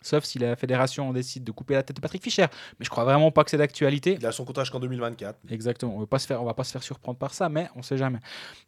Sauf 0.00 0.24
si 0.24 0.38
la 0.38 0.56
fédération 0.56 1.12
décide 1.12 1.44
de 1.44 1.50
couper 1.50 1.74
la 1.74 1.82
tête 1.82 1.96
de 1.96 2.00
Patrick 2.00 2.22
Fischer. 2.22 2.46
Mais 2.78 2.84
je 2.84 2.90
crois 2.90 3.04
vraiment 3.04 3.30
pas 3.30 3.44
que 3.44 3.50
c'est 3.50 3.58
d'actualité. 3.58 4.16
Il 4.20 4.26
a 4.26 4.32
son 4.32 4.44
comptage 4.44 4.70
qu'en 4.70 4.80
2024. 4.80 5.38
Exactement. 5.50 5.92
On 5.92 5.96
ne 5.96 6.00
va, 6.46 6.54
pas 6.54 6.64
se 6.64 6.72
faire 6.72 6.82
surprendre 6.82 7.18
par 7.18 7.34
ça, 7.34 7.48
mais 7.48 7.68
on 7.74 7.82
sait 7.82 7.98
jamais. 7.98 8.18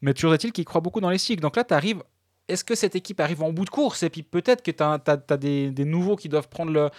Mais 0.03 0.15
toujours 0.15 0.35
est-il 0.35 0.53
qu'il 0.53 0.65
croit 0.65 0.81
beaucoup 0.81 1.01
dans 1.01 1.11
les 1.11 1.19
cycles. 1.19 1.43
Donc 1.43 1.57
là, 1.57 1.65
tu 1.65 1.75
arrives. 1.75 2.03
Est-ce 2.49 2.65
que 2.65 2.75
cette 2.75 2.97
équipe 2.97 3.21
arrive 3.21 3.43
en 3.45 3.53
bout 3.53 3.65
de 3.65 3.71
course? 3.71 4.03
Et 4.03 4.11
puis 4.11 4.25
peut-être 4.25 4.63
que 4.63 4.73
tu 4.73 4.83
as, 4.83 5.37
des, 5.37 5.71
des 5.71 5.85
nouveaux 5.85 6.17
qui 6.17 6.29
doivent 6.29 6.49
prendre 6.49 6.73
le, 6.73 6.91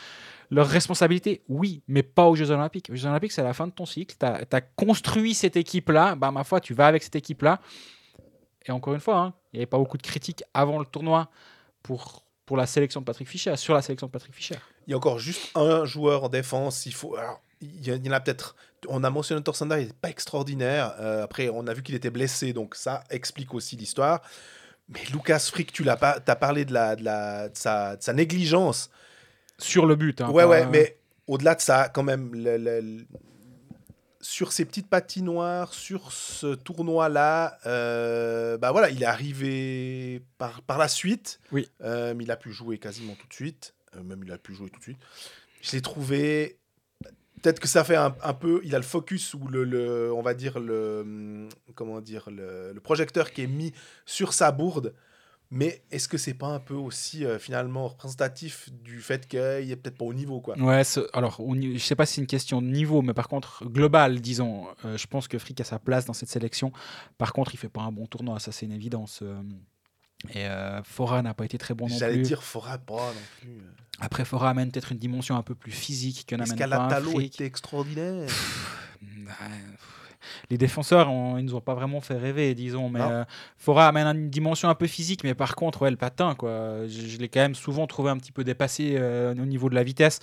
leur 0.52 0.68
responsabilité, 0.68 1.44
oui, 1.48 1.82
mais 1.88 2.04
pas 2.04 2.28
aux 2.28 2.36
Jeux 2.36 2.52
Olympiques. 2.52 2.90
Aux 2.92 2.96
Jeux 2.96 3.08
Olympiques, 3.08 3.32
c'est 3.32 3.42
la 3.42 3.54
fin 3.54 3.68
de 3.68 3.72
ton 3.72 3.86
cycle. 3.86 4.16
Tu 4.20 4.26
as, 4.26 4.62
construit 4.62 5.34
cette 5.34 5.56
équipe-là. 5.56 6.16
Bah, 6.16 6.30
ma 6.30 6.44
foi, 6.44 6.60
tu 6.60 6.74
vas 6.74 6.88
avec 6.88 7.04
cette 7.04 7.16
équipe-là. 7.16 7.62
Et 8.66 8.72
encore 8.72 8.94
une 8.94 9.00
fois, 9.00 9.18
hein, 9.18 9.34
il 9.52 9.58
n'y 9.58 9.60
avait 9.62 9.70
pas 9.70 9.78
beaucoup 9.78 9.98
de 9.98 10.04
critiques 10.04 10.44
avant 10.54 10.78
le 10.78 10.86
tournoi 10.86 11.30
pour, 11.82 12.26
pour 12.46 12.58
la 12.58 12.66
sélection 12.66 13.00
de 13.00 13.06
Patrick 13.06 13.28
Fischer, 13.28 13.56
sur 13.56 13.74
la 13.74 13.82
sélection 13.82 14.08
de 14.08 14.12
Patrick 14.12 14.34
Fischer. 14.34 14.58
Il 14.88 14.92
y 14.92 14.94
a 14.94 14.98
encore 14.98 15.20
juste 15.20 15.52
un 15.56 15.86
joueur 15.86 16.26
en 16.26 16.30
défense. 16.30 16.86
Il 16.86 16.94
faut. 16.94 17.16
Alors, 17.16 17.42
il 17.62 17.88
y 17.88 18.10
en 18.10 18.12
a 18.12 18.20
peut-être. 18.20 18.56
On 18.88 19.04
a 19.04 19.10
mentionné 19.10 19.42
Torsander, 19.44 19.82
il 19.82 19.88
n'est 19.88 19.94
pas 19.94 20.10
extraordinaire. 20.10 20.96
Euh, 21.00 21.24
après, 21.24 21.50
on 21.50 21.68
a 21.68 21.74
vu 21.74 21.84
qu'il 21.84 21.94
était 21.96 22.10
blessé, 22.10 22.52
donc 22.52 22.76
ça 22.76 23.04
explique 23.10 23.54
aussi 23.54 23.76
l'histoire. 23.76 24.22
Mais 24.90 25.02
Lucas 25.14 25.40
Frick, 25.52 25.72
tu 25.72 25.84
l'as 25.84 25.98
pas, 25.98 26.20
as 26.26 26.36
parlé 26.36 26.66
de, 26.66 26.74
la, 26.74 26.96
de, 26.96 27.04
la, 27.04 27.50
de, 27.50 27.58
sa, 27.58 27.96
de 27.96 28.02
sa 28.02 28.14
négligence. 28.14 28.90
Sur 29.58 29.86
le 29.86 29.96
but. 29.96 30.20
Hein, 30.20 30.32
ouais, 30.32 30.44
ouais, 30.44 30.66
mais 30.66 30.98
au-delà 31.28 31.54
de 31.56 31.62
ça, 31.62 31.90
quand 31.90 32.04
même, 32.04 32.32
le, 32.34 33.06
sur 34.22 34.52
ces 34.52 34.66
petites 34.66 34.90
patinoires, 34.90 35.74
sur 35.74 36.12
ce 36.12 36.56
tournoi-là, 36.56 37.58
euh, 37.66 38.58
bah 38.58 38.72
voilà, 38.72 38.90
il 38.90 39.02
est 39.02 39.08
arrivé 39.08 40.22
par, 40.38 40.62
par 40.62 40.78
la 40.78 40.88
suite. 40.88 41.40
Oui. 41.52 41.68
Euh, 41.82 42.14
il 42.20 42.32
a 42.32 42.38
pu 42.38 42.52
jouer 42.52 42.78
quasiment 42.78 43.16
tout 43.16 43.28
de 43.28 43.34
suite. 43.34 43.74
Euh, 43.96 44.04
même 44.04 44.24
il 44.24 44.32
a 44.32 44.38
pu 44.38 44.54
jouer 44.54 44.70
tout 44.70 44.80
de 44.80 44.84
suite. 44.84 45.00
Je 45.62 45.72
l'ai 45.74 45.82
trouvé. 45.82 46.58
Peut-être 47.42 47.60
que 47.60 47.68
ça 47.68 47.84
fait 47.84 47.96
un, 47.96 48.16
un, 48.24 48.34
peu. 48.34 48.62
Il 48.64 48.76
a 48.76 48.78
le 48.78 48.84
focus 48.84 49.34
ou 49.34 49.48
le, 49.48 49.64
le, 49.64 50.14
on 50.14 50.22
va 50.22 50.36
dire 50.36 50.60
le, 50.60 51.48
comment 51.74 52.00
dire 52.00 52.30
le, 52.30 52.72
le 52.74 52.80
projecteur 52.80 53.32
qui 53.32 53.42
est 53.42 53.48
mis 53.48 53.74
sur 54.06 54.34
sa 54.34 54.52
bourde 54.52 54.94
mais 55.54 55.84
est-ce 55.92 56.08
que 56.08 56.18
c'est 56.18 56.34
pas 56.34 56.48
un 56.48 56.60
peu 56.60 56.74
aussi 56.74 57.26
euh, 57.26 57.38
finalement 57.38 57.90
représentatif 57.90 58.70
du 58.72 59.02
fait 59.02 59.28
qu'il 59.28 59.40
est 59.40 59.76
peut-être 59.76 59.98
pas 59.98 60.06
au 60.06 60.14
niveau 60.14 60.40
quoi? 60.40 60.58
Ouais, 60.58 60.84
alors 61.12 61.42
je 61.62 61.78
sais 61.78 61.96
pas 61.96 62.06
si 62.06 62.16
c'est 62.16 62.22
une 62.22 62.28
question 62.28 62.62
de 62.62 62.68
niveau, 62.68 63.02
mais 63.02 63.14
par 63.14 63.28
contre 63.28 63.66
global, 63.66 64.22
disons, 64.22 64.68
euh, 64.86 64.98
je 64.98 65.08
pense 65.08 65.28
que 65.28 65.38
Frick 65.38 65.60
a 65.60 65.66
sa 65.66 65.78
place 65.78 66.06
dans 66.06 66.14
cette 66.14 66.30
sélection. 66.30 66.72
Par 67.18 67.34
contre, 67.34 67.54
il 67.54 67.58
fait 67.58 67.70
pas 67.70 67.82
un 67.82 67.92
bon 67.92 68.08
tournoi, 68.08 68.40
ça 68.40 68.54
c'est 68.54 68.66
une 68.66 68.72
évidence. 68.72 69.20
Euh. 69.24 69.42
et 70.34 70.48
Fora 70.86 71.22
n'a 71.22 71.34
pas 71.34 71.44
été 71.44 71.58
très 71.58 71.74
bon 71.74 71.86
non 71.86 71.90
plus. 71.90 72.00
J'allais 72.00 72.22
dire 72.22 72.44
Fora 72.44 72.78
pas 72.78 73.14
non 73.14 73.22
plus. 73.42 73.62
Après, 74.00 74.24
Fora 74.24 74.52
amène 74.52 74.72
peut-être 74.72 74.94
une 74.94 75.00
dimension 75.00 75.36
un 75.36 75.44
peu 75.44 75.54
plus 75.54 75.74
physique 75.74 76.26
que 76.28 76.36
n'amène 76.36 76.58
pas 76.70 77.02
Frick. 77.02 77.36
était 77.36 77.46
extraordinaire 77.46 78.30
les 80.50 80.58
défenseurs, 80.58 81.08
ils 81.38 81.46
nous 81.46 81.56
ont 81.56 81.62
pas 81.62 81.74
vraiment 81.74 82.02
fait 82.02 82.18
rêver, 82.18 82.54
disons. 82.56 82.90
Mais 82.90 83.02
euh, 83.02 83.24
Fora 83.58 83.88
amène 83.88 84.08
une 84.08 84.30
dimension 84.30 84.70
un 84.70 84.76
peu 84.76 84.88
physique, 84.88 85.24
mais 85.24 85.34
par 85.34 85.56
contre, 85.56 85.82
ouais, 85.84 85.92
le 85.92 85.98
patin, 85.98 86.36
quoi. 86.36 86.88
Je, 86.88 87.18
l'ai 87.18 87.30
quand 87.30 87.40
même 87.40 87.56
souvent 87.56 87.88
trouvé 87.88 88.10
un 88.10 88.18
petit 88.18 88.32
peu 88.32 88.44
dépassé 88.44 88.96
euh, 88.96 89.34
au 89.34 89.46
niveau 89.46 89.70
de 89.70 89.76
la 89.76 89.84
vitesse. 89.84 90.20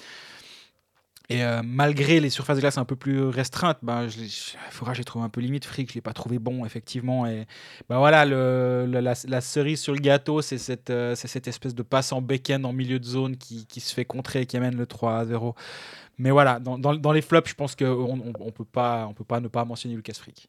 Et 1.31 1.45
euh, 1.45 1.61
malgré 1.63 2.21
les 2.21 2.31
surfaces 2.31 2.57
de 2.57 2.63
glace 2.63 2.79
un 2.79 2.87
peu 2.87 2.97
plus 2.97 3.23
restreintes, 3.25 3.79
je, 3.83 4.57
Fora, 4.71 4.95
j'ai 4.95 5.05
trouvé 5.05 5.27
un 5.27 5.29
peu 5.29 5.43
limite. 5.43 5.67
Frick, 5.67 5.91
je 5.91 5.95
l'ai 5.95 6.01
pas 6.01 6.15
trouvé 6.15 6.39
bon, 6.39 6.65
effectivement. 6.65 7.27
Et 7.27 7.47
ben 7.89 7.99
voilà, 7.99 8.25
la, 8.25 9.41
cerise 9.43 9.81
sur 9.81 9.93
le 9.93 10.01
gâteau, 10.01 10.41
c'est 10.41 10.57
cette, 10.57 10.93
cette 11.15 11.47
espèce 11.47 11.75
de 11.75 11.83
passe 11.83 12.13
en 12.13 12.23
backhand 12.23 12.65
en 12.65 12.73
milieu 12.73 12.99
de 12.99 13.05
zone 13.05 13.37
qui, 13.37 13.81
se 13.81 13.95
fait 13.95 14.07
contrer 14.07 14.43
et 14.43 14.47
qui 14.47 14.57
amène 14.57 14.77
le 14.77 14.87
3 14.87 15.19
à 15.19 15.25
0. 15.27 15.55
Mais 16.17 16.31
voilà, 16.31 16.59
dans, 16.61 17.13
les 17.13 17.23
flops, 17.23 17.51
je 17.51 17.55
pense 17.55 17.77
qu'on 17.77 18.17
ne 18.17 18.51
peut, 18.51 18.65
pas, 18.65 19.07
on 19.07 19.13
peut 19.13 19.25
pas 19.25 19.41
ne 19.41 19.49
pas 19.49 19.65
mentionner 19.67 19.97
Lucas 19.97 20.15
Frick. 20.15 20.49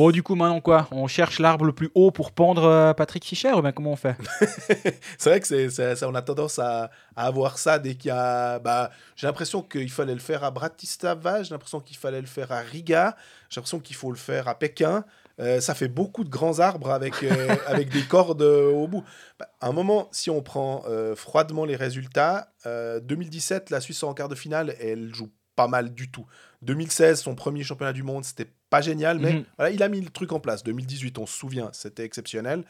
Bon, 0.00 0.10
du 0.10 0.22
coup, 0.22 0.34
maintenant 0.34 0.62
quoi? 0.62 0.88
On 0.92 1.06
cherche 1.08 1.40
l'arbre 1.40 1.66
le 1.66 1.74
plus 1.74 1.90
haut 1.94 2.10
pour 2.10 2.32
pendre 2.32 2.64
euh, 2.64 2.94
Patrick 2.94 3.22
Fischer 3.22 3.52
ou 3.52 3.60
bien 3.60 3.70
comment 3.70 3.92
on 3.92 3.96
fait? 3.96 4.16
C'est 5.18 5.28
vrai 5.28 5.40
que 5.40 5.46
c'est, 5.46 5.68
ça, 5.68 6.08
on 6.08 6.14
a 6.14 6.22
tendance 6.22 6.58
à, 6.58 6.90
à 7.14 7.26
avoir 7.26 7.58
ça 7.58 7.78
dès 7.78 7.96
qu'il 7.96 8.08
y 8.08 8.10
a. 8.10 8.58
Bah, 8.60 8.90
j'ai 9.14 9.26
l'impression 9.26 9.60
qu'il 9.60 9.90
fallait 9.90 10.14
le 10.14 10.20
faire 10.20 10.42
à 10.42 10.50
Bratislava, 10.50 11.42
j'ai 11.42 11.50
l'impression 11.50 11.80
qu'il 11.80 11.98
fallait 11.98 12.22
le 12.22 12.26
faire 12.26 12.50
à 12.50 12.60
Riga, 12.60 13.14
j'ai 13.50 13.60
l'impression 13.60 13.78
qu'il 13.78 13.94
faut 13.94 14.10
le 14.10 14.16
faire 14.16 14.48
à 14.48 14.58
Pékin. 14.58 15.04
Euh, 15.38 15.60
ça 15.60 15.74
fait 15.74 15.88
beaucoup 15.88 16.24
de 16.24 16.30
grands 16.30 16.60
arbres 16.60 16.92
avec, 16.92 17.22
euh, 17.22 17.54
avec 17.66 17.90
des 17.90 18.04
cordes 18.04 18.40
euh, 18.40 18.72
au 18.72 18.88
bout. 18.88 19.04
Bah, 19.38 19.50
à 19.60 19.68
un 19.68 19.72
moment, 19.72 20.08
si 20.12 20.30
on 20.30 20.40
prend 20.40 20.82
froidement 21.14 21.66
les 21.66 21.76
résultats, 21.76 22.54
2017, 22.64 23.68
la 23.68 23.82
Suisse 23.82 24.02
en 24.02 24.14
quart 24.14 24.30
de 24.30 24.34
finale, 24.34 24.74
elle 24.80 25.14
joue 25.14 25.28
pas 25.56 25.68
mal 25.68 25.92
du 25.92 26.10
tout. 26.10 26.24
2016, 26.62 27.20
son 27.20 27.34
premier 27.34 27.64
championnat 27.64 27.92
du 27.92 28.02
monde, 28.02 28.24
c'était 28.24 28.50
pas 28.70 28.80
génial, 28.80 29.18
mais 29.18 29.32
mhm. 29.32 29.44
voilà, 29.58 29.72
il 29.72 29.82
a 29.82 29.88
mis 29.88 30.00
le 30.00 30.10
truc 30.10 30.32
en 30.32 30.40
place. 30.40 30.62
2018, 30.62 31.18
on 31.18 31.26
se 31.26 31.36
souvient, 31.36 31.70
c'était 31.72 32.04
exceptionnel. 32.04 32.64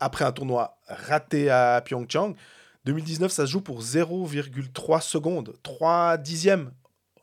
après 0.00 0.24
un 0.24 0.32
tournoi 0.32 0.78
raté 0.88 1.50
à 1.50 1.82
Pyeongchang, 1.84 2.34
2019, 2.86 3.30
ça 3.30 3.46
se 3.46 3.50
joue 3.52 3.60
pour 3.60 3.82
0,3 3.82 5.00
secondes, 5.00 5.54
3 5.62 6.16
dixièmes 6.16 6.70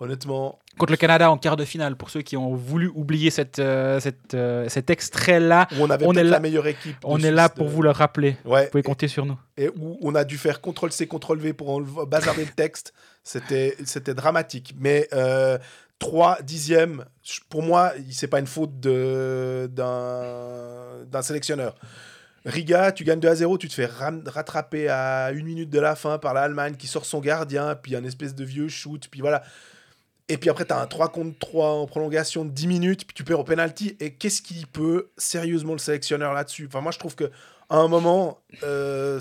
honnêtement. 0.03 0.59
Contre 0.77 0.91
le 0.91 0.97
Canada 0.97 1.29
en 1.29 1.37
quart 1.37 1.55
de 1.55 1.65
finale, 1.65 1.95
pour 1.95 2.09
ceux 2.09 2.21
qui 2.21 2.35
ont 2.35 2.55
voulu 2.55 2.91
oublier 2.95 3.29
cette, 3.29 3.59
euh, 3.59 3.99
cette 3.99 4.33
euh, 4.33 4.67
cet 4.69 4.89
extrait-là. 4.89 5.67
on 5.79 5.89
avait 5.89 6.05
on 6.05 6.13
est 6.13 6.23
la 6.23 6.39
meilleure 6.39 6.65
équipe. 6.67 6.97
On 7.03 7.19
est 7.19 7.31
là 7.31 7.47
pour 7.47 7.67
vous 7.67 7.81
le 7.81 7.91
rappeler. 7.91 8.37
Vous 8.43 8.55
pouvez 8.71 8.83
compter 8.83 9.07
sur 9.07 9.25
nous. 9.25 9.37
Et 9.55 9.69
où 9.69 9.97
on 10.01 10.15
a 10.15 10.23
dû 10.23 10.37
faire 10.37 10.61
CTRL-C, 10.61 11.07
CTRL-V 11.07 11.53
pour 11.53 11.79
bazarder 12.07 12.45
le 12.45 12.51
texte. 12.51 12.93
C'était 13.23 14.13
dramatique. 14.15 14.73
Mais 14.77 15.07
euh, 15.13 15.57
3 15.99 16.41
dixièmes, 16.41 17.05
pour 17.49 17.63
moi, 17.63 17.93
c'est 18.11 18.27
pas 18.27 18.39
une 18.39 18.47
faute 18.47 18.79
d'un 18.79 19.71
sélectionneur. 21.21 21.75
Riga, 22.45 22.91
tu 22.91 23.05
gagnes 23.05 23.21
2 23.21 23.27
à 23.29 23.35
0, 23.35 23.57
tu 23.57 23.69
te 23.69 23.73
fais 23.73 23.85
rattraper 23.85 24.89
à 24.89 25.31
une 25.31 25.45
minute 25.45 25.69
de 25.69 25.79
la 25.79 25.95
fin 25.95 26.17
par 26.17 26.33
l'Allemagne 26.33 26.75
qui 26.75 26.87
sort 26.87 27.05
son 27.05 27.21
gardien, 27.21 27.75
puis 27.75 27.95
un 27.95 28.03
espèce 28.03 28.35
de 28.35 28.43
vieux 28.43 28.67
shoot, 28.67 29.07
puis 29.09 29.21
voilà. 29.21 29.43
Et 30.29 30.37
puis 30.37 30.49
après, 30.49 30.65
tu 30.65 30.73
as 30.73 30.79
un 30.79 30.87
3 30.87 31.09
contre 31.09 31.37
3 31.39 31.69
en 31.69 31.85
prolongation 31.85 32.43
de 32.43 32.49
10 32.49 32.67
minutes, 32.67 33.05
puis 33.05 33.13
tu 33.13 33.23
perds 33.23 33.39
au 33.39 33.43
penalty. 33.43 33.95
Et 33.99 34.13
qu'est-ce 34.15 34.41
qui 34.41 34.65
peut 34.65 35.11
sérieusement 35.17 35.73
le 35.73 35.79
sélectionneur 35.79 36.33
là-dessus? 36.33 36.67
Enfin, 36.67 36.81
moi, 36.81 36.91
je 36.91 36.99
trouve 36.99 37.15
que 37.15 37.31
à 37.69 37.77
un 37.77 37.87
moment, 37.87 38.39
euh, 38.63 39.19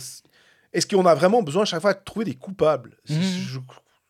est-ce 0.72 0.86
qu'on 0.86 1.06
a 1.06 1.14
vraiment 1.14 1.42
besoin 1.42 1.62
à 1.62 1.64
chaque 1.64 1.80
fois 1.80 1.94
de 1.94 2.00
trouver 2.04 2.24
des 2.24 2.34
coupables? 2.34 2.96
Mhm. 3.08 3.20
je, 3.20 3.58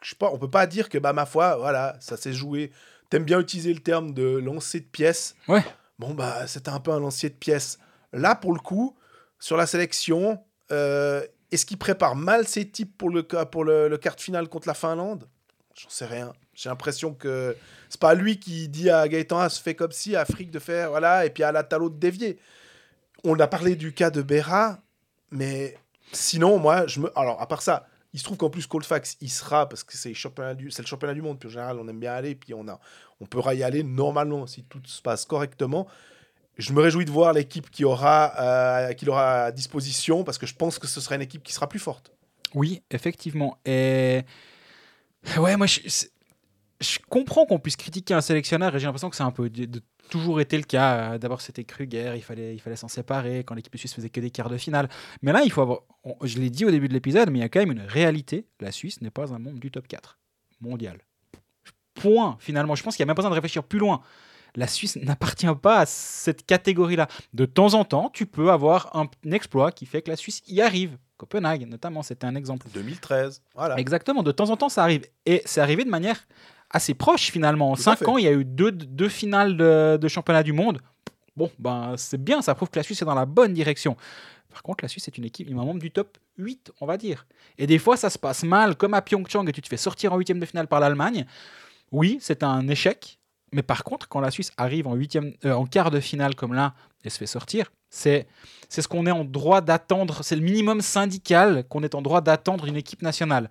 je, 0.02 0.10
sais 0.10 0.16
pas, 0.16 0.30
On 0.32 0.38
peut 0.38 0.50
pas 0.50 0.66
dire 0.66 0.88
que, 0.88 0.98
bah, 0.98 1.12
ma 1.12 1.26
foi, 1.26 1.56
voilà, 1.56 1.96
ça 2.00 2.16
s'est 2.16 2.32
joué. 2.32 2.72
T'aimes 3.10 3.24
bien 3.24 3.40
utiliser 3.40 3.72
le 3.72 3.80
terme 3.80 4.14
de 4.14 4.38
lancer 4.38 4.80
de 4.80 4.86
pièces. 4.86 5.34
Ouais. 5.48 5.64
Bon, 5.98 6.14
bah, 6.14 6.46
c'était 6.46 6.70
un 6.70 6.80
peu 6.80 6.90
un 6.92 7.00
lancier 7.00 7.30
de 7.30 7.34
pièces. 7.34 7.78
Là, 8.12 8.34
pour 8.34 8.52
le 8.52 8.60
coup, 8.60 8.96
sur 9.38 9.56
la 9.56 9.66
sélection, 9.66 10.42
euh, 10.70 11.22
est-ce 11.50 11.66
qu'il 11.66 11.78
prépare 11.78 12.16
mal 12.16 12.48
ses 12.48 12.68
types 12.68 12.96
pour 12.96 13.10
le, 13.10 13.22
pour 13.22 13.64
le, 13.64 13.88
le 13.88 13.98
quart 13.98 14.16
de 14.16 14.20
finale 14.20 14.48
contre 14.48 14.68
la 14.68 14.74
Finlande? 14.74 15.28
J'en 15.74 15.88
sais 15.88 16.06
rien. 16.06 16.32
J'ai 16.54 16.68
l'impression 16.68 17.14
que 17.14 17.56
c'est 17.88 18.00
pas 18.00 18.14
lui 18.14 18.38
qui 18.38 18.68
dit 18.68 18.90
à 18.90 19.08
Gaëtan 19.08 19.38
ah, 19.38 19.48
se 19.48 19.60
fait 19.60 19.74
comme 19.74 19.92
si 19.92 20.16
à 20.16 20.24
Frick 20.24 20.50
de 20.50 20.58
faire 20.58 20.90
voilà 20.90 21.24
et 21.24 21.30
puis 21.30 21.42
à 21.42 21.52
la 21.52 21.62
Talo 21.62 21.88
de 21.88 21.98
dévier. 21.98 22.38
On 23.24 23.38
a 23.38 23.46
parlé 23.46 23.74
du 23.74 23.92
cas 23.94 24.10
de 24.10 24.20
Béra, 24.20 24.78
mais 25.30 25.76
sinon 26.12 26.58
moi 26.58 26.86
je 26.86 27.00
me 27.00 27.18
alors 27.18 27.40
à 27.40 27.46
part 27.46 27.62
ça, 27.62 27.86
il 28.12 28.18
se 28.18 28.24
trouve 28.24 28.36
qu'en 28.36 28.50
plus 28.50 28.66
Colfax 28.66 29.16
il 29.20 29.30
sera 29.30 29.68
parce 29.68 29.84
que 29.84 29.96
c'est 29.96 30.10
le 30.10 30.14
championnat 30.14 30.54
du 30.54 31.22
monde 31.22 31.38
puis 31.38 31.48
en 31.48 31.52
général 31.52 31.78
on 31.78 31.88
aime 31.88 32.00
bien 32.00 32.12
aller 32.12 32.34
puis 32.34 32.54
on 32.54 32.68
a 32.68 32.78
on 33.20 33.26
pourra 33.26 33.54
y 33.54 33.62
aller 33.62 33.82
normalement 33.82 34.46
si 34.46 34.64
tout 34.64 34.80
se 34.84 35.00
passe 35.00 35.24
correctement. 35.24 35.86
Je 36.58 36.72
me 36.72 36.82
réjouis 36.82 37.06
de 37.06 37.10
voir 37.10 37.32
l'équipe 37.32 37.70
qui 37.70 37.84
aura 37.84 38.34
euh, 38.38 38.92
qu'il 38.92 39.08
aura 39.08 39.44
à 39.44 39.52
disposition 39.52 40.24
parce 40.24 40.38
que 40.38 40.46
je 40.46 40.54
pense 40.54 40.78
que 40.78 40.86
ce 40.86 41.00
sera 41.00 41.14
une 41.14 41.22
équipe 41.22 41.42
qui 41.42 41.52
sera 41.52 41.68
plus 41.68 41.78
forte. 41.78 42.12
Oui, 42.54 42.82
effectivement. 42.90 43.56
Et 43.64 44.22
ouais, 45.38 45.56
moi 45.56 45.66
je, 45.66 45.80
je 46.82 46.98
comprends 47.08 47.46
qu'on 47.46 47.58
puisse 47.58 47.76
critiquer 47.76 48.14
un 48.14 48.20
sélectionneur 48.20 48.74
et 48.74 48.78
j'ai 48.78 48.86
l'impression 48.86 49.10
que 49.10 49.16
c'est 49.16 49.22
un 49.22 49.30
peu 49.30 49.48
de, 49.48 49.80
toujours 50.10 50.40
été 50.40 50.56
le 50.56 50.64
cas. 50.64 51.18
D'abord, 51.18 51.40
c'était 51.40 51.64
Kruger, 51.64 52.12
il 52.16 52.22
fallait, 52.22 52.54
il 52.54 52.60
fallait 52.60 52.76
s'en 52.76 52.88
séparer 52.88 53.44
quand 53.44 53.54
l'équipe 53.54 53.76
suisse 53.76 53.94
faisait 53.94 54.10
que 54.10 54.20
des 54.20 54.30
quarts 54.30 54.50
de 54.50 54.58
finale. 54.58 54.88
Mais 55.22 55.32
là, 55.32 55.42
il 55.44 55.50
faut 55.50 55.62
avoir. 55.62 55.80
je 56.22 56.38
l'ai 56.38 56.50
dit 56.50 56.64
au 56.64 56.70
début 56.70 56.88
de 56.88 56.92
l'épisode, 56.92 57.30
mais 57.30 57.38
il 57.38 57.42
y 57.42 57.44
a 57.44 57.48
quand 57.48 57.60
même 57.60 57.72
une 57.72 57.86
réalité. 57.86 58.46
La 58.60 58.72
Suisse 58.72 59.00
n'est 59.00 59.10
pas 59.10 59.32
un 59.32 59.38
membre 59.38 59.58
du 59.58 59.70
top 59.70 59.86
4 59.88 60.18
mondial. 60.60 60.98
Point, 61.94 62.36
finalement. 62.40 62.74
Je 62.74 62.82
pense 62.82 62.96
qu'il 62.96 63.04
n'y 63.04 63.08
a 63.08 63.10
même 63.10 63.16
pas 63.16 63.22
besoin 63.22 63.30
de 63.30 63.36
réfléchir 63.36 63.64
plus 63.64 63.78
loin. 63.78 64.02
La 64.54 64.66
Suisse 64.66 64.96
n'appartient 64.96 65.46
pas 65.60 65.80
à 65.80 65.86
cette 65.86 66.44
catégorie-là. 66.44 67.08
De 67.32 67.46
temps 67.46 67.74
en 67.74 67.84
temps, 67.84 68.10
tu 68.12 68.26
peux 68.26 68.50
avoir 68.50 68.94
un 68.96 69.08
exploit 69.30 69.72
qui 69.72 69.86
fait 69.86 70.02
que 70.02 70.10
la 70.10 70.16
Suisse 70.16 70.42
y 70.46 70.60
arrive. 70.60 70.98
Copenhague, 71.16 71.66
notamment, 71.68 72.02
c'était 72.02 72.26
un 72.26 72.34
exemple. 72.34 72.66
2013, 72.74 73.42
voilà. 73.54 73.78
Exactement, 73.78 74.22
de 74.22 74.32
temps 74.32 74.50
en 74.50 74.56
temps, 74.56 74.68
ça 74.68 74.82
arrive. 74.82 75.06
Et 75.24 75.40
c'est 75.46 75.60
arrivé 75.60 75.84
de 75.84 75.90
manière 75.90 76.26
assez 76.72 76.94
proche 76.94 77.30
finalement. 77.30 77.72
En 77.72 77.76
5 77.76 78.08
ans, 78.08 78.18
il 78.18 78.24
y 78.24 78.28
a 78.28 78.32
eu 78.32 78.44
deux, 78.44 78.72
deux 78.72 79.08
finales 79.08 79.56
de, 79.56 80.08
championnat 80.08 80.42
du 80.42 80.52
monde. 80.52 80.78
Bon, 81.36 81.50
ben 81.58 81.94
c'est 81.96 82.22
bien, 82.22 82.42
ça 82.42 82.54
prouve 82.54 82.68
que 82.68 82.78
la 82.78 82.82
Suisse 82.82 83.00
est 83.00 83.06
dans 83.06 83.14
la 83.14 83.26
bonne 83.26 83.54
direction. 83.54 83.96
Par 84.50 84.62
contre, 84.62 84.84
la 84.84 84.88
Suisse 84.88 85.08
est 85.08 85.16
une 85.16 85.24
équipe, 85.24 85.48
il 85.48 85.54
un 85.54 85.64
membre 85.64 85.80
du 85.80 85.90
top 85.90 86.18
8, 86.36 86.72
on 86.80 86.86
va 86.86 86.98
dire. 86.98 87.26
Et 87.56 87.66
des 87.66 87.78
fois, 87.78 87.96
ça 87.96 88.10
se 88.10 88.18
passe 88.18 88.42
mal, 88.42 88.76
comme 88.76 88.92
à 88.92 89.00
Pyeongchang, 89.00 89.48
et 89.48 89.52
tu 89.52 89.62
te 89.62 89.68
fais 89.68 89.78
sortir 89.78 90.12
en 90.12 90.18
huitième 90.18 90.40
de 90.40 90.44
finale 90.44 90.68
par 90.68 90.78
l'Allemagne. 90.78 91.24
Oui, 91.90 92.18
c'est 92.20 92.42
un 92.42 92.68
échec. 92.68 93.18
Mais 93.52 93.62
par 93.62 93.82
contre, 93.84 94.08
quand 94.08 94.20
la 94.20 94.30
Suisse 94.30 94.50
arrive 94.58 94.86
en, 94.86 94.94
huitième, 94.94 95.32
euh, 95.44 95.52
en 95.52 95.66
quart 95.66 95.90
de 95.90 96.00
finale 96.00 96.34
comme 96.34 96.52
là 96.52 96.74
et 97.04 97.10
se 97.10 97.18
fait 97.18 97.26
sortir, 97.26 97.72
C'est 97.88 98.26
c'est 98.68 98.80
ce 98.80 98.88
qu'on 98.88 99.06
est 99.06 99.10
en 99.10 99.24
droit 99.24 99.60
d'attendre, 99.60 100.22
c'est 100.22 100.34
le 100.34 100.40
minimum 100.40 100.80
syndical 100.80 101.64
qu'on 101.68 101.82
est 101.82 101.94
en 101.94 102.00
droit 102.00 102.22
d'attendre 102.22 102.64
d'une 102.64 102.76
équipe 102.76 103.02
nationale. 103.02 103.50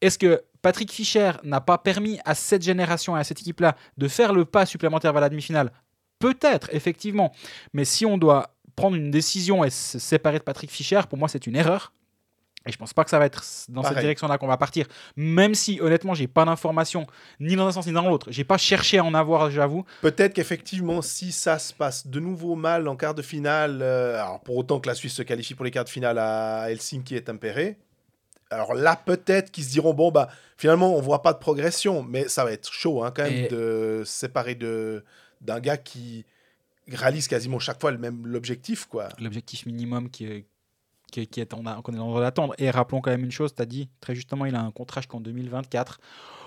Est-ce 0.00 0.18
que 0.18 0.42
Patrick 0.62 0.90
Fischer 0.92 1.32
n'a 1.42 1.60
pas 1.60 1.78
permis 1.78 2.18
à 2.24 2.34
cette 2.34 2.62
génération 2.62 3.16
et 3.16 3.20
à 3.20 3.24
cette 3.24 3.40
équipe-là 3.40 3.76
de 3.96 4.08
faire 4.08 4.32
le 4.32 4.44
pas 4.44 4.66
supplémentaire 4.66 5.12
vers 5.12 5.22
la 5.22 5.28
demi-finale 5.28 5.72
Peut-être, 6.18 6.68
effectivement. 6.72 7.32
Mais 7.72 7.84
si 7.84 8.04
on 8.04 8.18
doit 8.18 8.54
prendre 8.76 8.96
une 8.96 9.10
décision 9.10 9.64
et 9.64 9.70
se 9.70 9.98
séparer 9.98 10.38
de 10.38 10.44
Patrick 10.44 10.70
Fischer, 10.70 11.00
pour 11.08 11.18
moi, 11.18 11.28
c'est 11.28 11.46
une 11.46 11.56
erreur. 11.56 11.92
Et 12.66 12.72
je 12.72 12.76
pense 12.76 12.92
pas 12.92 13.04
que 13.04 13.10
ça 13.10 13.18
va 13.18 13.24
être 13.24 13.42
dans 13.70 13.82
cette 13.82 13.98
direction-là 13.98 14.36
qu'on 14.36 14.46
va 14.46 14.58
partir. 14.58 14.86
Même 15.16 15.54
si, 15.54 15.80
honnêtement, 15.80 16.12
j'ai 16.12 16.26
pas 16.26 16.44
d'informations 16.44 17.06
ni 17.40 17.56
dans 17.56 17.66
un 17.66 17.72
sens 17.72 17.86
ni 17.86 17.92
dans 17.92 18.06
l'autre. 18.06 18.30
J'ai 18.30 18.44
pas 18.44 18.58
cherché 18.58 18.98
à 18.98 19.04
en 19.04 19.14
avoir, 19.14 19.50
j'avoue. 19.50 19.86
Peut-être 20.02 20.34
qu'effectivement, 20.34 21.00
si 21.00 21.32
ça 21.32 21.58
se 21.58 21.72
passe 21.72 22.06
de 22.06 22.20
nouveau 22.20 22.56
mal 22.56 22.86
en 22.86 22.96
quart 22.96 23.14
de 23.14 23.22
finale, 23.22 23.80
euh, 23.80 24.22
alors 24.22 24.40
pour 24.40 24.58
autant 24.58 24.78
que 24.78 24.88
la 24.88 24.94
Suisse 24.94 25.14
se 25.14 25.22
qualifie 25.22 25.54
pour 25.54 25.64
les 25.64 25.70
quarts 25.70 25.84
de 25.84 25.88
finale 25.88 26.18
à 26.18 26.70
Helsinki 26.70 27.16
et 27.16 27.24
Tampere, 27.24 27.76
alors 28.50 28.74
là, 28.74 28.96
peut-être 28.96 29.50
qu'ils 29.50 29.64
se 29.64 29.70
diront 29.70 29.94
bon, 29.94 30.10
bah 30.10 30.28
finalement, 30.56 30.94
on 30.94 31.00
voit 31.00 31.22
pas 31.22 31.32
de 31.32 31.38
progression, 31.38 32.02
mais 32.02 32.28
ça 32.28 32.44
va 32.44 32.52
être 32.52 32.70
chaud 32.72 33.02
hein, 33.04 33.12
quand 33.14 33.22
même 33.24 33.44
Et- 33.44 33.48
de 33.48 34.02
se 34.04 34.12
séparer 34.12 34.54
de- 34.54 35.04
d'un 35.40 35.60
gars 35.60 35.76
qui 35.76 36.24
réalise 36.88 37.28
quasiment 37.28 37.58
chaque 37.58 37.80
fois 37.80 37.90
le 37.92 37.98
même 37.98 38.26
l'objectif, 38.26 38.86
quoi. 38.86 39.08
L'objectif 39.20 39.64
minimum 39.66 40.10
qui 40.10 40.24
est, 40.26 40.44
qui, 41.12 41.26
qui 41.26 41.40
est 41.40 41.54
en, 41.54 41.62
qu'on 41.82 41.94
est 41.94 41.98
en 41.98 42.08
droit 42.08 42.20
d'attendre. 42.20 42.54
Et 42.58 42.70
rappelons 42.70 43.00
quand 43.00 43.10
même 43.10 43.24
une 43.24 43.30
chose, 43.32 43.54
tu 43.54 43.62
as 43.62 43.66
dit 43.66 43.88
très 44.00 44.14
justement, 44.14 44.44
il 44.46 44.54
a 44.54 44.60
un 44.60 44.70
contrat 44.72 45.00
jusqu'en 45.00 45.20
2024. 45.20 46.00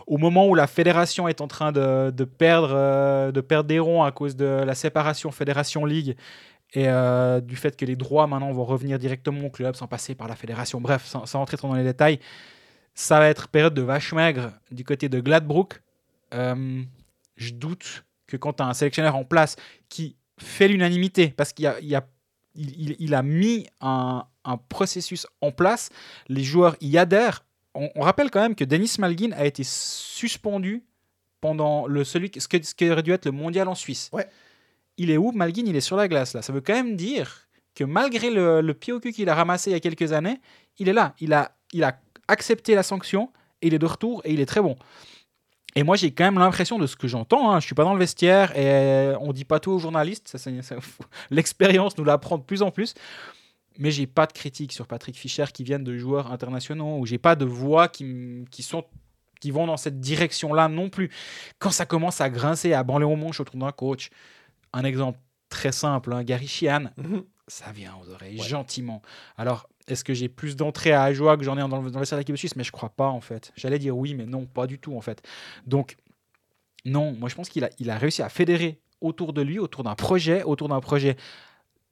Au 0.05 0.17
moment 0.17 0.47
où 0.47 0.53
la 0.55 0.67
fédération 0.67 1.29
est 1.29 1.39
en 1.39 1.47
train 1.47 1.71
de, 1.71 2.11
de 2.11 2.23
perdre, 2.25 2.71
euh, 2.73 3.31
de 3.31 3.39
perdre 3.39 3.69
des 3.69 3.79
ronds 3.79 4.03
à 4.03 4.11
cause 4.11 4.35
de 4.35 4.45
la 4.45 4.75
séparation 4.75 5.31
Fédération-Ligue 5.31 6.17
et 6.73 6.87
euh, 6.87 7.39
du 7.39 7.55
fait 7.55 7.77
que 7.77 7.85
les 7.85 7.95
droits 7.95 8.25
maintenant 8.27 8.51
vont 8.51 8.65
revenir 8.65 8.97
directement 8.97 9.45
au 9.45 9.49
club 9.49 9.75
sans 9.75 9.87
passer 9.87 10.15
par 10.15 10.27
la 10.27 10.35
fédération. 10.35 10.81
Bref, 10.81 11.05
sans, 11.05 11.25
sans 11.25 11.41
entrer 11.41 11.57
trop 11.57 11.67
dans 11.67 11.75
les 11.75 11.83
détails, 11.83 12.19
ça 12.95 13.19
va 13.19 13.29
être 13.29 13.47
période 13.47 13.73
de 13.73 13.81
vache 13.81 14.13
maigre 14.13 14.51
du 14.71 14.83
côté 14.83 15.07
de 15.07 15.19
Gladbrook. 15.19 15.81
Euh, 16.33 16.83
je 17.35 17.53
doute 17.53 18.05
que 18.27 18.37
quand 18.37 18.53
tu 18.53 18.63
as 18.63 18.67
un 18.67 18.73
sélectionneur 18.73 19.15
en 19.15 19.23
place 19.23 19.55
qui 19.89 20.15
fait 20.37 20.67
l'unanimité, 20.67 21.27
parce 21.27 21.53
qu'il 21.53 21.67
a, 21.67 21.79
il 21.79 23.13
a- 23.13 23.23
mis 23.23 23.67
un, 23.81 24.25
processus 24.69 25.27
en 25.41 25.51
place, 25.51 25.89
les 26.27 26.43
joueurs 26.43 26.75
y 26.81 26.97
adhèrent. 26.97 27.45
On, 27.75 28.01
rappelle 28.01 28.29
quand 28.29 28.41
même 28.41 28.55
que 28.55 28.63
Denis 28.63 28.95
Malgin 28.99 29.31
a 29.31 29.45
été 29.45 29.63
suspendu 29.63 30.83
pendant 31.41 31.87
le, 31.87 32.03
celui, 32.03 32.31
ce, 32.37 32.47
que, 32.47 32.61
ce 32.61 32.75
qui 32.75 32.89
aurait 32.89 33.03
dû 33.03 33.11
être 33.11 33.25
le 33.25 33.31
mondial 33.31 33.67
en 33.67 33.75
Suisse. 33.75 34.09
Ouais. 34.13 34.27
Il 34.97 35.11
est 35.11 35.17
où? 35.17 35.31
Malgin 35.31 35.63
Il 35.65 35.75
est 35.75 35.81
sur 35.81 35.95
la 35.95 36.07
glace 36.07 36.33
là. 36.33 36.41
Ça 36.41 36.53
veut 36.53 36.61
quand 36.61 36.73
même 36.73 36.95
dire 36.95 37.47
que 37.75 37.83
malgré 37.83 38.29
le, 38.29 38.71
pied 38.73 38.93
au 38.93 38.99
cul 38.99 39.11
qu'il 39.11 39.29
a 39.29 39.35
ramassé 39.35 39.71
il 39.71 39.73
y 39.73 39.75
a 39.75 39.79
quelques 39.79 40.13
années, 40.13 40.39
il 40.77 40.89
est 40.89 40.93
là. 40.93 41.15
Il 41.19 41.33
a, 41.33 41.55
il 41.71 41.83
a 41.83 41.99
accepté 42.27 42.75
la 42.75 42.83
sanction 42.83 43.31
et 43.61 43.67
il 43.67 43.73
est 43.73 43.79
de 43.79 43.85
retour 43.85 44.21
et 44.25 44.33
il 44.33 44.39
est 44.39 44.45
très 44.45 44.61
bon. 44.61 44.75
Et 45.75 45.81
moi, 45.81 45.95
j'ai 45.95 46.11
quand 46.11 46.25
même 46.25 46.37
l'impression 46.37 46.77
de 46.77 46.85
ce 46.85 46.95
que 46.95 47.07
j'entends. 47.07 47.51
Hein, 47.51 47.59
je 47.59 47.65
suis 47.65 47.73
pas 47.73 47.83
dans 47.83 47.93
le 47.93 47.99
vestiaire 47.99 48.55
et 48.55 49.15
on 49.19 49.33
dit 49.33 49.45
pas 49.45 49.59
tout 49.59 49.71
aux 49.71 49.79
journalistes. 49.79 50.37
L'expérience 51.31 51.97
nous 51.97 52.03
l'apprend 52.03 52.37
de 52.37 52.43
plus 52.43 52.61
en 52.61 52.69
plus. 52.69 52.93
Mais 53.79 53.89
j'ai 53.89 54.05
pas 54.05 54.27
de 54.27 54.33
critiques 54.33 54.71
sur 54.71 54.85
Patrick 54.85 55.15
Fischer 55.17 55.45
qui 55.51 55.63
viennent 55.63 55.83
de 55.83 55.97
joueurs 55.97 56.31
internationaux 56.31 56.99
ou 56.99 57.07
j'ai 57.07 57.17
pas 57.17 57.35
de 57.35 57.45
voix 57.45 57.87
qui, 57.87 58.45
qui 58.51 58.61
sont 58.61 58.85
qui 59.41 59.51
vont 59.51 59.67
dans 59.67 59.75
cette 59.75 59.99
direction-là 59.99 60.69
non 60.69 60.89
plus. 60.89 61.09
Quand 61.59 61.71
ça 61.71 61.85
commence 61.85 62.21
à 62.21 62.29
grincer, 62.29 62.71
à 62.71 62.81
branler 62.83 63.03
au 63.03 63.17
manche 63.17 63.41
autour 63.41 63.57
d'un 63.57 63.73
coach, 63.73 64.09
un 64.73 64.83
exemple 64.83 65.19
très 65.49 65.71
simple, 65.71 66.13
hein, 66.13 66.23
Gary 66.23 66.47
Sheehan, 66.47 66.89
Mhm. 66.97 67.23
ça 67.47 67.71
vient 67.71 67.93
aux 68.01 68.09
oreilles 68.09 68.39
Ouais. 68.39 68.47
gentiment. 68.47 69.01
Alors, 69.37 69.67
est-ce 69.87 70.03
que 70.03 70.13
j'ai 70.13 70.29
plus 70.29 70.55
d'entrée 70.55 70.91
à 70.93 71.03
Ajoie 71.03 71.37
que 71.37 71.43
j'en 71.43 71.55
ai 71.57 71.59
dans 71.69 71.81
le, 71.81 71.91
dans 71.91 71.99
le 71.99 72.23
de 72.23 72.35
Suisse? 72.35 72.55
Mais 72.55 72.63
je 72.63 72.71
crois 72.71 72.89
pas 72.89 73.07
en 73.07 73.21
fait. 73.21 73.51
J'allais 73.55 73.79
dire 73.79 73.95
oui, 73.97 74.15
mais 74.15 74.25
non, 74.25 74.45
pas 74.45 74.65
du 74.67 74.79
tout 74.79 74.95
en 74.95 75.01
fait. 75.01 75.21
Donc, 75.67 75.97
non, 76.85 77.13
moi 77.13 77.29
je 77.29 77.35
pense 77.35 77.49
qu'il 77.49 77.63
a, 77.63 77.69
il 77.79 77.89
a 77.89 77.97
réussi 77.97 78.21
à 78.21 78.29
fédérer 78.29 78.79
autour 79.01 79.33
de 79.33 79.41
lui, 79.41 79.59
autour 79.59 79.83
d'un 79.83 79.95
projet, 79.95 80.43
autour 80.43 80.69
d'un 80.69 80.79
projet 80.79 81.17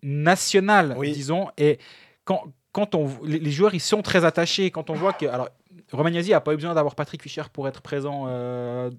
national, 0.03 0.95
Oui. 0.97 1.11
disons. 1.11 1.49
Et 1.57 1.79
quand, 2.23 2.45
quand 2.71 2.95
on, 2.95 3.09
les, 3.23 3.39
les 3.39 3.51
joueurs, 3.51 3.73
ils 3.73 3.79
sont 3.81 4.01
très 4.01 4.25
attachés. 4.25 4.71
Quand 4.71 4.89
on 4.89 4.93
voit 4.95 5.13
que. 5.13 5.25
Alors, 5.25 5.49
Romagnasi 5.91 6.31
n'a 6.31 6.41
pas 6.41 6.53
eu 6.53 6.55
besoin 6.55 6.73
d'avoir 6.73 6.95
Patrick 6.95 7.21
Fischer 7.21 7.43
pour 7.51 7.67
être 7.67 7.81
présent. 7.81 8.25
euh, 8.27 8.89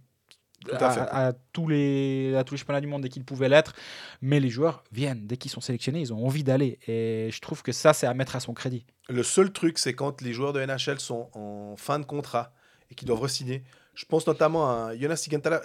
À 0.71 1.33
tous 1.53 1.69
les, 1.69 2.35
à 2.37 2.45
tous 2.45 2.55
les 2.55 2.59
championnats 2.59 2.81
du 2.81 2.87
monde 2.87 3.03
dès 3.03 3.09
qu'ils 3.09 3.25
pouvaient 3.25 3.49
l'être. 3.49 3.75
Mais 4.21 4.41
les 4.41 4.51
joueurs 4.51 4.85
viennent, 4.93 5.27
dès 5.27 5.37
qu'ils 5.37 5.51
sont 5.51 5.61
sélectionnés, 5.61 6.01
ils 6.01 6.13
ont 6.13 6.25
envie 6.25 6.45
d'aller. 6.45 6.79
Et 6.87 7.31
je 7.33 7.41
trouve 7.41 7.63
que 7.63 7.73
ça, 7.73 7.93
c'est 7.93 8.07
à 8.07 8.15
mettre 8.15 8.37
à 8.37 8.41
son 8.41 8.55
crédit. 8.55 8.87
Le 9.09 9.23
seul 9.23 9.53
truc, 9.53 9.79
c'est 9.79 9.95
quand 9.95 10.21
les 10.21 10.33
joueurs 10.33 10.53
de 10.53 10.65
NHL 10.65 11.01
sont 11.01 11.29
en 11.35 11.75
fin 11.77 11.99
de 11.99 12.05
contrat 12.05 12.53
et 12.91 12.95
qu'ils 12.95 13.09
doivent 13.09 13.23
re-signer. 13.23 13.63
Je 13.95 14.07
pense 14.07 14.27
notamment 14.27 14.71
à 14.71 14.97
Jonas 14.97 15.17
Sigenthaler. 15.17 15.59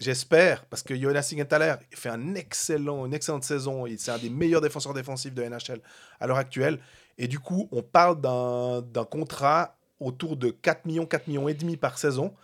J'espère, 0.00 0.64
parce 0.66 0.82
que 0.82 0.96
Jonas 0.96 1.22
Sigenthaler 1.22 1.74
fait 1.94 2.08
un 2.08 2.34
excellent, 2.34 3.06
une 3.06 3.14
excellente 3.14 3.44
saison. 3.44 3.84
C'est 3.96 4.10
un 4.10 4.18
des 4.18 4.30
meilleurs 4.30 4.60
défenseurs 4.60 4.94
défensifs 4.94 5.32
de 5.32 5.44
NHL 5.44 5.80
à 6.18 6.26
l'heure 6.26 6.38
actuelle. 6.38 6.80
Et 7.18 7.28
du 7.28 7.38
coup, 7.38 7.68
on 7.70 7.82
parle 7.82 8.20
d'un 8.20 8.82
d'un 8.82 9.04
contrat 9.04 9.76
autour 10.00 10.36
de 10.36 10.50
4 10.50 10.86
millions, 10.86 11.06
4 11.06 11.28
millions 11.28 11.48
et 11.48 11.54
demi 11.54 11.76
par 11.76 11.98
saison. 11.98 12.34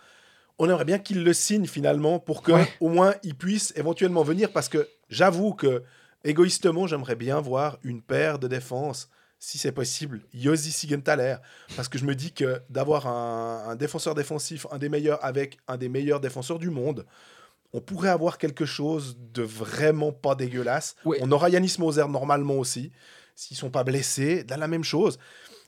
On 0.59 0.69
aimerait 0.69 0.85
bien 0.85 0.99
qu'il 0.99 1.23
le 1.23 1.33
signe 1.33 1.65
finalement 1.67 2.19
pour 2.19 2.41
que 2.41 2.51
Ouais. 2.53 2.67
au 2.79 2.89
moins 2.89 3.15
il 3.23 3.35
puisse 3.35 3.73
éventuellement 3.75 4.23
venir 4.23 4.51
parce 4.53 4.69
que 4.69 4.87
j'avoue 5.09 5.53
que 5.53 5.83
égoïstement, 6.23 6.87
j'aimerais 6.87 7.15
bien 7.15 7.39
voir 7.41 7.77
une 7.83 8.01
paire 8.01 8.39
de 8.39 8.47
défense 8.47 9.09
si 9.37 9.57
c'est 9.57 9.73
possible, 9.73 10.21
Yossi 10.33 10.71
Sigenthaler. 10.71 11.35
Parce 11.75 11.87
que 11.89 11.97
je 11.99 12.05
me 12.05 12.15
dis 12.15 12.31
que 12.31 12.61
d'avoir 12.69 13.05
un, 13.05 13.65
un 13.67 13.75
défenseur 13.75 14.15
défensif, 14.15 14.65
un 14.71 14.77
des 14.79 14.89
meilleurs, 14.89 15.23
avec 15.23 15.57
un 15.67 15.77
des 15.77 15.89
meilleurs 15.89 16.19
défenseurs 16.21 16.57
du 16.57 16.69
monde, 16.71 17.05
on 17.73 17.81
pourrait 17.81 18.09
avoir 18.09 18.37
quelque 18.37 18.65
chose 18.65 19.17
de 19.33 19.43
vraiment 19.43 20.13
pas 20.13 20.33
dégueulasse. 20.35 20.95
Ouais. 21.03 21.17
On 21.21 21.31
aura 21.31 21.49
Yanis 21.49 21.75
Moser 21.77 22.07
normalement 22.07 22.55
aussi, 22.55 22.91
s'ils 23.35 23.57
sont 23.57 23.69
pas 23.69 23.83
blessés. 23.83 24.45
Là, 24.49 24.55
la 24.57 24.69
même 24.69 24.85
chose. 24.85 25.19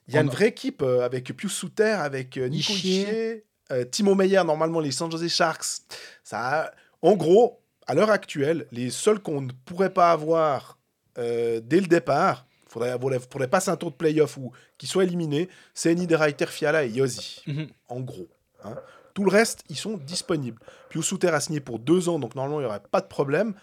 Il 0.08 0.14
y 0.16 0.18
a 0.18 0.22
On 0.22 0.24
une 0.24 0.30
vraie 0.30 0.48
équipe 0.48 0.82
euh, 0.82 1.02
avec 1.04 1.26
Pius 1.36 1.52
Souter, 1.52 1.84
avec 1.84 2.38
euh, 2.38 2.48
Nico 2.48 2.72
Ischier. 2.72 3.44
Euh, 3.72 3.84
Timo 3.86 4.16
Meyer, 4.16 4.44
normalement 4.46 4.80
les 4.80 4.92
San 4.92 5.12
Jose 5.12 5.28
Sharks. 5.28 5.82
Ça, 6.24 6.40
a- 6.64 6.72
en 7.02 7.16
gros, 7.16 7.60
à 7.86 7.94
l'heure 7.94 8.10
actuelle, 8.10 8.68
les 8.72 8.90
seuls 8.90 9.20
qu'on 9.20 9.42
ne 9.42 9.52
pourrait 9.66 9.94
pas 9.94 10.12
avoir 10.12 10.78
euh, 11.18 11.60
dès 11.64 11.80
le 11.82 11.88
départ, 11.88 12.46
faudrait, 12.68 12.92
faudrait, 13.00 13.20
faudrait 13.20 13.48
passer 13.48 13.70
un 13.72 13.76
tour 13.76 13.92
de 13.92 13.96
playoff 13.96 14.38
ou 14.38 14.52
qu'ils 14.78 14.88
soient 14.90 15.04
éliminés, 15.04 15.50
c'est 15.74 15.94
Niederreiter, 15.96 16.46
Fiala 16.48 16.84
et 16.86 16.90
Yossi, 16.90 17.42
Mhm. 17.48 17.68
en 17.90 18.00
gros. 18.02 18.28
hein. 18.64 18.76
Tout 19.14 19.24
le 19.24 19.32
reste, 19.32 19.64
ils 19.70 19.76
sont 19.76 19.98
disponibles. 19.98 20.62
Pius 20.90 21.04
Souter 21.06 21.30
a 21.30 21.40
signé 21.40 21.60
pour 21.60 21.80
deux 21.80 22.08
ans, 22.08 22.20
donc 22.20 22.36
normalement, 22.36 22.60
il 22.60 22.64
n'y 22.66 22.70
aurait 22.70 22.80
pas 22.92 23.02
de 23.02 23.08
problème. 23.08 23.56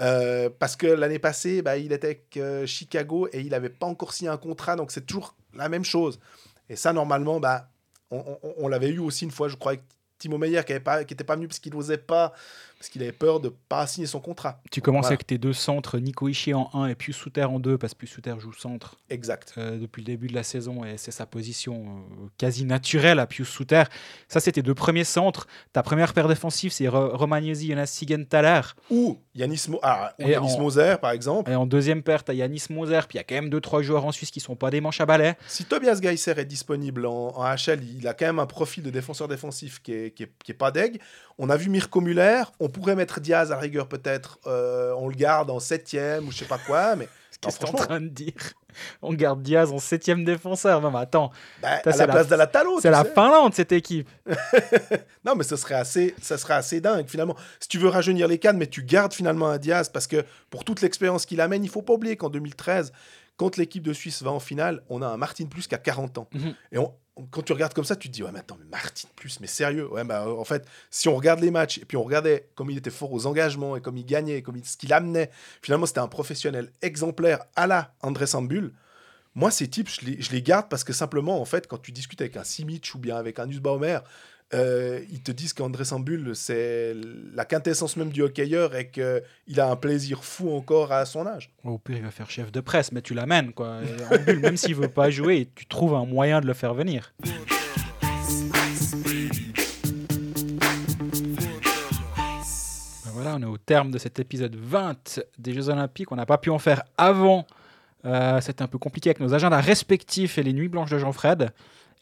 Euh, 0.00 0.48
parce 0.56 0.76
que 0.76 0.86
l'année 0.86 1.18
passée, 1.18 1.62
bah, 1.62 1.76
il 1.76 1.92
était 1.92 2.06
avec 2.06 2.36
euh, 2.36 2.64
Chicago 2.64 3.28
et 3.32 3.40
il 3.40 3.48
n'avait 3.50 3.68
pas 3.70 3.86
encore 3.86 4.12
signé 4.14 4.30
un 4.30 4.36
contrat, 4.36 4.76
donc 4.76 4.92
c'est 4.92 5.04
toujours 5.04 5.34
la 5.52 5.68
même 5.68 5.84
chose. 5.84 6.20
Et 6.68 6.76
ça, 6.76 6.92
normalement, 6.92 7.40
bah, 7.40 7.68
on, 8.10 8.68
l'avait 8.68 8.90
eu 8.90 8.98
aussi 8.98 9.24
une 9.24 9.30
fois, 9.30 9.48
je 9.48 9.56
crois, 9.56 9.72
avec 9.72 9.84
Timo 10.18 10.38
Meyer 10.38 10.62
qui 10.64 10.72
n'était 10.72 10.80
pas, 10.80 11.04
pas 11.04 11.36
venu 11.36 11.48
parce 11.48 11.58
qu'il 11.58 11.72
n'osait 11.72 11.98
pas, 11.98 12.32
parce 12.80 12.88
qu'il 12.88 13.02
avait 13.02 13.12
peur 13.12 13.40
de 13.40 13.48
ne 13.48 13.52
pas 13.68 13.86
signer 13.86 14.06
son 14.06 14.20
contrat. 14.20 14.62
Tu 14.70 14.80
commences 14.80 15.02
Voilà. 15.02 15.08
avec 15.16 15.26
tes 15.26 15.36
deux 15.36 15.52
centres, 15.52 15.98
Nico 15.98 16.28
Ishii 16.28 16.54
en 16.54 16.70
1 16.72 16.86
et 16.86 16.94
Pius 16.94 17.14
Souter 17.14 17.44
en 17.44 17.60
2, 17.60 17.76
parce 17.76 17.92
que 17.92 17.98
Pius 17.98 18.10
Souter 18.10 18.34
joue 18.38 18.54
centre 18.54 18.96
Exact. 19.10 19.52
euh, 19.58 19.78
depuis 19.78 20.00
le 20.00 20.06
début 20.06 20.28
de 20.28 20.34
la 20.34 20.42
saison 20.42 20.82
et 20.82 20.96
c'est 20.96 21.10
sa 21.10 21.26
position 21.26 21.84
euh, 21.84 22.26
quasi 22.38 22.64
naturelle 22.64 23.18
à 23.18 23.26
Pius 23.26 23.46
Souter. 23.50 23.82
Ça, 24.28 24.40
c'est 24.40 24.52
tes 24.52 24.62
deux 24.62 24.74
premiers 24.74 25.04
centres. 25.04 25.46
Ta 25.74 25.82
première 25.82 26.14
paire 26.14 26.26
défensive, 26.26 26.72
c'est 26.72 26.88
Ro- 26.88 27.14
Romagnesi, 27.14 27.68
Jonas 27.68 27.84
Sigenthaler. 27.84 28.62
Ou 28.90 29.18
Yanis, 29.34 29.66
Mo- 29.68 29.78
ah, 29.82 30.14
ou 30.18 30.22
Et 30.22 30.30
Yanis 30.30 30.54
en- 30.54 30.60
Moser, 30.60 30.96
par 31.02 31.10
exemple. 31.10 31.50
Et 31.50 31.54
en 31.54 31.66
deuxième 31.66 32.02
paire, 32.02 32.24
tu 32.24 32.30
as 32.30 32.34
Yanis 32.34 32.64
Moser, 32.70 33.00
puis 33.06 33.16
il 33.16 33.18
y 33.18 33.20
a 33.20 33.24
quand 33.24 33.34
même 33.34 33.50
deux 33.50 33.60
trois 33.60 33.82
joueurs 33.82 34.06
en 34.06 34.12
Suisse 34.12 34.30
qui 34.30 34.40
sont 34.40 34.56
pas 34.56 34.70
des 34.70 34.80
manches 34.80 35.02
à 35.02 35.06
balai. 35.06 35.34
Si 35.48 35.66
Tobias 35.66 36.00
Geiser 36.00 36.32
est 36.38 36.46
disponible 36.46 37.04
en, 37.04 37.36
en 37.36 37.44
HL, 37.44 37.80
il 37.98 38.08
a 38.08 38.14
quand 38.14 38.24
même 38.24 38.38
un 38.38 38.46
profil 38.46 38.82
de 38.82 38.88
défenseur 38.90 39.28
défensif 39.28 39.82
qui 39.82 39.92
est, 39.92 40.10
qui 40.12 40.22
est- 40.22 40.32
qui 40.42 40.52
est 40.52 40.54
pas 40.54 40.70
deg. 40.70 40.98
On 41.42 41.48
a 41.48 41.56
vu 41.56 41.70
Mirko 41.70 42.00
Muller, 42.02 42.42
on 42.60 42.68
pourrait 42.68 42.94
mettre 42.96 43.18
Diaz 43.18 43.50
à 43.50 43.54
la 43.54 43.60
rigueur 43.62 43.88
peut-être, 43.88 44.38
euh, 44.46 44.92
on 44.98 45.08
le 45.08 45.14
garde 45.14 45.50
en 45.50 45.58
septième 45.58 46.28
ou 46.28 46.32
je 46.32 46.36
sais 46.38 46.44
pas 46.44 46.58
quoi, 46.58 46.96
mais 46.96 47.08
Qu'est-ce 47.40 47.58
que 47.58 47.64
tu 47.64 47.70
es 47.70 47.74
en 47.80 47.84
train 47.86 48.00
de 48.02 48.08
dire 48.08 48.34
On 49.00 49.14
garde 49.14 49.40
Diaz 49.42 49.72
en 49.72 49.78
septième 49.78 50.26
défenseur. 50.26 50.82
Non, 50.82 50.90
mais 50.90 50.98
attends, 50.98 51.30
bah, 51.62 51.80
à 51.82 51.88
la 51.90 51.96
la- 51.96 52.06
place 52.08 52.28
de 52.28 52.34
la 52.34 52.46
Talo, 52.46 52.78
c'est 52.82 52.90
la 52.90 53.02
sais. 53.02 53.12
Finlande 53.14 53.54
cette 53.54 53.72
équipe. 53.72 54.08
Non, 55.24 55.34
mais 55.34 55.44
ce 55.44 55.56
serait 55.56 55.74
assez, 55.74 56.14
ça 56.20 56.36
serait 56.38 56.54
assez 56.54 56.80
dingue 56.82 57.06
finalement. 57.08 57.36
Si 57.58 57.68
tu 57.68 57.78
veux 57.78 57.88
rajeunir 57.88 58.28
les 58.28 58.38
cadres, 58.38 58.58
mais 58.58 58.66
tu 58.66 58.82
gardes 58.82 59.12
finalement 59.14 59.48
un 59.48 59.56
Diaz 59.58 59.88
parce 59.88 60.06
que 60.06 60.24
pour 60.50 60.64
toute 60.64 60.80
l'expérience 60.82 61.24
qu'il 61.26 61.40
amène, 61.40 61.64
il 61.64 61.70
faut 61.70 61.82
pas 61.82 61.94
oublier 61.94 62.16
qu'en 62.16 62.28
2013, 62.30 62.92
quand 63.36 63.56
l'équipe 63.56 63.82
de 63.82 63.92
Suisse 63.94 64.22
va 64.22 64.30
en 64.30 64.40
finale, 64.40 64.82
on 64.90 65.00
a 65.02 65.06
un 65.06 65.16
Martin 65.16 65.46
Plus 65.46 65.66
qui 65.66 65.74
a 65.74 65.78
40 65.78 66.18
ans. 66.18 66.28
Mhm. 66.34 66.54
Et 66.72 66.78
on, 66.78 66.92
quand 67.30 67.42
tu 67.42 67.52
regardes 67.52 67.74
comme 67.74 67.84
ça, 67.84 67.96
tu 67.96 68.08
te 68.08 68.14
dis, 68.14 68.22
ouais, 68.22 68.30
mais 68.32 68.40
attends, 68.40 68.56
mais 68.58 68.66
Martin 68.70 69.08
plus, 69.16 69.40
mais 69.40 69.46
sérieux? 69.46 69.90
Ouais, 69.90 70.04
bah, 70.04 70.28
en 70.28 70.44
fait, 70.44 70.66
si 70.90 71.08
on 71.08 71.16
regarde 71.16 71.40
les 71.40 71.50
matchs 71.50 71.78
et 71.78 71.84
puis 71.84 71.96
on 71.96 72.02
regardait 72.02 72.48
comme 72.54 72.70
il 72.70 72.78
était 72.78 72.90
fort 72.90 73.12
aux 73.12 73.26
engagements 73.26 73.76
et 73.76 73.80
comme 73.80 73.96
il 73.96 74.04
gagnait, 74.06 74.42
comme 74.42 74.56
il- 74.56 74.64
ce 74.64 74.76
qu'il 74.76 74.92
amenait, 74.92 75.30
finalement, 75.62 75.86
c'était 75.86 76.00
un 76.00 76.08
professionnel 76.08 76.70
exemplaire 76.82 77.40
à 77.56 77.66
la 77.66 77.94
André 78.02 78.26
Sambul. 78.26 78.72
Moi, 79.34 79.50
ces 79.50 79.68
types, 79.68 79.88
je 79.88 80.06
les, 80.06 80.20
je 80.22 80.32
les 80.32 80.42
garde 80.42 80.68
parce 80.68 80.84
que 80.84 80.92
simplement, 80.92 81.40
en 81.40 81.44
fait, 81.44 81.66
quand 81.68 81.78
tu 81.78 81.92
discutes 81.92 82.20
avec 82.20 82.36
un 82.36 82.44
Simic 82.44 82.90
ou 82.94 82.98
bien 82.98 83.16
avec 83.16 83.38
un 83.38 83.46
Nussbaumer, 83.46 84.00
euh, 84.52 85.00
ils 85.10 85.22
te 85.22 85.30
disent 85.30 85.52
qu'André 85.52 85.84
Sambul, 85.84 86.34
c'est 86.34 86.94
la 87.34 87.44
quintessence 87.44 87.96
même 87.96 88.10
du 88.10 88.22
hockeyeur 88.22 88.74
et 88.74 88.90
qu'il 88.90 89.60
a 89.60 89.70
un 89.70 89.76
plaisir 89.76 90.24
fou 90.24 90.50
encore 90.52 90.90
à 90.92 91.04
son 91.06 91.26
âge. 91.26 91.50
Au 91.64 91.78
pire, 91.78 91.96
il 91.98 92.02
va 92.02 92.10
faire 92.10 92.30
chef 92.30 92.50
de 92.50 92.60
presse, 92.60 92.90
mais 92.92 93.02
tu 93.02 93.14
l'amènes, 93.14 93.52
quoi. 93.52 93.78
Même 94.42 94.56
s'il 94.56 94.74
veut 94.74 94.88
pas 94.88 95.10
jouer, 95.10 95.48
tu 95.54 95.66
trouves 95.66 95.94
un 95.94 96.04
moyen 96.04 96.40
de 96.40 96.46
le 96.46 96.54
faire 96.54 96.74
venir. 96.74 97.12
Ben 103.04 103.10
voilà, 103.12 103.36
on 103.36 103.42
est 103.42 103.46
au 103.46 103.58
terme 103.58 103.90
de 103.90 103.98
cet 103.98 104.18
épisode 104.18 104.54
20 104.56 105.20
des 105.38 105.54
Jeux 105.54 105.68
Olympiques. 105.68 106.12
On 106.12 106.16
n'a 106.16 106.26
pas 106.26 106.38
pu 106.38 106.50
en 106.50 106.58
faire 106.58 106.82
avant. 106.98 107.46
Euh, 108.04 108.40
C'était 108.40 108.62
un 108.62 108.66
peu 108.66 108.78
compliqué 108.78 109.10
avec 109.10 109.20
nos 109.20 109.34
agendas 109.34 109.60
respectifs 109.60 110.38
et 110.38 110.42
les 110.42 110.52
nuits 110.52 110.68
blanches 110.68 110.90
de 110.90 110.98
Jean-Fred. 110.98 111.50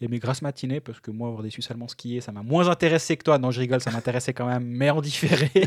Et 0.00 0.08
mes 0.08 0.18
grasses 0.18 0.42
matinées, 0.42 0.80
parce 0.80 1.00
que 1.00 1.10
moi, 1.10 1.28
avoir 1.28 1.42
des 1.42 1.50
Suisses 1.50 1.70
allemands 1.70 1.88
skier, 1.88 2.20
ça 2.20 2.30
m'a 2.30 2.42
moins 2.42 2.68
intéressé 2.68 3.16
que 3.16 3.24
toi. 3.24 3.38
Non, 3.38 3.50
je 3.50 3.60
rigole, 3.60 3.80
ça 3.80 3.90
m'intéressait 3.90 4.32
quand 4.32 4.46
même, 4.46 4.64
mais 4.64 4.90
en 4.90 5.00
différé. 5.00 5.50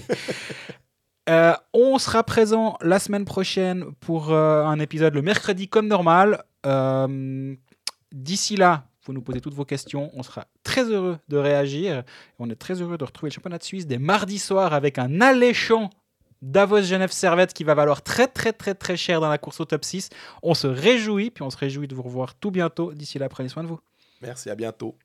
Euh, 1.30 1.54
on 1.72 2.00
sera 2.00 2.24
présent 2.24 2.78
la 2.82 2.98
semaine 2.98 3.26
prochaine 3.26 3.94
pour 4.00 4.32
euh, 4.32 4.66
un 4.66 4.80
épisode 4.80 5.14
le 5.14 5.22
mercredi 5.22 5.68
comme 5.68 5.88
normal. 5.88 6.44
Euh, 6.66 7.56
D'ici 8.12 8.58
là, 8.58 8.84
vous 9.06 9.14
nous 9.14 9.22
posez 9.22 9.40
toutes 9.40 9.54
vos 9.54 9.64
questions. 9.64 10.12
On 10.14 10.24
sera 10.24 10.46
très 10.64 10.84
heureux 10.84 11.18
de 11.30 11.38
réagir. 11.38 12.04
On 12.40 12.50
est 12.50 12.56
très 12.56 12.82
heureux 12.82 12.98
de 12.98 13.06
retrouver 13.06 13.30
le 13.30 13.34
championnat 13.34 13.58
de 13.58 13.64
Suisse 13.64 13.88
des 13.88 13.98
mardis 13.98 14.40
soirs 14.40 14.74
avec 14.74 15.00
un 15.00 15.22
alléchant 15.22 15.90
Davos 16.42 16.82
Genève 16.82 17.12
Servette 17.12 17.54
qui 17.54 17.64
va 17.64 17.74
valoir 17.74 18.02
très 18.02 18.28
très 18.28 18.52
très 18.52 18.74
très 18.74 18.98
cher 18.98 19.22
dans 19.22 19.30
la 19.30 19.38
course 19.38 19.62
au 19.62 19.66
top 19.66 19.86
6. 19.86 20.10
On 20.44 20.54
se 20.54 20.68
réjouit, 20.68 21.30
puis 21.30 21.44
on 21.44 21.50
se 21.50 21.58
réjouit 21.58 21.88
de 21.88 21.96
vous 21.96 22.02
revoir 22.02 22.36
tout 22.36 22.52
bientôt. 22.52 22.94
D'ici 22.94 23.18
là, 23.18 23.30
prenez 23.30 23.48
soin 23.48 23.64
de 23.64 23.70
vous. 23.70 23.80
Merci, 24.22 24.50
à 24.50 24.56
bientôt. 24.56 24.98